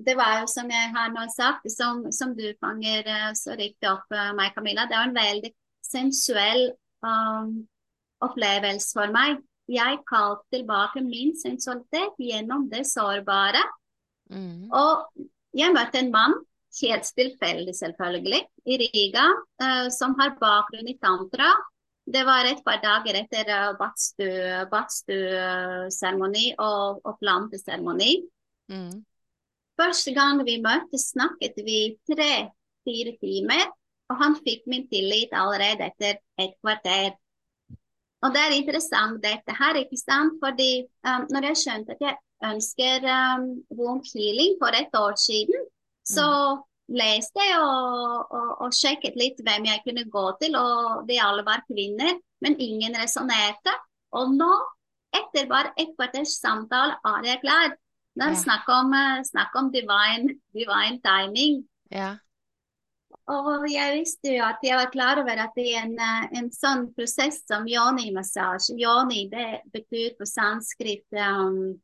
Det 0.00 0.14
var 0.16 0.40
jo 0.40 0.46
som 0.48 0.70
jeg 0.72 0.92
har 0.94 1.10
nå 1.12 1.26
sagt, 1.28 1.66
som, 1.72 2.06
som 2.12 2.32
du 2.36 2.46
fanger 2.60 3.04
uh, 3.04 3.32
så 3.36 3.52
riktig 3.52 3.90
opp, 3.90 4.06
uh, 4.14 4.30
meg, 4.36 4.54
Camilla, 4.54 4.86
det 4.88 4.96
var 4.96 5.10
en 5.10 5.18
veldig 5.18 5.52
sensuell 5.84 6.70
um, 7.04 7.66
opplevelse 8.24 8.94
for 8.96 9.12
meg. 9.12 9.42
Jeg 9.70 10.00
kalte 10.08 10.56
tilbake 10.56 11.02
min 11.04 11.34
sensualitet 11.38 12.16
gjennom 12.18 12.66
det 12.72 12.86
sårbare. 12.88 13.62
Mm. 14.32 14.70
Og 14.72 15.28
jeg 15.56 15.74
møtte 15.74 16.00
en 16.00 16.10
mann, 16.14 16.34
helt 16.78 17.10
tilfeldig 17.16 17.74
selvfølgelig, 17.76 18.42
i 18.66 18.78
Riga, 18.80 19.26
eh, 19.62 19.88
som 19.94 20.14
har 20.20 20.38
bakgrunn 20.40 20.88
i 20.88 20.98
tantra. 21.02 21.50
Det 22.10 22.24
var 22.26 22.44
et 22.48 22.62
par 22.66 22.80
dager 22.82 23.14
etter 23.20 23.46
uh, 23.54 23.76
badstueseremoni 24.72 26.46
og, 26.58 27.00
og 27.06 27.18
planteseremoni. 27.20 28.16
Mm. 28.72 29.04
Første 29.78 30.14
gang 30.16 30.40
vi 30.46 30.56
møttes, 30.64 31.10
snakket 31.14 31.60
vi 31.64 31.78
tre-fire 32.10 33.14
timer, 33.20 33.66
og 34.10 34.18
han 34.18 34.34
fikk 34.42 34.66
min 34.70 34.88
tillit 34.90 35.32
allerede 35.36 35.86
etter 35.86 36.18
et 36.40 36.56
kvarter. 36.58 37.14
Og 38.20 38.34
det 38.34 38.42
er 38.42 38.56
interessant 38.58 39.22
dette 39.22 39.54
her, 39.56 39.78
ikke 39.80 40.00
sant? 40.00 40.34
Fordi 40.42 40.72
um, 41.06 41.28
når 41.32 41.50
jeg 41.50 41.60
skjønte 41.62 41.94
at 41.94 42.02
jeg 42.04 42.16
ønsker 42.50 43.06
um, 43.06 44.02
healing 44.10 44.58
for 44.60 44.76
et 44.76 44.98
år 44.98 45.16
siden, 45.20 45.68
så 46.06 46.26
leste 46.90 47.44
jeg 47.44 47.58
og, 47.62 48.32
og, 48.34 48.48
og 48.66 48.74
sjekket 48.74 49.18
litt 49.18 49.38
hvem 49.46 49.68
jeg 49.68 49.82
kunne 49.84 50.06
gå 50.10 50.24
til, 50.40 50.56
og 50.58 51.04
de 51.08 51.20
alle 51.22 51.44
var 51.46 51.62
kvinner, 51.68 52.16
men 52.42 52.58
ingen 52.58 52.96
resonnerte. 52.98 53.74
Og 54.18 54.32
nå, 54.34 54.50
etter 55.14 55.46
bare 55.50 55.70
et 55.78 55.92
kvarters 55.98 56.38
samtale, 56.40 56.96
er 57.06 57.28
jeg 57.28 57.42
klar. 57.44 57.76
Det 58.18 58.26
er 58.26 58.34
Ja. 58.34 58.42
snakk 58.42 58.66
om, 58.68 58.92
eh, 58.92 59.22
snakk 59.22 59.54
om 59.54 59.70
divine, 59.70 60.40
divine 60.52 60.98
timing. 61.04 61.62
Ja. 61.92 62.16
Og 63.30 63.66
jeg 63.70 64.00
visste 64.00 64.34
jo 64.36 64.42
at 64.44 64.58
jeg 64.62 64.76
var 64.76 64.90
klar 64.90 65.20
over 65.22 65.38
at 65.44 65.54
i 65.58 65.74
en, 65.78 65.94
eh, 65.98 66.26
en 66.38 66.50
sånn 66.50 66.88
prosess 66.94 67.42
som 67.46 67.66
yoni-massasje 67.66 68.74
Yoni 68.78 69.28
det 69.30 69.62
betyr 69.72 70.16
på 70.18 70.26
sanskrit 70.26 71.06
um, 71.12 71.80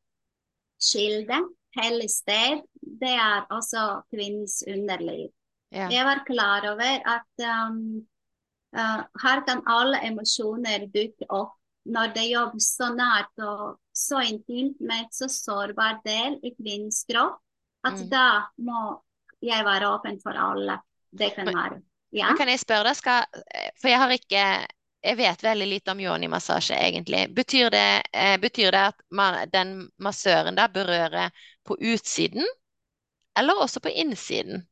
kilde, 0.83 1.39
hellig 1.77 2.11
sted. 2.11 2.63
Det 2.81 3.13
er 3.13 3.47
også 3.53 4.03
kvinnens 4.13 4.63
underliv. 4.69 5.31
Ja. 5.75 5.89
Jeg 5.93 6.05
var 6.07 6.25
klar 6.27 6.67
over 6.73 7.01
at 7.17 7.47
um, 7.69 7.81
uh, 8.77 9.03
her 9.23 9.43
kan 9.49 9.63
alle 9.67 10.01
emosjoner 10.07 10.87
dukke 10.95 11.27
opp 11.29 11.57
når 11.87 12.15
det 12.17 12.29
jobbes 12.33 12.69
så 12.77 12.89
nært 12.95 13.43
og 13.47 13.77
så 13.95 14.23
intimt 14.27 14.81
med 14.83 15.05
et 15.05 15.15
så 15.15 15.29
sårbar 15.31 16.01
del 16.07 16.41
i 16.43 16.51
kvinnens 16.57 17.05
kropp, 17.07 17.39
at 17.87 18.01
Mm. 18.01 18.09
da 18.11 18.29
må 18.59 19.03
jeg 19.43 19.65
være 19.65 19.91
åpen 19.95 20.19
for 20.23 20.35
alle. 20.35 20.81
Det 21.13 21.35
kan 21.37 21.47
være. 21.47 21.79
Ja. 22.13 22.27
Men 22.33 22.37
kan 22.41 22.49
jeg 22.49 22.59
spørre 22.61 22.89
deg, 22.89 22.97
skal, 22.97 23.25
for 23.81 23.89
jeg 23.89 23.99
har 24.03 24.11
ikke 24.11 24.43
jeg 25.07 25.17
vet 25.19 25.43
veldig 25.43 25.67
lite 25.71 25.93
om 25.95 26.01
yoni-massasje, 26.03 26.77
egentlig. 26.77 27.23
Betyr 27.35 27.71
det, 27.71 28.03
eh, 28.13 28.37
betyr 28.43 28.71
det 28.75 28.85
at 28.93 29.03
man, 29.11 29.39
den 29.53 29.91
massøren 30.03 30.59
da 30.59 30.67
berører 30.69 31.31
på 31.65 31.77
utsiden, 31.81 32.45
eller 33.39 33.63
også 33.63 33.81
på 33.81 33.93
innsiden? 33.93 34.67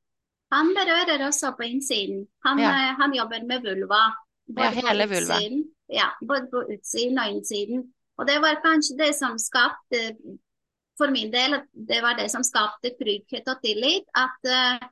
Han 0.53 0.75
berører 0.75 1.27
også 1.27 1.55
på 1.57 1.67
innsiden. 1.67 2.27
Han, 2.45 2.59
Ja. 2.59 2.71
eh, 2.71 2.95
han 3.01 3.15
jobber 3.15 3.47
med 3.47 3.63
vulva. 3.63 4.03
Ja, 4.57 4.71
hele 4.71 5.07
vulva. 5.09 5.37
utsiden. 5.39 5.65
Ja, 5.89 6.09
både 6.29 6.49
på 6.53 6.63
utsiden 6.75 7.19
og 7.19 7.29
innsiden. 7.31 7.93
Og 8.19 8.27
det 8.29 8.41
var 8.41 8.61
kanskje 8.63 8.97
det 8.99 9.15
som 9.17 9.39
skapte, 9.39 10.17
for 10.99 11.11
min 11.11 11.33
del, 11.33 11.61
det 11.75 12.03
var 12.03 12.15
det 12.15 12.31
som 12.31 12.43
skapte 12.43 12.93
trygghet 13.01 13.49
og 13.49 13.61
tillit. 13.65 14.05
At 14.15 14.39
uh, 14.47 14.89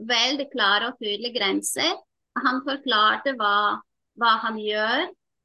veldig 0.00 0.48
klare 0.52 0.88
og 0.90 0.98
tydelige 0.98 1.38
grenser. 1.38 1.94
Han 2.44 2.62
forklarte 2.66 3.36
hva, 3.38 3.80
hva 4.20 4.36
han 4.44 4.58
gjør. 4.60 5.04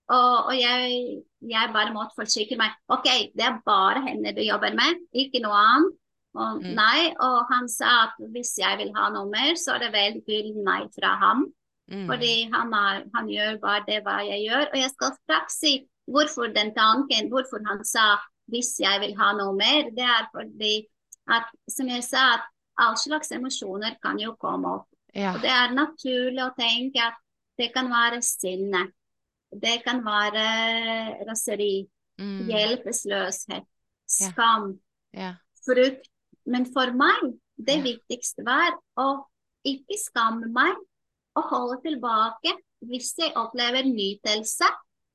Og, 0.09 0.35
og 0.49 0.55
jeg, 0.57 1.01
jeg 1.45 1.71
bare 1.73 1.93
måtte 1.93 2.17
forsikre 2.17 2.57
meg. 2.57 2.73
OK, 2.89 3.07
det 3.37 3.45
er 3.45 3.59
bare 3.65 4.01
henne 4.07 4.33
du 4.33 4.41
jobber 4.41 4.73
med, 4.77 5.03
ikke 5.13 5.41
noe 5.43 5.57
annet. 5.57 5.95
Og 6.39 6.59
Mm. 6.61 6.73
nei, 6.77 7.07
og 7.25 7.47
han 7.49 7.65
sa 7.69 7.91
at 8.05 8.17
hvis 8.33 8.51
jeg 8.61 8.77
vil 8.77 8.91
ha 8.95 9.07
noe 9.09 9.29
mer, 9.31 9.55
så 9.57 9.73
er 9.75 9.79
det 9.85 9.93
vel 9.93 10.19
tydelig 10.27 10.61
nei 10.65 10.83
fra 10.93 11.15
ham. 11.21 11.47
Mm. 11.89 12.03
Fordi 12.05 12.33
han, 12.53 12.73
er, 12.73 12.99
han 13.15 13.29
gjør 13.29 13.57
bare 13.63 13.83
det 13.87 14.03
hva 14.05 14.19
jeg 14.27 14.43
gjør. 14.45 14.67
Og 14.69 14.77
jeg 14.77 14.91
skal 14.93 15.15
straks 15.17 15.57
si 15.59 15.73
hvorfor 16.09 16.53
den 16.53 16.69
tanken, 16.75 17.29
hvorfor 17.33 17.61
han 17.65 17.81
sa 17.85 18.19
hvis 18.49 18.75
jeg 18.81 19.01
vil 19.01 19.15
ha 19.17 19.31
noe 19.37 19.55
mer. 19.57 19.89
Det 19.97 20.05
er 20.05 20.29
fordi 20.33 20.75
at, 21.29 21.49
som 21.69 21.89
jeg 21.89 22.05
sa, 22.05 22.27
at 22.37 22.45
all 22.77 22.95
slags 22.97 23.33
emosjoner 23.35 23.97
kan 24.05 24.21
jo 24.21 24.35
komme 24.41 24.69
opp. 24.79 24.87
Ja. 25.17 25.33
Og 25.33 25.41
det 25.41 25.49
er 25.49 25.73
naturlig 25.73 26.45
å 26.45 26.53
tenke 26.57 27.01
at 27.09 27.17
det 27.59 27.69
kan 27.75 27.89
være 27.91 28.21
sinne. 28.23 28.85
Det 29.51 29.83
kan 29.85 29.99
være 30.05 31.25
raseri, 31.29 31.87
Mm. 32.19 32.47
hjelpeløshet, 32.49 33.63
Skam. 34.07 34.33
skam, 34.33 34.79
Yeah. 35.15 35.35
frukt. 35.65 36.07
Men 36.45 36.65
for 36.65 36.91
meg, 36.91 37.39
det 37.57 37.83
viktigste 37.83 38.43
var 38.45 38.75
å 38.97 39.25
ikke 39.65 39.95
skamme 39.97 40.47
meg 40.51 40.75
og 41.35 41.43
holde 41.43 41.77
tilbake 41.85 42.53
hvis 42.83 43.13
jeg 43.17 43.33
opplever 43.35 43.83
nytelse. 43.87 44.67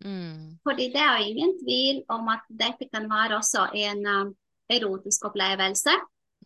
Mm. 0.05 0.59
Fordi 0.65 0.87
det 0.93 1.03
er 1.03 1.17
ingen 1.29 1.53
tvil 1.63 2.03
om 2.09 2.29
at 2.29 2.41
dette 2.49 2.89
kan 2.93 3.09
være 3.09 3.37
også 3.39 3.69
en 3.75 4.07
um, 4.07 4.35
erotisk 4.71 5.25
opplevelse. 5.25 5.93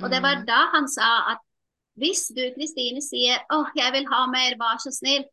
Og 0.03 0.11
det 0.11 0.23
var 0.23 0.37
Mm. 0.41 0.47
da 0.47 0.61
han 0.75 0.89
sa 0.89 1.31
at 1.33 1.39
hvis 1.97 2.29
du, 2.37 2.43
Kristine, 2.55 3.01
sier 3.03 3.39
'Å, 3.51 3.71
jeg 3.77 3.93
vil 3.93 4.07
ha 4.13 4.27
mer, 4.27 4.55
vær 4.59 4.79
så 4.79 4.91
snill', 4.91 5.29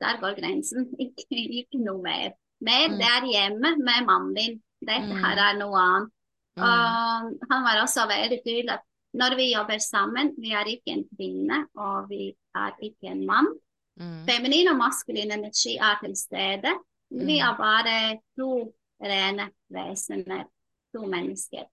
der 0.00 0.20
går 0.20 0.34
grensen. 0.40 0.86
Ikke, 1.04 1.40
ikke 1.60 1.78
noe 1.84 2.02
mer. 2.02 2.30
Mer, 2.60 2.88
Mm. 2.88 2.98
det 3.00 3.06
er 3.08 3.26
hjemme 3.32 3.70
med 3.78 4.06
mannen 4.06 4.34
din. 4.36 4.62
Dette 4.80 5.14
Mm. 5.14 5.22
her 5.24 5.36
er 5.48 5.58
noe 5.58 5.78
annet. 5.80 6.10
Mm. 6.56 6.62
Og 6.62 7.46
han 7.50 7.62
var 7.64 7.80
også 7.82 8.06
veldig 8.08 8.40
tydelig 8.44 8.70
at 8.76 8.84
når 9.14 9.36
vi 9.36 9.52
jobber 9.54 9.78
sammen, 9.78 10.34
vi 10.38 10.50
er 10.52 10.64
ikke 10.70 10.92
en 10.94 11.04
kvinne, 11.16 11.66
og 11.76 12.08
vi 12.10 12.34
er 12.54 12.72
ikke 12.82 13.10
en 13.10 13.26
mann. 13.26 13.48
Feminin 14.00 14.68
og 14.70 14.76
maskulin 14.78 15.32
energi 15.32 15.76
er 15.76 15.98
til 16.04 16.14
stede. 16.16 16.72
Vi 17.10 17.38
er 17.38 17.56
bare 17.56 18.20
to 18.38 18.72
rene 19.02 19.50
vesener, 19.68 20.44
to 20.94 21.04
mennesker. 21.06 21.64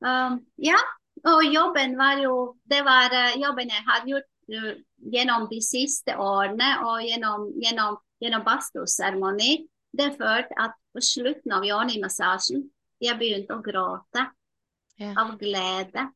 Um, 0.00 0.46
ja, 0.58 0.78
og 1.24 1.42
jobben 1.54 1.96
var 1.98 2.16
jo 2.22 2.56
Det 2.70 2.84
var 2.84 3.10
eh, 3.12 3.36
jobben 3.42 3.68
jeg 3.68 3.82
har 3.86 4.04
gjort 4.06 4.28
eh, 4.48 4.76
gjennom 5.00 5.48
de 5.50 5.60
siste 5.64 6.16
årene 6.20 6.70
og 6.84 7.02
gjennom, 7.06 7.48
gjennom, 7.60 7.98
gjennom 8.20 8.44
badstueseremoni. 8.46 9.66
Det 9.96 10.12
førte 10.18 10.54
at 10.60 10.76
på 10.94 11.02
slutten 11.02 11.52
av 11.56 11.64
yoni-massasjen 11.66 12.66
jeg 13.00 13.18
begynte 13.18 13.56
å 13.56 13.64
gråte 13.64 14.28
Ja. 15.00 15.14
av 15.16 15.38
glede. 15.40 16.10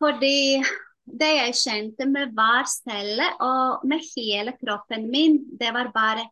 Fordi 0.00 0.62
det 1.04 1.28
jeg 1.36 1.56
kjente 1.60 2.06
med 2.08 2.32
hver 2.32 2.64
celle 2.64 3.26
og 3.44 3.84
med 3.84 4.00
hele 4.16 4.54
kroppen 4.56 5.10
min, 5.10 5.42
det 5.60 5.72
var 5.74 5.92
bare 5.92 6.28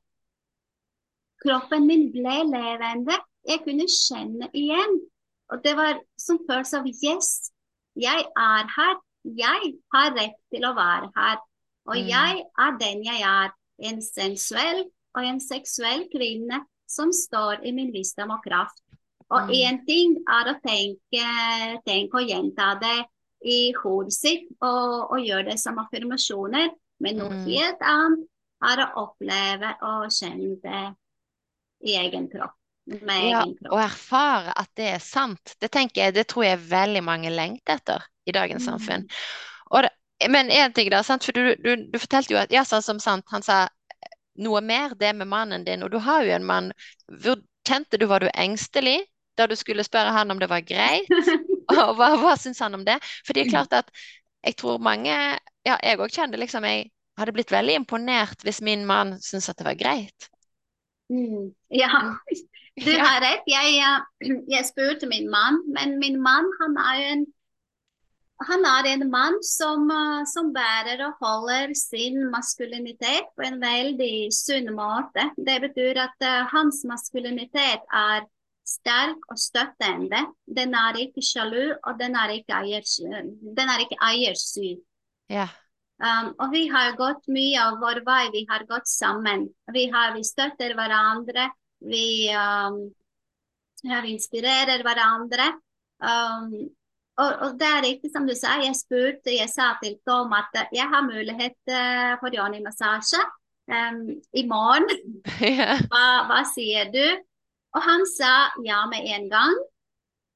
Kroppen 1.39 1.85
min 1.87 2.09
ble 2.11 2.41
levende. 2.51 3.15
Jeg 3.47 3.61
kunne 3.63 3.85
kjenne 3.87 4.49
igjen. 4.53 4.97
Og 5.53 5.63
det 5.63 5.77
var 5.79 6.01
som 6.19 6.41
følelse 6.49 6.81
av 6.81 6.89
yes, 6.89 7.53
jeg 7.95 8.25
er 8.27 8.73
her. 8.75 8.97
Jeg 9.25 9.75
har 9.95 10.15
rett 10.17 10.37
til 10.53 10.65
å 10.65 10.75
være 10.77 11.11
her. 11.17 11.39
Og 11.89 11.97
Mm. 11.97 12.09
jeg 12.09 12.45
er 12.59 12.79
den 12.79 13.05
jeg 13.05 13.23
er. 13.23 13.53
En 13.81 14.03
sensuell 14.03 14.91
og 15.15 15.25
en 15.25 15.41
seksuell 15.41 16.09
kvinne 16.11 16.65
som 16.89 17.13
står 17.13 17.65
i 17.65 17.73
min 17.73 17.93
visdom 17.93 18.31
og 18.31 18.43
kraft. 18.43 18.83
Og 19.31 19.43
Mm. 19.49 19.87
ting 19.87 20.17
er 20.29 20.45
å 20.55 20.61
tenke, 20.61 21.83
tenke 21.87 22.15
og 22.15 22.29
gjenta 22.29 22.81
det 22.81 23.07
i 23.45 23.73
hodet 23.73 24.13
sitt 24.13 24.49
og, 24.61 25.13
og 25.13 25.19
gjøre 25.21 25.51
det 25.51 25.59
som 25.61 25.79
affirmasjoner, 25.79 26.71
men 27.01 27.17
noe 27.17 27.31
Mm. 27.31 27.45
helt 27.45 27.81
annet 27.81 28.29
er 28.63 28.77
å 28.85 29.07
oppleve 29.07 29.77
og 29.83 30.11
kjenne 30.11 30.61
det 30.63 30.97
i 31.85 31.95
egen 31.97 32.29
kropp. 32.29 32.55
Med 32.87 33.31
Ja, 33.31 33.43
egen 33.43 33.55
kropp. 33.55 33.73
Og 33.73 33.79
erfare 33.79 34.53
at 34.57 34.71
det 34.75 34.95
er 34.95 34.99
sant, 34.99 35.55
det 35.61 35.71
jeg, 35.95 36.15
det 36.15 36.27
tror 36.27 36.45
jeg 36.45 36.59
veldig 36.59 37.05
mange 37.05 37.31
lengter 37.31 37.77
etter 37.77 38.03
i 38.29 38.35
dagens 38.37 38.65
Mm. 38.65 38.73
samfunn. 38.73 39.09
Det, 39.83 39.91
men 40.31 40.51
en 40.51 40.73
ting 40.75 40.91
da, 40.91 41.03
sant, 41.07 41.25
for 41.25 41.33
du, 41.37 41.55
du, 41.63 41.89
du 41.93 41.99
fortalte 41.99 42.35
jo 42.35 42.41
at, 42.41 42.53
ja, 42.53 42.65
sånn 42.67 42.83
som 42.83 42.99
sant, 43.03 43.25
han 43.31 43.45
sa 43.47 43.69
noe 44.39 44.61
mer 44.63 44.95
det 44.99 45.13
med 45.19 45.29
mannen 45.31 45.65
din, 45.67 45.83
og 45.83 45.91
du 45.93 45.99
har 46.03 46.25
jo 46.27 46.35
en 46.35 46.47
mann. 46.47 46.73
Kjente 47.69 47.99
du, 48.01 48.07
var 48.09 48.23
du 48.25 48.31
engstelig 48.35 49.01
da 49.37 49.47
du 49.47 49.55
skulle 49.59 49.85
spørre 49.87 50.15
han 50.15 50.31
om 50.31 50.39
det 50.41 50.49
var 50.51 50.65
greit? 50.67 51.11
Og 51.69 51.99
hva, 51.99 52.15
hva 52.17 52.33
syns 52.41 52.63
han 52.65 52.75
om 52.79 52.85
det? 52.87 52.97
For 53.27 53.37
det 53.37 53.43
er 53.45 53.51
klart 53.53 53.75
at 53.77 53.91
jeg 54.47 54.57
tror 54.57 54.79
mange, 54.81 55.13
ja, 55.69 55.75
jeg 55.85 55.99
òg 56.01 56.15
kjente 56.15 56.41
liksom, 56.41 56.65
jeg 56.65 56.87
hadde 57.21 57.35
blitt 57.37 57.53
veldig 57.53 57.75
imponert 57.77 58.41
hvis 58.47 58.63
min 58.65 58.87
mann 58.89 59.19
syntes 59.21 59.51
at 59.53 59.59
det 59.61 59.67
var 59.69 59.77
greit. 59.77 60.31
Mm. 61.13 61.51
Ja, 61.77 61.91
du 62.87 62.91
har 62.97 63.21
rett. 63.25 63.45
Jeg, 63.49 63.77
eh, 63.85 64.33
jeg 64.49 64.65
spurte 64.69 65.09
min 65.11 65.29
mann, 65.33 65.61
men 65.77 65.99
min 66.01 66.17
mann 66.25 66.49
han 66.63 66.77
er 66.87 66.97
jo 67.03 67.07
en 67.17 67.27
han 68.47 68.65
er 68.71 68.87
en 68.93 69.09
mann 69.11 69.39
som, 69.43 69.89
eh, 69.91 70.25
som 70.31 70.53
bærer 70.55 71.03
og 71.09 71.19
holder 71.23 71.75
sin 71.75 72.21
maskulinitet 72.31 73.33
på 73.35 73.47
en 73.47 73.59
veldig 73.61 74.31
sunn 74.35 74.71
måte. 74.77 75.31
Det 75.37 75.59
betyr 75.67 75.99
at 76.05 76.23
uh, 76.23 76.47
hans 76.53 76.85
maskulinitet 76.87 77.83
er 77.91 78.27
sterk 78.69 79.25
og 79.33 79.41
støttende. 79.41 80.23
Den 80.47 80.77
er 80.77 81.01
ikke 81.03 81.25
sjalu, 81.25 81.75
og 81.83 81.99
den 81.99 82.15
er 82.15 82.37
ikke, 82.37 82.63
eiers, 82.63 82.99
den 83.01 83.75
er 83.75 83.83
ikke 83.83 83.99
eiersyk. 84.07 84.85
Yeah. 85.33 85.51
Um, 85.99 86.31
og 86.39 86.53
vi 86.55 86.69
har 86.71 86.95
gått 86.95 87.27
mye 87.27 87.59
av 87.59 87.81
vår 87.83 88.05
vei, 88.07 88.29
vi 88.31 88.45
har 88.49 88.63
gått 88.71 88.87
sammen. 88.87 89.49
Vi, 89.75 89.89
har, 89.91 90.13
vi 90.15 90.23
støtter 90.23 90.77
hverandre, 90.79 91.49
vi, 91.91 92.31
um, 92.31 92.85
vi 93.83 94.13
inspirerer 94.15 94.85
hverandre. 94.87 95.57
Um, 95.99 96.53
og, 97.19 97.31
og 97.45 97.57
det 97.59 97.67
er 97.67 97.85
riktig 97.85 98.11
som 98.15 98.27
du 98.29 98.35
sa, 98.39 98.57
jeg 98.63 98.77
spurte, 98.79 99.33
jeg 99.35 99.51
sa 99.51 99.73
til 99.83 99.97
Tom 100.07 100.33
at 100.37 100.55
jeg 100.75 100.87
har 100.87 101.07
mulighet 101.07 101.59
eh, 101.67 102.13
for 102.21 102.31
Johnny-massasje 102.35 103.23
um, 103.71 104.05
i 104.39 104.45
morgen. 104.47 104.87
Hva, 105.91 106.05
hva 106.29 106.45
sier 106.47 106.93
du? 106.95 107.03
Og 107.77 107.83
han 107.85 108.07
sa 108.09 108.49
ja 108.65 108.85
med 108.91 109.11
en 109.17 109.27
gang. 109.33 109.59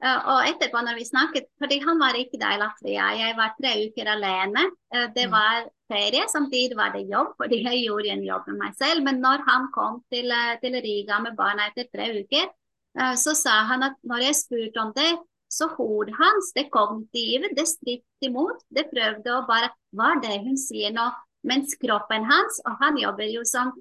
Uh, 0.03 0.19
og 0.33 0.49
etterpå 0.51 0.81
når 0.83 0.97
vi 0.99 1.05
snakket, 1.07 1.45
fordi 1.63 1.77
han 1.85 2.01
var 2.03 2.17
ikke 2.19 2.41
der 2.41 2.57
i 2.57 2.59
Latvia, 2.59 3.05
jeg 3.21 3.37
var 3.39 3.53
tre 3.55 3.77
uker 3.87 4.09
alene. 4.17 4.65
Uh, 4.91 5.07
det 5.15 5.29
Mm. 5.29 5.37
var 5.37 5.69
ferie, 5.93 6.25
samtidig 6.29 6.77
var 6.77 6.91
det 6.97 7.07
jobb, 7.07 7.37
fordi 7.39 7.63
jeg 7.63 7.85
gjorde 7.85 8.11
en 8.11 8.25
jobb 8.27 8.49
med 8.51 8.59
meg 8.65 8.75
selv. 8.75 9.05
Men 9.07 9.23
når 9.23 9.45
han 9.47 9.69
kom 9.71 10.03
til, 10.11 10.35
til 10.65 10.75
Riga 10.83 11.21
med 11.23 11.39
barna 11.39 11.69
etter 11.71 11.87
tre 11.95 12.11
uker, 12.19 12.51
uh, 12.99 13.15
så 13.15 13.37
sa 13.39 13.63
han 13.71 13.87
at 13.87 13.95
når 14.03 14.27
jeg 14.27 14.41
spurte 14.43 14.83
om 14.83 14.91
det, 14.99 15.13
så 15.53 15.69
hodet 15.77 16.15
hans, 16.17 16.53
det 16.57 16.71
kognitive, 16.73 17.51
det 17.57 17.67
strittet 17.69 18.27
imot. 18.29 18.63
Det 18.73 18.87
prøvde 18.91 19.37
å 19.37 19.45
bare 19.49 19.71
Hva 19.93 20.15
er 20.15 20.23
det 20.25 20.39
hun 20.47 20.57
sier 20.57 20.95
nå? 20.95 21.11
Mens 21.45 21.75
kroppen 21.77 22.25
hans, 22.25 22.61
og 22.65 22.79
han 22.81 22.97
jobber 23.03 23.29
jo 23.29 23.43
som 23.45 23.73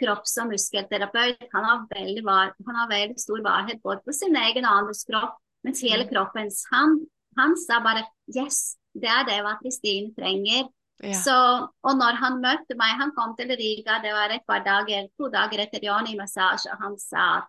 kropps- 0.00 0.38
og 0.40 0.48
muskelterapeut, 0.50 1.44
han 1.52 1.66
har 1.68 1.82
veldig, 1.92 2.24
var, 2.24 2.54
han 2.66 2.78
har 2.80 2.88
veldig 2.90 3.20
stor 3.20 3.42
varhet 3.44 3.82
både 3.84 4.00
på 4.06 4.14
sin 4.16 4.36
egen 4.40 4.64
og 4.64 4.78
andres 4.80 5.04
kropp. 5.06 5.36
Mens 5.62 5.82
hele 5.84 6.06
Mm. 6.06 6.10
kroppens 6.14 6.64
han, 6.72 6.98
han 7.36 7.56
sa 7.56 7.80
bare 7.84 8.06
Yes, 8.34 8.76
det 8.96 9.10
er 9.12 9.24
det 9.28 9.42
hva 9.44 9.58
Kristine 9.60 10.14
trenger. 10.16 10.70
Ja. 11.02 11.12
Så, 11.16 11.36
og 11.84 11.94
når 11.96 12.16
han 12.20 12.40
møtte 12.40 12.76
meg, 12.76 12.96
han 12.98 13.12
kom 13.16 13.36
til 13.36 13.48
Riga, 13.48 14.00
det 14.02 14.12
var 14.12 14.32
et 14.32 14.44
par 14.48 14.64
dager, 14.64 15.06
to 15.16 15.28
dager 15.32 15.62
etter 15.62 15.80
Joni-massasje, 15.84 16.72
og 16.72 16.82
han 16.82 16.98
sa 16.98 17.26
at 17.38 17.48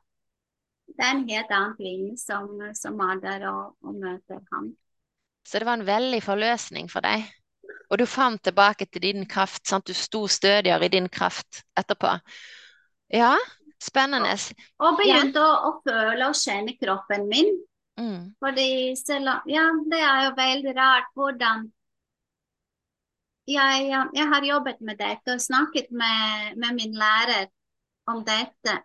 det 0.97 1.05
er 1.05 1.11
en 1.15 1.27
helt 1.29 1.51
annen 1.55 1.75
kvinne 1.77 2.17
som, 2.19 2.47
som 2.77 2.99
er 3.07 3.21
der 3.23 3.45
og, 3.49 3.75
og 3.85 3.97
møter 3.97 4.41
ham. 4.53 4.71
Så 5.47 5.59
det 5.59 5.67
var 5.67 5.79
en 5.79 5.87
veldig 5.87 6.21
forløsning 6.23 6.89
for 6.91 7.03
deg. 7.05 7.25
Og 7.91 7.99
du 7.99 8.05
fant 8.07 8.39
tilbake 8.43 8.87
til 8.87 9.03
din 9.03 9.25
kraft, 9.27 9.65
sant? 9.67 9.87
Du 9.87 9.93
sto 9.97 10.25
stødigere 10.27 10.85
i 10.85 10.93
din 10.93 11.09
kraft 11.11 11.63
etterpå. 11.77 12.13
Ja, 13.11 13.33
spennende. 13.81 14.35
Og 14.79 14.99
begynte 14.99 15.43
å, 15.43 15.51
å 15.67 15.71
føle 15.83 16.29
og 16.29 16.37
kjenne 16.37 16.77
kroppen 16.79 17.27
min. 17.31 17.51
Mm. 17.99 18.31
Fordi 18.39 18.95
selv 18.95 19.33
om 19.33 19.49
Ja, 19.51 19.65
det 19.91 19.99
er 19.99 20.27
jo 20.29 20.35
veldig 20.37 20.73
rart 20.77 21.09
hvordan 21.17 21.65
jeg, 23.51 23.89
jeg 24.15 24.27
har 24.31 24.45
jobbet 24.47 24.79
med 24.79 24.99
dette 25.01 25.35
og 25.35 25.43
snakket 25.43 25.91
med, 25.91 26.55
med 26.61 26.77
min 26.77 26.95
lærer 26.95 27.49
om 28.07 28.23
dette. 28.23 28.77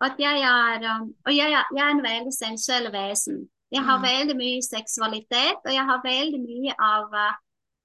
At 0.00 0.16
jeg 0.18 0.40
er, 0.40 0.84
um, 0.96 1.14
og 1.26 1.32
jeg, 1.36 1.52
er- 1.52 1.68
jeg 1.76 1.84
er 1.86 1.90
en 1.90 2.02
veldig 2.02 2.32
sensuell 2.32 2.90
vesen. 2.92 3.48
Jeg 3.70 3.82
har 3.84 3.98
Mm. 3.98 4.02
veldig 4.04 4.36
mye 4.36 4.62
seksualitet, 4.62 5.60
og 5.64 5.72
jeg 5.72 5.84
har 5.84 6.00
veldig 6.04 6.40
mye 6.40 6.74
av 6.80 7.12
uh, 7.12 7.32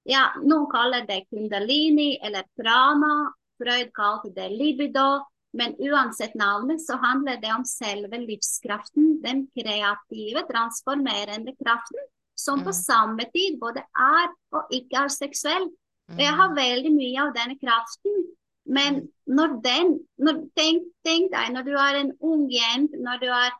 ja, 0.06 0.32
Noen 0.42 0.66
kaller 0.70 1.06
det 1.06 1.26
kundalini 1.30 2.18
eller 2.22 2.42
prana. 2.58 3.32
Freud 3.60 3.90
kalte 3.94 4.34
det 4.34 4.50
libido. 4.52 5.24
Men 5.54 5.72
uansett 5.80 6.34
navnet 6.34 6.80
så 6.84 6.98
handler 7.00 7.36
det 7.40 7.50
om 7.54 7.64
selve 7.64 8.18
livskraften, 8.26 9.22
den 9.22 9.46
kreative, 9.56 10.42
transformerende 10.50 11.54
kraften, 11.62 12.02
som 12.36 12.60
på 12.60 12.68
Mm. 12.72 12.82
samme 12.84 13.24
tid 13.32 13.58
både 13.60 13.82
er 13.96 14.28
og 14.52 14.66
ikke 14.70 15.04
er 15.04 15.08
seksuell. 15.08 15.68
Og 16.10 16.18
jeg 16.18 16.34
har 16.34 16.54
veldig 16.54 16.92
mye 16.92 17.18
av 17.26 17.32
denne 17.34 17.56
kraften. 17.58 18.26
Men 18.66 19.04
når 19.30 19.60
den 19.62 19.92
når, 20.18 20.42
tenk, 20.58 20.88
tenk 21.06 21.30
deg 21.32 21.52
når 21.54 21.66
du 21.68 21.74
er 21.78 22.00
en 22.00 22.12
ung 22.20 22.48
jente, 22.50 22.98
når 22.98 23.22
du 23.22 23.28
er 23.30 23.52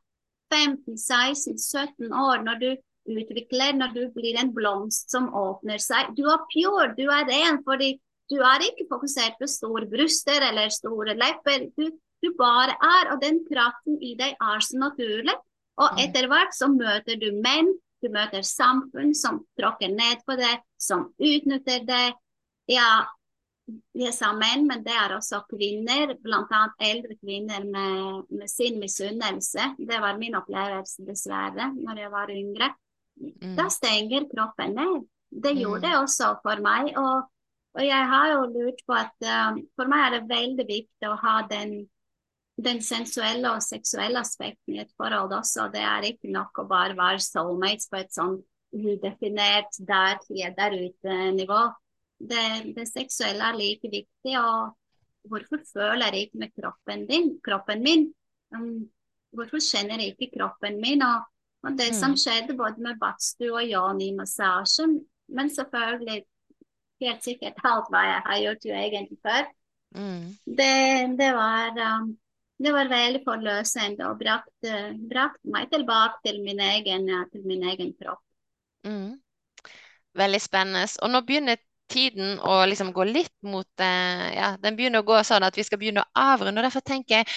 15-16-17 0.55 2.11
år, 2.13 2.43
når 2.47 2.61
du 2.63 2.69
utvikler, 3.17 3.77
når 3.79 3.93
du 3.95 4.03
blir 4.15 4.39
en 4.41 4.51
blomst 4.55 5.13
som 5.15 5.29
åpner 5.35 5.79
seg. 5.83 6.11
Du 6.19 6.25
er 6.31 6.43
pure, 6.51 6.89
du 6.99 7.05
er 7.07 7.27
ren, 7.29 7.61
fordi 7.67 7.95
du 8.31 8.41
er 8.43 8.65
ikke 8.67 8.89
fokusert 8.91 9.39
på 9.39 9.47
store 9.51 9.87
bryster 9.91 10.43
eller 10.49 10.73
store 10.75 11.15
lepper. 11.15 11.69
Du, 11.79 11.91
du 12.23 12.33
bare 12.39 12.75
er, 12.75 13.13
og 13.15 13.21
den 13.23 13.45
kraften 13.47 14.01
i 14.03 14.17
deg 14.19 14.35
er 14.35 14.65
så 14.65 14.79
naturlig. 14.83 15.37
Og 15.77 15.93
Mm. 15.93 15.99
etter 16.03 16.27
hvert 16.33 16.55
så 16.57 16.71
møter 16.73 17.19
du 17.21 17.29
menn, 17.45 17.69
du 18.03 18.09
møter 18.13 18.43
samfunn 18.43 19.15
som 19.15 19.43
tråkker 19.61 19.93
ned 19.93 20.23
på 20.27 20.37
deg, 20.41 20.63
som 20.81 21.11
utnytter 21.21 21.85
deg. 21.87 22.15
Ja, 22.69 23.05
jeg 23.97 24.12
er 24.14 24.37
menn, 24.39 24.67
men 24.69 24.83
det 24.87 24.95
er 24.95 25.14
også 25.17 25.41
kvinner, 25.51 26.12
bl.a. 26.23 26.61
eldre 26.87 27.17
kvinner 27.19 27.64
med, 27.67 28.29
med 28.31 28.51
sin 28.51 28.79
misunnelse. 28.79 29.73
Det 29.79 29.99
var 30.03 30.21
min 30.21 30.37
opplevelse, 30.39 31.03
dessverre, 31.07 31.73
når 31.75 32.03
jeg 32.05 32.12
var 32.12 32.31
yngre. 32.31 32.71
Mm. 33.17 33.57
Da 33.59 33.67
stenger 33.73 34.29
kroppen 34.31 34.77
ned. 34.79 35.09
Det 35.31 35.57
gjorde 35.59 35.83
Mm. 35.83 35.87
det 35.89 35.99
også 35.99 36.29
for 36.45 36.62
meg. 36.62 36.93
Og, 36.97 37.27
og 37.75 37.83
jeg 37.85 38.09
har 38.12 38.33
jo 38.33 38.47
lurt 38.55 38.83
på 38.87 38.95
at 38.95 39.17
uh, 39.27 39.59
for 39.75 39.91
meg 39.91 40.05
er 40.05 40.14
det 40.14 40.31
veldig 40.31 40.67
viktig 40.69 41.11
å 41.11 41.17
ha 41.25 41.37
den, 41.51 41.89
den 42.62 42.81
sensuelle 42.81 43.51
og 43.51 43.64
seksuelle 43.64 44.23
aspekten 44.23 44.77
i 44.77 44.85
et 44.85 44.95
forhold 44.97 45.35
også. 45.41 45.67
Det 45.75 45.83
er 45.83 46.07
ikke 46.12 46.31
nok 46.31 46.62
å 46.62 46.69
bare 46.71 46.97
være 46.97 47.25
soulmates 47.25 47.91
på 47.91 47.99
et 47.99 48.14
sånn 48.14 48.39
udefinert 48.77 49.75
der, 49.81 50.23
der 50.55 50.79
ute-nivå. 50.87 51.64
Det, 52.19 52.75
det 52.77 52.87
seksuelle 52.89 53.45
er 53.45 53.59
like 53.59 53.91
viktig. 53.93 54.35
og 54.41 54.77
Hvorfor 55.27 55.59
føler 55.73 56.14
jeg 56.14 56.29
ikke 56.29 56.39
med 56.39 56.53
kroppen, 56.55 57.07
din, 57.09 57.33
kroppen 57.45 57.83
min? 57.83 58.07
Um, 58.55 58.87
hvorfor 59.35 59.59
kjenner 59.61 59.99
jeg 60.01 60.14
ikke 60.14 60.39
kroppen 60.39 60.81
min? 60.81 61.03
Og, 61.03 61.25
og 61.67 61.75
det 61.79 61.91
Mm. 61.91 61.99
som 61.99 62.14
skjedde 62.17 62.57
både 62.57 62.79
med 62.83 62.99
badstue 63.01 63.53
og 63.59 63.67
Jan 63.67 64.01
i 64.01 64.12
massasjen, 64.14 65.01
men 65.29 65.51
selvfølgelig 65.51 66.23
helt 67.03 67.25
sikkert 67.27 67.59
alt 67.64 67.91
hva 67.91 68.05
jeg 68.07 68.23
har 68.27 68.39
gjort 68.45 68.64
jo 68.71 68.73
egentlig 68.75 69.19
før, 69.27 69.45
Mm. 69.97 70.37
det, 70.47 71.17
det, 71.19 71.29
var, 71.35 71.71
um, 71.79 72.19
det 72.59 72.73
var 72.75 72.89
veldig 72.91 73.21
forløsende 73.25 74.07
og 74.11 74.19
brakte, 74.21 74.73
brakt 75.11 75.41
meg 75.45 75.71
tilbake 75.73 76.21
til 76.27 76.43
min 76.45 76.61
egen, 76.61 77.07
til 77.33 77.47
min 77.47 77.62
egen 77.71 77.95
kropp. 78.01 78.21
Mm. 78.85 79.17
Veldig 80.17 80.41
spennende. 80.41 80.87
Og 81.03 81.11
nå 81.12 81.21
begynner 81.29 81.59
tiden 81.93 82.39
å 82.41 82.59
liksom 82.66 82.93
gå 82.93 83.05
litt 83.09 83.34
mot 83.47 83.82
eh, 83.82 84.24
Ja, 84.37 84.55
den 84.62 84.76
begynner 84.78 85.03
å 85.03 85.09
gå 85.09 85.18
sånn 85.24 85.47
at 85.47 85.57
vi 85.59 85.64
skal 85.66 85.80
begynne 85.80 86.05
å 86.05 86.24
avrunde. 86.32 86.61
Og 86.61 86.66
derfor 86.66 86.84
tenker 86.87 87.20
jeg, 87.20 87.37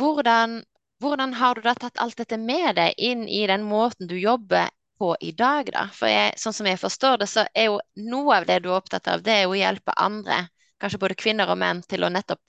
hvordan, 0.00 0.60
hvordan 1.02 1.34
har 1.38 1.54
du 1.54 1.64
da 1.64 1.74
tatt 1.74 2.00
alt 2.02 2.18
dette 2.20 2.38
med 2.40 2.76
deg 2.78 2.94
inn 2.98 3.26
i 3.28 3.42
den 3.50 3.64
måten 3.66 4.08
du 4.10 4.16
jobber 4.18 4.70
på 5.00 5.14
i 5.20 5.32
dag, 5.32 5.70
da? 5.72 5.86
For 5.96 6.10
jeg, 6.10 6.36
sånn 6.40 6.56
som 6.56 6.68
jeg 6.68 6.80
forstår 6.80 7.20
det, 7.22 7.30
så 7.32 7.46
er 7.54 7.70
jo 7.70 7.80
noe 8.10 8.40
av 8.40 8.46
det 8.48 8.60
du 8.64 8.70
er 8.70 8.78
opptatt 8.78 9.08
av, 9.08 9.24
det 9.24 9.34
er 9.34 9.42
jo 9.46 9.54
å 9.56 9.60
hjelpe 9.60 9.96
andre, 9.96 10.44
kanskje 10.80 11.02
både 11.02 11.18
kvinner 11.20 11.50
og 11.52 11.60
menn, 11.60 11.82
til 11.88 12.04
å 12.04 12.12
nettopp 12.12 12.40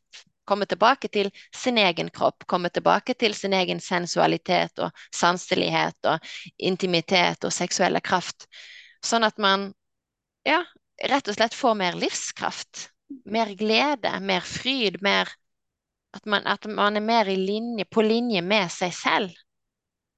komme 0.51 0.65
tilbake 0.67 1.07
til 1.07 1.29
sin 1.55 1.77
egen 1.79 2.09
kropp, 2.11 2.43
komme 2.49 2.69
tilbake 2.73 3.13
til 3.15 3.35
sin 3.37 3.53
egen 3.55 3.79
sensualitet 3.79 4.81
og 4.83 5.03
sanselighet 5.15 6.09
og 6.11 6.31
intimitet 6.57 7.45
og 7.47 7.53
seksuelle 7.55 8.01
kraft. 8.03 8.49
Sånn 9.05 9.23
at 9.23 9.37
man 9.39 9.69
ja, 10.47 10.63
rett 11.09 11.29
og 11.31 11.37
slett 11.37 11.55
får 11.57 11.77
mer 11.79 11.97
livskraft, 11.97 12.89
mer 13.25 13.53
glede, 13.57 14.11
mer 14.21 14.45
fryd, 14.45 15.01
mer 15.01 15.29
at 16.13 16.25
man, 16.27 16.45
at 16.47 16.67
man 16.67 16.99
er 16.99 17.05
mer 17.05 17.25
linje, 17.25 17.85
på 17.87 18.03
linje 18.03 18.41
med 18.43 18.71
seg 18.73 18.93
selv. 18.95 19.41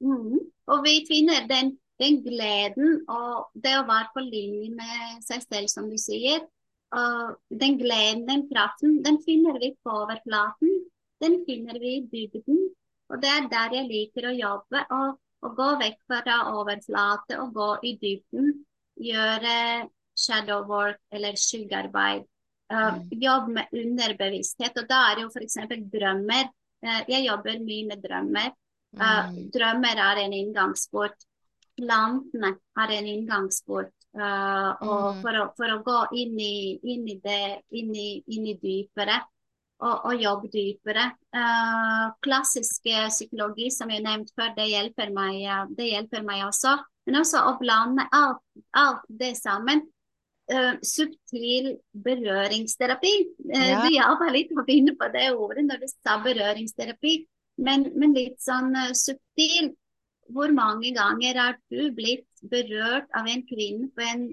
Mm. 0.03 0.41
Og 0.73 0.83
vi 0.85 0.95
finner 1.07 1.45
den, 1.49 1.75
den 2.01 2.19
gleden 2.25 3.03
og 3.11 3.51
det 3.53 3.75
å 3.77 3.85
være 3.87 4.09
på 4.15 4.23
linje 4.25 4.71
med 4.73 5.23
seg 5.25 5.43
selv, 5.45 5.69
som 5.71 5.89
du 5.91 5.97
sier. 6.01 6.41
Og 6.93 7.37
den 7.61 7.77
gleden, 7.79 8.25
den 8.29 8.47
kraften, 8.49 8.99
den 9.05 9.19
finner 9.25 9.57
vi 9.61 9.73
på 9.83 9.93
overflaten. 10.03 10.73
Den 11.21 11.39
finner 11.47 11.79
vi 11.81 11.97
i 11.99 12.05
dybden. 12.09 12.59
Og 13.13 13.21
det 13.21 13.29
er 13.29 13.49
der 13.51 13.77
jeg 13.77 13.89
liker 13.89 14.29
å 14.29 14.35
jobbe. 14.37 14.83
Og, 14.97 15.17
og 15.45 15.57
gå 15.57 15.69
vekk 15.81 15.99
fra 16.09 16.39
overflate 16.53 17.39
og 17.41 17.53
gå 17.57 17.69
i 17.89 17.95
dybden. 18.01 18.53
Gjøre 19.03 19.57
shadow 20.15 20.63
work 20.67 20.97
eller 21.11 21.33
skyggearbeid. 21.35 22.23
Uh, 22.73 22.95
Mm. 22.95 23.09
jobb 23.21 23.47
med 23.49 23.67
underbevissthet. 23.73 24.77
Og 24.77 24.87
da 24.89 25.11
er 25.11 25.15
det 25.15 25.23
jo 25.23 25.29
f.eks. 25.29 25.57
drømmer. 25.93 26.47
Uh, 26.85 27.01
jeg 27.07 27.25
jobber 27.27 27.59
mye 27.59 27.87
med 27.87 28.01
drømmer. 28.03 28.53
Uh, 28.97 29.29
Mm. 29.29 29.51
drømmer 29.51 29.97
er 29.97 30.23
en 30.25 30.33
inngangsport. 30.33 31.17
Plantene 31.77 32.55
er 32.77 32.91
en 32.97 33.05
inngangsport. 33.07 33.91
Uh, 34.15 34.77
og 34.81 35.15
Mm. 35.15 35.21
for, 35.21 35.33
å, 35.41 35.45
for 35.57 35.65
å 35.73 35.83
gå 35.83 35.99
inn 36.21 36.39
i, 36.39 36.79
inn 36.83 37.07
i 37.09 37.19
det, 37.23 37.63
inn 37.71 37.95
i, 37.95 38.23
inn 38.27 38.45
i 38.47 38.53
dypere 38.61 39.15
og, 39.81 40.05
og 40.05 40.21
jobbe 40.21 40.49
dypere. 40.53 41.07
Uh, 41.33 42.11
klassisk 42.21 42.85
eh, 42.85 43.09
psykologi, 43.09 43.71
som 43.71 43.89
jeg 43.89 44.03
nevnte 44.05 44.31
før, 44.37 44.53
det 44.55 44.69
hjelper 44.69 45.09
meg, 45.11 45.41
eh, 45.43 45.65
det 45.75 45.87
hjelper 45.89 46.23
meg 46.23 46.43
også. 46.45 46.77
Men 47.07 47.15
også 47.23 47.41
å 47.49 47.57
blande 47.59 48.05
alt, 48.13 48.39
alt 48.73 49.01
det 49.09 49.33
sammen. 49.37 49.81
Uh, 50.51 50.75
subtil 50.83 51.77
berøringsterapi. 52.03 53.13
Uh, 53.47 53.53
Ja. 53.53 53.77
Du 53.79 53.93
hjalp 53.93 54.23
meg 54.25 54.33
litt 54.35 54.49
å 54.51 54.65
finne 54.67 54.91
på 54.99 55.07
det 55.13 55.29
ordet 55.31 55.63
når 55.69 55.85
du 55.85 55.87
sa 55.87 56.17
berøringsterapi, 56.19 57.13
men, 57.63 57.85
men 57.95 58.11
litt 58.17 58.41
sånn 58.43 58.75
uh, 58.75 58.91
subtil. 58.91 59.71
Hvor 60.33 60.51
mange 60.55 60.91
ganger 60.95 61.39
har 61.39 61.55
du 61.71 61.91
blitt 61.95 62.27
berørt 62.43 63.07
av 63.15 63.27
en 63.27 63.43
kvinne 63.47 63.87
på 63.95 64.03
en 64.03 64.25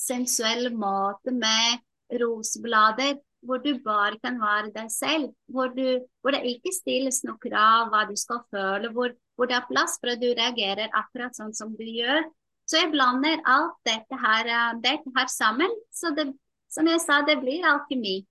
sensuell 0.00 0.70
måte 0.72 1.32
med 1.32 1.84
roseblader, 2.20 3.18
hvor 3.44 3.60
du 3.60 3.74
bare 3.84 4.18
kan 4.24 4.38
være 4.40 4.72
deg 4.72 4.88
selv, 4.92 5.32
hvor, 5.52 5.68
du, 5.76 6.00
hvor 6.20 6.32
det 6.32 6.44
ikke 6.48 6.72
stilles 6.72 7.20
noe 7.26 7.36
krav 7.42 7.92
hva 7.92 8.04
du 8.08 8.14
skal 8.16 8.40
føle, 8.52 8.90
hvor, 8.96 9.12
hvor 9.36 9.50
det 9.50 9.58
er 9.58 9.68
plass 9.68 9.98
for 10.00 10.12
at 10.14 10.22
du 10.22 10.30
reagerer 10.32 10.92
akkurat 10.92 11.36
sånn 11.36 11.52
som 11.56 11.74
du 11.76 11.84
gjør. 11.84 12.24
Så 12.64 12.80
jeg 12.80 12.92
blander 12.94 13.42
alt 13.50 13.76
dette 13.84 14.18
her, 14.20 14.48
uh, 14.48 14.70
dette 14.80 15.12
her 15.16 15.28
sammen. 15.32 15.72
Så 15.92 16.14
det, 16.16 16.30
som 16.72 16.88
jeg 16.88 17.02
sa, 17.04 17.20
det 17.26 17.38
blir 17.42 17.66
alkemi. 17.68 18.22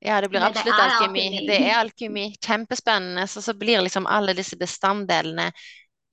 Ja, 0.00 0.20
det 0.20 0.28
blir 0.30 0.42
absolutt 0.46 0.76
det 0.76 0.84
alkemi. 0.84 1.24
alkemi. 1.26 1.46
Det 1.48 1.58
er 1.58 1.78
alkemi. 1.80 2.26
Kjempespennende. 2.44 3.26
Så, 3.26 3.42
så 3.42 3.54
blir 3.58 3.82
liksom 3.82 4.06
alle 4.06 4.34
disse 4.38 4.58
bestanddelene 4.58 5.50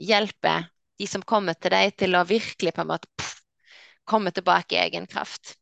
hjelper 0.02 0.70
de 1.00 1.08
som 1.08 1.24
kommer 1.28 1.58
til 1.60 1.74
deg 1.76 1.96
til 2.00 2.16
å 2.18 2.24
virkelig 2.28 2.74
på 2.76 2.84
en 2.84 2.90
måte 2.94 3.10
pff, 3.20 3.42
komme 4.08 4.32
tilbake 4.34 4.78
i 4.78 4.82
egen 4.86 5.06
kraft. 5.10 5.56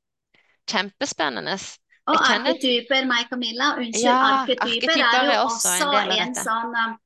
Kjempespennende. 0.70 1.58
Og 2.08 2.20
kjenner- 2.20 2.54
arketyper, 2.54 3.08
meg 3.08 3.30
Camilla, 3.32 3.74
unnskyld, 3.80 4.04
Ja, 4.04 4.18
arketyper, 4.44 4.68
arketyper 4.68 5.20
er 5.24 5.34
jo 5.34 5.44
også 5.48 5.74
en 5.74 5.94
del 5.96 6.12
av 6.12 6.24
en 6.28 6.36
sånn 6.36 6.76
um, 6.76 6.98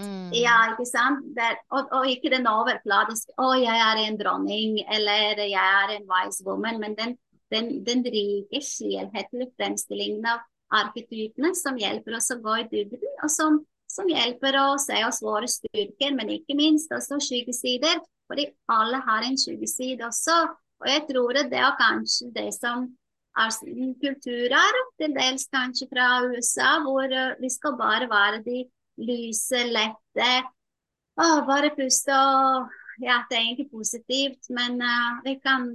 Mm. 0.00 0.30
Ja, 0.32 0.54
ikke 0.72 0.86
sant? 0.88 1.26
Det, 1.36 1.50
og, 1.74 1.90
og 1.92 2.06
ikke 2.08 2.30
den 2.32 2.48
overfladiske 2.48 3.34
'Å, 3.36 3.50
jeg 3.60 3.82
er 3.88 4.00
en 4.06 4.16
dronning', 4.20 4.78
eller 4.88 5.42
'jeg 5.42 5.66
er 5.82 5.96
en 5.96 6.08
wise 6.08 6.44
woman', 6.46 6.80
men 6.80 6.96
den, 6.96 7.18
den, 7.52 7.84
den 7.84 8.04
rike, 8.04 8.62
helhetlige 8.62 9.52
fremstillingen 9.58 10.24
av 10.26 10.40
arketypene 10.72 11.52
som 11.54 11.76
hjelper 11.76 12.16
oss 12.16 12.32
å 12.32 12.40
gå 12.40 12.56
i 12.62 12.68
dybden, 12.70 13.12
og 13.22 13.30
som, 13.30 13.60
som 13.86 14.08
hjelper 14.08 14.56
å 14.56 14.78
se 14.80 14.96
oss 15.04 15.20
våre 15.22 15.50
styrker, 15.50 16.16
men 16.16 16.32
ikke 16.38 16.56
minst 16.56 16.92
også 16.92 17.20
skyggesider. 17.20 18.00
Fordi 18.30 18.46
alle 18.72 18.96
har 19.04 19.26
en 19.26 19.36
skyggeside 19.36 20.06
også. 20.06 20.36
Og 20.80 20.88
jeg 20.88 21.02
tror 21.10 21.36
det 21.36 21.58
er 21.58 21.74
kanskje 21.76 22.30
det 22.32 22.48
som 22.56 22.86
er 23.36 23.50
kulturer, 24.00 24.78
til 25.00 25.12
dels 25.16 25.44
kanskje 25.52 25.88
fra 25.90 26.06
USA, 26.24 26.78
hvor 26.84 27.04
eh, 27.08 27.34
vi 27.40 27.50
skal 27.52 27.76
bare 27.76 28.08
være 28.08 28.40
de 28.46 28.62
lyse, 29.06 29.64
lette. 29.68 30.30
Å, 31.20 31.26
bare 31.48 31.74
puste 31.76 32.14
og 32.16 32.78
Ja, 33.02 33.22
det 33.28 33.36
er 33.36 33.46
egentlig 33.46 33.70
positivt, 33.72 34.50
men 34.52 34.78
uh, 34.84 35.20
vi 35.24 35.38
kan 35.40 35.70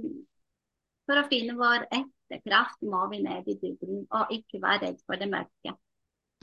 For 1.08 1.20
å 1.20 1.26
finne 1.30 1.56
vår 1.58 1.88
ekte 1.90 2.38
kraft 2.44 2.80
må 2.84 3.04
vi 3.12 3.22
ned 3.24 3.48
i 3.48 3.56
dybden 3.58 4.04
og 4.14 4.32
ikke 4.34 4.60
være 4.62 4.86
redd 4.86 5.02
for 5.06 5.20
det 5.20 5.28
mørke. 5.30 5.74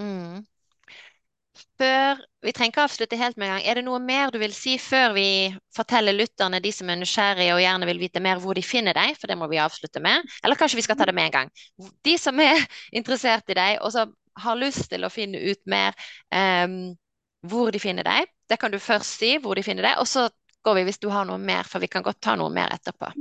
Mm. 0.02 0.44
Før 1.80 2.20
Vi 2.44 2.52
trenger 2.54 2.74
ikke 2.74 2.84
avslutte 2.86 3.18
helt 3.18 3.38
med 3.38 3.48
en 3.48 3.54
gang. 3.56 3.64
Er 3.66 3.80
det 3.80 3.84
noe 3.88 4.00
mer 4.04 4.30
du 4.32 4.38
vil 4.42 4.54
si 4.54 4.76
før 4.82 5.16
vi 5.16 5.30
forteller 5.76 6.14
lytterne, 6.14 6.60
de 6.62 6.72
som 6.76 6.90
er 6.92 7.00
nysgjerrige 7.00 7.56
og 7.56 7.62
gjerne 7.64 7.88
vil 7.90 8.02
vite 8.04 8.22
mer, 8.22 8.42
hvor 8.44 8.54
de 8.58 8.62
finner 8.66 8.94
deg? 8.94 9.16
For 9.18 9.32
det 9.32 9.38
må 9.40 9.48
vi 9.50 9.62
avslutte 9.64 10.04
med. 10.04 10.28
Eller 10.44 10.60
kanskje 10.60 10.78
vi 10.78 10.86
skal 10.86 11.00
ta 11.00 11.08
det 11.10 11.16
med 11.18 11.32
en 11.32 11.36
gang. 11.40 11.52
De 12.06 12.14
som 12.22 12.38
er 12.44 12.62
interessert 13.00 13.50
i 13.50 13.58
deg, 13.58 13.80
og 13.82 13.96
som 13.96 14.14
har 14.44 14.60
lyst 14.60 14.90
til 14.92 15.06
å 15.06 15.12
finne 15.14 15.40
ut 15.40 15.62
mer 15.70 15.96
um, 16.34 16.96
hvor 17.46 17.72
de 17.72 17.80
finner 17.80 18.06
deg, 18.08 18.30
det 18.50 18.58
kan 18.62 18.74
du 18.74 18.80
først 18.82 19.20
si 19.20 19.36
hvor 19.42 19.56
de 19.58 19.64
finner 19.66 19.86
deg, 19.86 20.00
og 20.02 20.08
så 20.10 20.28
går 20.66 20.80
vi 20.80 20.86
hvis 20.88 21.02
du 21.02 21.10
har 21.14 21.28
noe 21.30 21.38
mer, 21.38 21.68
for 21.70 21.84
vi 21.84 21.90
kan 21.92 22.04
godt 22.06 22.22
ta 22.26 22.34
noe 22.40 22.50
mer 22.54 22.74
etterpå. 22.74 23.12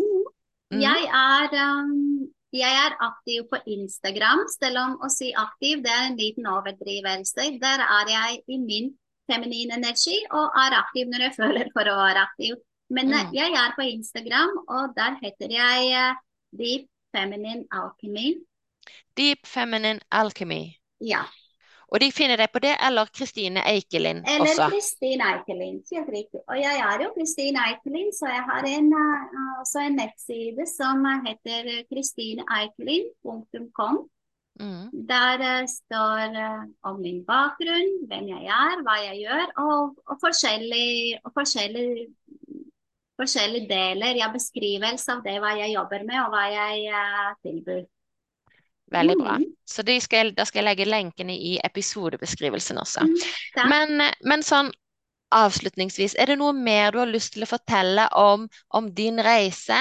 Mm. 0.00 0.80
Jeg 0.82 1.08
er, 1.14 1.52
um, 1.76 2.28
jeg 2.56 2.78
er 2.84 2.96
aktiv 3.04 3.44
på 3.52 3.60
Instagram, 3.76 4.46
selv 4.50 4.80
om 4.82 4.94
å 5.04 5.10
si 5.12 5.28
aktiv 5.36 5.82
det 5.84 5.92
er 5.92 6.08
en 6.08 6.16
liten 6.18 6.48
overdrivelse. 6.50 7.50
Der 7.62 7.84
er 7.84 8.10
jeg 8.10 8.40
i 8.48 8.58
min 8.62 8.94
feminine 9.30 9.76
energi 9.76 10.16
og 10.30 10.56
er 10.64 10.78
aktiv 10.80 11.08
når 11.12 11.28
jeg 11.28 11.36
føler 11.42 11.70
for 11.76 11.92
å 11.92 11.98
være 12.00 12.24
aktiv. 12.26 12.56
Men 12.88 13.12
eh, 13.12 13.24
Mm. 13.26 13.32
jeg 13.34 13.54
er 13.60 13.72
på 13.76 13.82
Instagram, 13.82 14.52
og 14.68 14.92
der 14.96 15.16
heter 15.22 15.50
jeg 15.50 15.88
uh, 16.00 16.18
Deep 16.56 16.88
Feminine 17.14 17.64
Alchemy. 17.74 18.36
Deep 19.16 19.46
Feminine 19.46 20.00
Alchemy. 20.10 20.74
Ja. 21.00 21.22
Og 21.86 22.00
de 22.02 22.10
finner 22.10 22.34
deg 22.40 22.50
på 22.50 22.58
det, 22.64 22.74
eller 22.82 23.06
Kristine 23.14 23.62
Eikelin 23.70 24.24
Eller 24.26 24.50
også. 24.50 24.66
Kristine 24.74 25.22
Eikelin. 25.30 25.78
Helt 25.92 26.10
riktig. 26.10 26.40
Og 26.50 26.56
jeg 26.58 26.76
er 26.88 26.96
jo 27.04 27.08
Kristine 27.14 27.58
Eikelin, 27.68 28.10
så 28.16 28.24
jeg 28.32 28.42
har 28.48 28.62
en, 28.72 28.88
eh, 29.04 29.22
også 29.62 29.78
en 29.86 29.96
nettside 30.00 30.64
som 30.66 30.98
heter 31.28 31.62
kristineeikelin.com. 31.92 33.94
Mm. 34.60 35.06
Der 35.08 35.38
eh, 35.52 35.66
står 35.68 36.36
eh, 36.44 36.62
om 36.90 37.00
min 37.00 37.24
bakgrunn, 37.26 37.90
hvem 38.08 38.28
jeg 38.34 38.44
er, 38.58 38.82
hva 38.82 38.96
jeg 39.04 39.16
gjør, 39.26 39.46
og, 39.64 39.80
og 40.10 40.16
forskjellige, 40.24 41.20
og 41.24 41.30
forskjellige, 41.38 42.06
forskjellige 43.20 43.68
deler. 43.70 44.18
Ja, 44.18 44.32
beskrivelse 44.32 45.12
av 45.12 45.22
det 45.26 45.36
hva 45.44 45.52
jeg 45.60 45.76
jobber 45.76 46.00
med, 46.08 46.18
og 46.24 46.34
hva 46.34 46.44
jeg 46.50 46.88
uh, 46.90 47.30
tilbyr. 47.44 47.84
Veldig 48.96 49.16
bra. 49.20 49.36
Mm. 49.40 49.46
Så 49.66 49.84
skal, 50.00 50.32
da 50.36 50.44
skal 50.48 50.62
jeg 50.62 50.68
legge 50.70 50.88
lenkene 50.88 51.36
i 51.36 51.56
episodebeskrivelsen 51.64 52.78
også. 52.80 53.06
Mm, 53.06 53.70
men, 53.72 54.04
men, 54.24 54.44
sånn 54.46 54.70
avslutningsvis, 55.34 56.14
er 56.18 56.32
det 56.32 56.38
noe 56.40 56.54
mer 56.54 56.94
du 56.94 57.00
har 57.02 57.10
lyst 57.10 57.34
til 57.34 57.46
å 57.46 57.50
fortelle 57.50 58.06
om, 58.16 58.46
om 58.78 58.90
din 58.94 59.18
reise? 59.22 59.78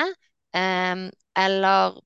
Um, 0.55 1.07
eller 1.38 1.99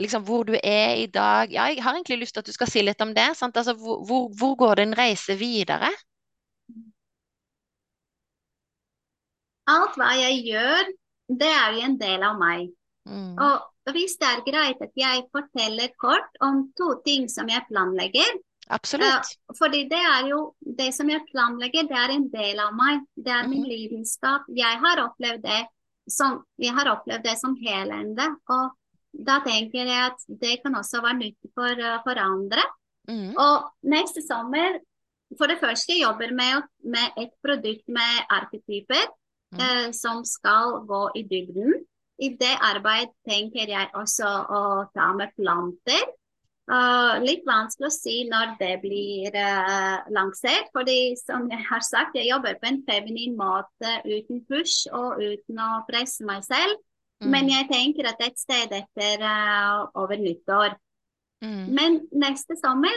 liksom 0.00 0.24
hvor 0.26 0.44
du 0.44 0.54
er 0.62 0.96
i 1.02 1.06
dag? 1.06 1.52
Ja, 1.52 1.68
jeg 1.70 1.82
har 1.82 1.94
egentlig 1.96 2.22
lyst 2.22 2.36
til 2.36 2.44
at 2.44 2.48
du 2.48 2.54
skal 2.54 2.70
si 2.70 2.82
litt 2.82 3.02
om 3.02 3.14
det. 3.16 3.28
Altså, 3.40 3.74
hvor, 3.74 4.28
hvor, 4.38 4.54
går 4.58 4.82
din 4.82 4.96
reise 4.98 5.36
videre? 5.38 5.90
Alt 9.70 9.94
hva 9.96 10.10
jeg 10.18 10.42
gjør, 10.44 10.90
det 11.40 11.48
er 11.48 11.76
jo 11.76 11.86
en 11.86 12.00
del 12.00 12.26
av 12.26 12.40
meg. 12.40 12.66
Mm. 13.08 13.32
Og 13.40 13.62
hvis 13.92 14.16
det 14.16 14.30
er 14.30 14.44
greit 14.46 14.80
at 14.80 14.94
jeg 14.96 15.26
forteller 15.34 15.92
kort 16.00 16.40
om 16.40 16.68
to 16.78 16.94
ting 17.04 17.28
som 17.28 17.50
jeg 17.52 17.66
planlegger 17.68 18.30
Absolutt. 18.72 19.34
Uh, 19.48 19.56
fordi 19.58 19.84
det 19.90 20.00
er 20.00 20.28
jo 20.30 20.38
det 20.78 20.90
som 20.96 21.10
jeg 21.10 21.24
planlegger, 21.28 21.88
det 21.88 21.98
er 22.00 22.14
en 22.14 22.28
del 22.32 22.62
av 22.62 22.72
meg. 22.76 23.02
Det 23.16 23.32
er 23.32 23.48
min 23.48 23.64
mm. 23.64 23.70
lidenskap. 23.70 24.46
Jeg 24.56 24.80
har 24.80 25.02
opplevd 25.04 25.44
det 25.44 25.60
som, 26.10 26.40
jeg 26.60 26.72
har 26.76 26.90
opplevd 26.94 27.26
det 27.26 27.36
som 27.40 27.56
helende. 27.60 28.30
Og 28.48 28.72
da 29.26 29.38
tenker 29.44 29.84
jeg 29.84 30.08
at 30.08 30.26
det 30.40 30.58
kan 30.64 30.76
også 30.80 31.02
være 31.04 31.20
nyttig 31.20 31.52
for, 31.52 31.76
uh, 31.76 32.00
for 32.06 32.20
andre. 32.20 32.64
Mm. 33.10 33.34
Og 33.36 33.68
neste 33.92 34.24
sommer, 34.24 34.80
for 35.36 35.50
det 35.50 35.60
første, 35.60 35.96
jobber 35.98 36.32
med, 36.32 36.64
med 36.88 37.20
et 37.20 37.34
produkt 37.44 37.84
med 37.88 38.24
arketyper 38.32 39.04
mm. 39.52 39.60
uh, 39.60 39.88
som 39.92 40.24
skal 40.24 40.80
gå 40.88 41.08
i 41.20 41.26
dybden. 41.28 41.84
I 42.22 42.30
det 42.38 42.52
arbeidet 42.62 43.14
tenker 43.26 43.70
jeg 43.70 43.90
også 43.98 44.28
å 44.28 44.60
ta 44.94 45.08
med 45.18 45.32
planter. 45.38 46.04
Uh, 46.64 47.20
litt 47.20 47.42
vanskelig 47.44 47.90
å 47.90 47.92
si 47.92 48.14
når 48.24 48.54
det 48.56 48.72
blir 48.80 49.34
uh, 49.36 50.00
lansert. 50.14 50.70
fordi 50.72 51.12
som 51.20 51.50
jeg 51.50 51.60
har 51.68 51.82
sagt, 51.84 52.16
jeg 52.16 52.30
jobber 52.30 52.56
på 52.60 52.70
en 52.70 52.80
feminin 52.86 53.34
måte 53.36 53.98
uten 54.06 54.40
push 54.48 54.86
og 54.92 55.20
uten 55.20 55.60
å 55.60 55.82
presse 55.88 56.24
meg 56.24 56.44
selv. 56.46 56.78
Mm. 57.20 57.30
Men 57.34 57.50
jeg 57.52 57.68
tenker 57.72 58.08
at 58.08 58.22
et 58.24 58.38
sted 58.40 58.72
etter 58.72 59.26
uh, 59.26 59.90
over 60.00 60.16
nyttår. 60.16 60.78
Mm. 61.44 61.66
Men 61.74 62.00
neste 62.14 62.56
sommer 62.56 62.94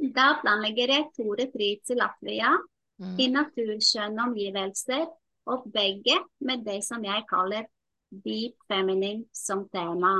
da 0.00 0.36
planlegger 0.40 0.94
jeg 0.94 1.08
to 1.16 1.34
Fritz 1.52 1.90
i 1.92 1.98
Latvia 1.98 2.54
mm. 3.00 3.18
i 3.18 3.26
naturskjønne 3.32 4.28
omgivelser. 4.30 5.08
Og 5.50 5.64
begge 5.72 6.20
med 6.46 6.62
det 6.62 6.82
som 6.86 7.02
jeg 7.02 7.24
kaller 7.26 7.64
deep 8.10 8.56
feminine 8.68 9.24
som 9.32 9.66
tema. 9.68 10.12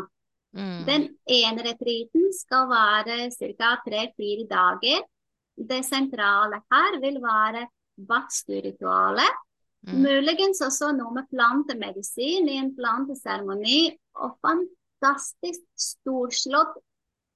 Mm. 0.56 0.84
Den 0.86 1.06
ene 1.30 1.64
retreaten 1.66 2.30
skal 2.34 2.66
være 2.70 3.30
ca. 3.34 3.76
tre-fire 3.84 4.46
dager. 4.50 5.04
Det 5.56 5.84
sentrale 5.84 6.62
her 6.72 6.98
vil 7.02 7.20
være 7.22 7.66
badstueritualet. 8.08 9.38
Mm. 9.86 10.02
Muligens 10.04 10.60
også 10.64 10.90
noe 10.96 11.14
med 11.16 11.28
plantemedisin 11.32 12.48
i 12.48 12.58
en 12.60 12.72
planteseremoni. 12.76 13.90
Og 14.20 14.36
fantastisk 14.44 15.64
storslått 15.78 16.78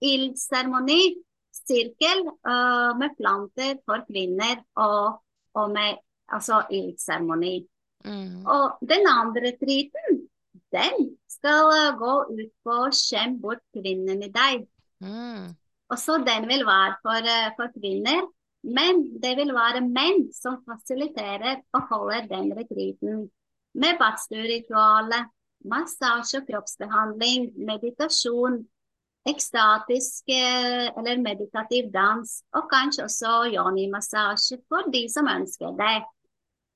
ildseremoni, 0.05 1.14
sirkel, 1.55 2.26
uh, 2.44 2.92
med 2.98 3.14
planter 3.16 3.78
for 3.86 4.05
kvinner 4.09 4.59
og, 4.76 5.22
og 5.57 5.70
med 5.72 6.02
altså 6.34 6.64
ildseremoni. 6.70 7.57
Mm. 8.05 8.44
Og 8.44 8.84
den 8.84 9.07
andre 9.09 9.46
retreaten 9.48 10.13
den 10.75 11.11
skal 11.31 11.72
eh, 11.75 11.93
gå 11.99 12.14
ut 12.35 12.55
på 12.64 12.79
å 12.87 12.95
skjemme 12.95 13.41
bort 13.43 13.62
kvinnen 13.77 14.25
i 14.27 14.31
deg. 14.35 14.66
Mm. 15.05 15.53
Også 15.93 16.18
den 16.27 16.49
vil 16.49 16.64
være 16.66 16.97
for, 17.03 17.31
eh, 17.35 17.53
for, 17.59 17.72
kvinner, 17.77 18.27
men 18.64 19.03
det 19.22 19.35
vil 19.39 19.53
være 19.55 19.85
menn 19.85 20.29
som 20.33 20.61
fasiliterer 20.66 21.62
og 21.77 21.89
holder 21.91 22.29
den 22.31 22.53
retreaten. 22.57 23.27
Med 23.75 23.99
badstueritualet, 24.01 25.33
massasje 25.68 26.41
og 26.41 26.49
kroppsbehandling, 26.49 27.51
meditasjon, 27.68 28.62
ekstatisk 29.29 30.29
eh, 30.33 30.91
eller 30.93 31.20
meditativ 31.22 31.91
dans, 31.93 32.41
og 32.57 32.68
kanskje 32.72 33.07
også 33.09 33.37
yoni-massasje 33.55 34.61
for 34.68 34.91
de 34.93 35.07
som 35.12 35.29
ønsker 35.31 35.77
det. 35.81 35.97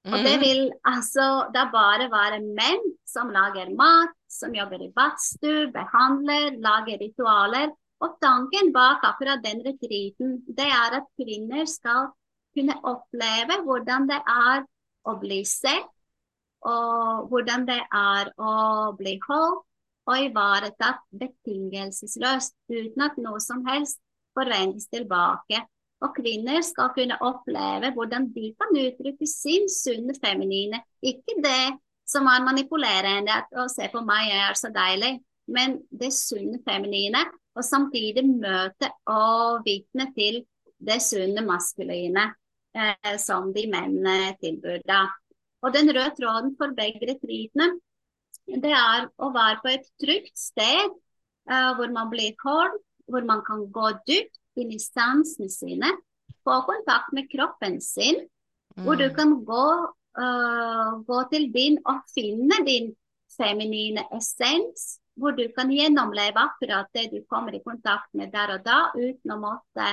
Og 0.07 0.15
det 0.25 0.37
mm. 0.39 0.43
vil 0.45 0.61
altså 0.87 1.27
da 1.55 1.67
bare 1.73 2.07
være 2.13 2.39
menn 2.45 2.85
som 3.09 3.33
lager 3.35 3.73
mat, 3.77 4.15
som 4.31 4.55
jobber 4.55 4.85
i 4.85 4.93
badstue, 4.95 5.69
behandler, 5.75 6.55
lager 6.63 7.01
ritualer. 7.03 7.73
Og 7.99 8.15
tanken 8.23 8.71
bak 8.73 9.03
akkurat 9.03 9.43
den 9.43 9.65
retreaten, 9.67 10.39
det 10.47 10.69
er 10.71 11.01
at 11.01 11.09
kvinner 11.19 11.67
skal 11.67 12.13
kunne 12.55 12.77
oppleve 12.87 13.59
hvordan 13.67 14.07
det 14.11 14.21
er 14.23 14.63
å 15.09 15.17
bli 15.19 15.41
sett, 15.47 15.89
og 16.67 17.27
hvordan 17.31 17.67
det 17.67 17.81
er 17.95 18.31
å 18.39 18.55
bli 18.99 19.17
holdt 19.27 19.65
og 20.09 20.25
ivaretatt 20.25 21.03
betingelsesløst, 21.21 22.55
uten 22.71 23.05
at 23.05 23.19
noe 23.21 23.41
som 23.45 23.61
helst 23.69 24.01
forventes 24.37 24.89
tilbake. 24.89 25.61
Og 26.05 26.15
kvinner 26.15 26.63
skal 26.63 26.93
kunne 26.95 27.19
oppleve 27.27 27.91
hvordan 27.97 28.29
de 28.35 28.53
kan 28.55 28.77
uttrykke 28.79 29.27
sin 29.27 29.67
sunne 29.73 30.15
feminine. 30.23 30.81
Ikke 31.03 31.39
det 31.43 31.79
som 32.09 32.29
er 32.31 32.45
manipulerende, 32.45 33.35
at 33.35 33.51
å 33.59 33.67
se 33.71 33.89
på 33.93 34.03
meg, 34.07 34.31
er 34.33 34.57
så 34.57 34.71
deilig, 34.73 35.19
men 35.51 35.81
det 35.91 36.13
sunne 36.17 36.61
feminine. 36.65 37.25
Og 37.59 37.67
samtidig 37.67 38.23
møte 38.29 38.93
og 39.11 39.65
vitne 39.67 40.13
til 40.15 40.45
det 40.79 41.01
sunne 41.03 41.43
maskuline 41.43 42.29
eh, 42.79 43.17
som 43.19 43.51
de 43.55 43.67
mennene 43.71 44.37
tilbyr. 44.39 44.85
Og 45.67 45.75
den 45.75 45.91
røde 45.91 46.15
tråden 46.15 46.55
for 46.61 46.77
begge 46.79 47.11
retreatene, 47.11 47.73
det 48.49 48.73
er 48.73 49.09
å 49.19 49.33
være 49.35 49.59
på 49.65 49.73
et 49.75 49.89
trygt 50.01 50.39
sted 50.39 50.87
eh, 50.87 51.71
hvor 51.77 51.91
man 51.93 52.13
blir 52.13 52.39
holdt, 52.45 52.85
hvor 53.11 53.27
man 53.27 53.43
kan 53.45 53.67
gå 53.75 53.91
dypt 54.07 54.38
inn 54.59 54.75
i 54.75 54.81
sansene 54.83 55.51
sine, 55.53 55.93
få 56.45 56.61
kontakt 56.67 57.13
med 57.17 57.31
kroppen 57.33 57.79
sin, 57.85 58.23
mm. 58.77 58.85
hvor 58.85 58.99
du 59.01 59.09
mm. 59.09 59.15
kan 59.17 59.35
gå, 59.49 59.69
uh, 60.21 60.99
gå 61.09 61.21
til 61.33 61.49
din 61.55 61.79
og 61.87 62.03
finne 62.15 62.63
din 62.67 62.93
feminine 63.37 64.07
essens, 64.17 64.99
hvor 65.19 65.35
du 65.35 65.49
kan 65.57 65.71
gjennomleve 65.75 66.41
akkurat 66.41 66.91
det 66.95 67.09
du 67.13 67.23
kommer 67.31 67.55
i 67.55 67.63
kontakt 67.65 68.13
med 68.15 68.33
der 68.33 68.55
og 68.55 68.63
da, 68.67 68.83
uten 68.95 69.35
å 69.35 69.41
måtte 69.43 69.89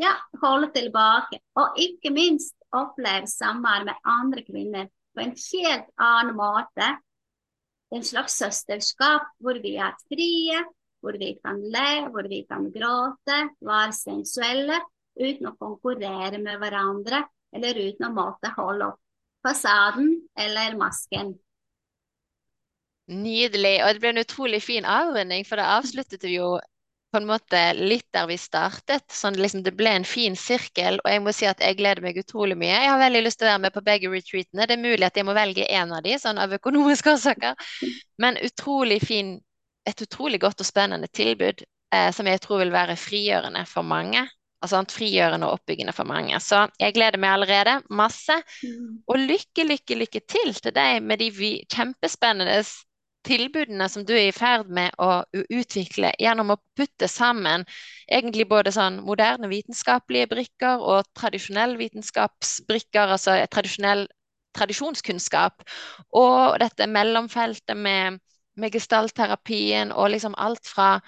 ja, 0.00 0.14
holde 0.42 0.70
tilbake. 0.74 1.40
Og 1.60 1.78
ikke 1.80 2.12
minst 2.14 2.56
oppleve 2.74 3.28
samvær 3.30 3.86
med 3.86 4.08
andre 4.08 4.44
kvinner 4.46 4.90
på 5.14 5.24
en 5.24 5.36
helt 5.36 5.88
annen 6.00 6.36
måte. 6.38 6.90
En 7.90 8.06
slags 8.06 8.38
søsterskap 8.38 9.30
hvor 9.42 9.58
vi 9.62 9.76
er 9.82 9.96
frie, 10.10 10.60
hvor 11.00 11.18
vi 11.20 11.34
kan 11.40 11.60
le, 11.74 11.90
hvor 12.12 12.28
vi 12.28 12.42
kan 12.48 12.70
gråte, 12.72 13.42
være 13.66 13.92
sensuelle, 13.96 14.80
uten 15.20 15.50
å 15.50 15.56
konkurrere 15.58 16.40
med 16.40 16.60
hverandre, 16.60 17.24
eller 17.56 17.80
uten 17.80 18.08
å 18.08 18.14
måtte 18.14 18.52
holde 18.56 18.92
opp 18.92 19.00
fasaden 19.46 20.28
eller 20.38 20.76
masken. 20.76 21.34
Nydelig. 23.10 23.80
Og 23.82 23.94
det 23.94 24.02
ble 24.02 24.12
en 24.12 24.22
utrolig 24.22 24.60
fin 24.62 24.86
avrunding, 24.86 25.46
for 25.48 25.58
da 25.58 25.78
avsluttet 25.80 26.22
vi 26.28 26.36
jo 26.36 26.58
på 27.10 27.18
en 27.18 27.26
måte 27.26 27.60
litt 27.74 28.06
der 28.14 28.28
vi 28.30 28.36
startet. 28.38 29.04
sånn 29.10 29.34
liksom 29.34 29.64
Det 29.66 29.74
ble 29.74 29.90
en 29.98 30.06
fin 30.06 30.36
sirkel, 30.38 31.00
og 31.02 31.10
jeg 31.10 31.22
må 31.24 31.32
si 31.34 31.48
at 31.50 31.60
jeg 31.60 31.78
gleder 31.80 32.04
meg 32.04 32.20
utrolig 32.22 32.56
mye. 32.58 32.70
Jeg 32.70 32.90
har 32.92 33.02
veldig 33.02 33.22
lyst 33.24 33.40
til 33.40 33.48
å 33.48 33.50
være 33.50 33.64
med 33.66 33.74
på 33.74 33.82
begge 33.88 34.12
retreatene. 34.12 34.66
Det 34.66 34.76
er 34.76 34.84
mulig 34.84 35.06
at 35.06 35.18
jeg 35.18 35.26
må 35.26 35.34
velge 35.34 35.66
én 35.66 35.94
av 35.96 36.04
de, 36.06 36.14
sånn 36.22 36.38
av 36.38 36.54
økonomiske 36.54 37.16
årsaker. 37.16 37.70
Men 38.22 38.38
utrolig 38.46 39.00
fin 39.02 39.40
et 39.88 40.02
utrolig 40.04 40.40
godt 40.40 40.60
og 40.60 40.68
spennende 40.68 41.08
tilbud 41.12 41.64
eh, 41.94 42.10
som 42.14 42.28
jeg 42.28 42.40
tror 42.44 42.62
vil 42.64 42.74
være 42.74 42.98
frigjørende 43.00 43.64
for 43.68 43.86
mange. 43.86 44.26
Altså 44.60 44.82
frigjørende 44.92 45.48
og 45.48 45.60
oppbyggende 45.60 45.94
for 45.96 46.04
mange. 46.04 46.36
Så 46.40 46.66
jeg 46.80 46.94
gleder 46.94 47.18
meg 47.18 47.32
allerede 47.32 47.78
masse. 47.88 48.36
Mm. 48.62 49.00
Og 49.08 49.18
lykke, 49.18 49.64
lykke, 49.64 49.96
lykke 50.02 50.20
til 50.28 50.54
til 50.54 50.74
deg 50.76 51.00
med 51.02 51.22
de 51.22 51.30
kjempespennende 51.72 52.60
tilbudene 53.24 53.88
som 53.88 54.04
du 54.08 54.14
er 54.16 54.28
i 54.28 54.36
ferd 54.36 54.70
med 54.72 54.94
å 55.00 55.22
utvikle 55.32 56.12
gjennom 56.20 56.54
å 56.54 56.60
putte 56.76 57.08
sammen 57.08 57.66
egentlig 58.08 58.46
både 58.48 58.72
sånn 58.72 59.00
moderne 59.04 59.50
vitenskapelige 59.50 60.30
brikker 60.30 60.80
og 60.80 61.08
tradisjonell 61.18 61.76
vitenskapsbrikker, 61.80 63.12
altså 63.16 63.36
tradisjonell 63.52 64.06
tradisjonskunnskap, 64.56 65.62
og 66.16 66.56
dette 66.58 66.88
mellomfeltet 66.90 67.78
med 67.78 68.18
med 68.56 68.72
gestaltterapien 68.72 69.92
og 69.92 70.10
liksom 70.10 70.34
alt 70.38 70.66
fra 70.66 71.00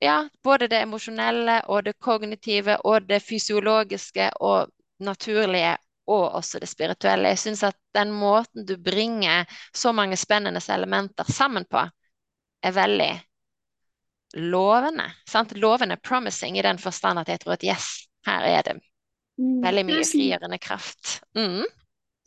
ja, 0.00 0.28
både 0.44 0.68
det 0.68 0.80
emosjonelle 0.82 1.60
og 1.68 1.84
det 1.84 1.98
kognitive 2.00 2.78
og 2.88 3.08
det 3.08 3.20
fysiologiske 3.22 4.30
og 4.40 4.70
naturlige 5.00 5.76
og 6.10 6.34
også 6.40 6.58
det 6.58 6.68
spirituelle. 6.68 7.28
Jeg 7.34 7.38
syns 7.38 7.62
at 7.68 7.76
den 7.94 8.12
måten 8.12 8.66
du 8.66 8.76
bringer 8.76 9.44
så 9.74 9.92
mange 9.92 10.16
spennende 10.16 10.60
elementer 10.72 11.24
sammen 11.32 11.64
på, 11.70 11.84
er 12.62 12.72
veldig 12.72 13.12
lovende. 14.34 15.10
Sant? 15.28 15.52
Lovende, 15.56 15.96
promising, 15.96 16.58
i 16.58 16.62
den 16.62 16.78
forstand 16.78 17.18
at 17.18 17.28
jeg 17.28 17.40
tror 17.40 17.52
at 17.52 17.64
yes, 17.64 17.90
her 18.26 18.46
er 18.48 18.62
det 18.62 18.80
Mm, 19.40 19.62
veldig 19.64 19.84
mye 19.88 20.04
frigjørende 20.04 20.58
kraft. 20.60 21.20
Mm. 21.38 21.64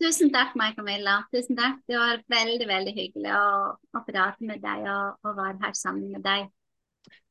Tusen 0.02 0.32
takk, 0.34 0.56
meg, 0.60 0.76
Camilla. 0.78 1.20
Tusen 1.34 1.58
takk. 1.60 1.80
Det 1.90 2.00
var 2.00 2.24
veldig, 2.32 2.68
veldig 2.70 2.94
hyggelig 2.98 3.34
å, 3.38 3.46
å 3.74 4.04
prate 4.08 4.50
med 4.50 4.64
deg 4.64 4.88
og, 4.90 5.20
og 5.24 5.38
være 5.40 5.60
her 5.64 5.78
sammen 5.78 6.12
med 6.16 6.26
deg. 6.26 6.50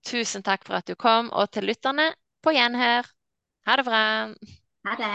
Tusen 0.07 0.45
takk 0.47 0.67
for 0.67 0.79
at 0.79 0.89
du 0.89 0.95
kom, 0.99 1.31
og 1.33 1.51
til 1.55 1.67
lytterne, 1.71 2.11
på 2.43 2.55
gjenhør. 2.55 3.09
Ha 3.67 3.77
det 3.79 3.87
bra. 3.87 4.03
Ha 4.87 4.95
det. 4.99 5.11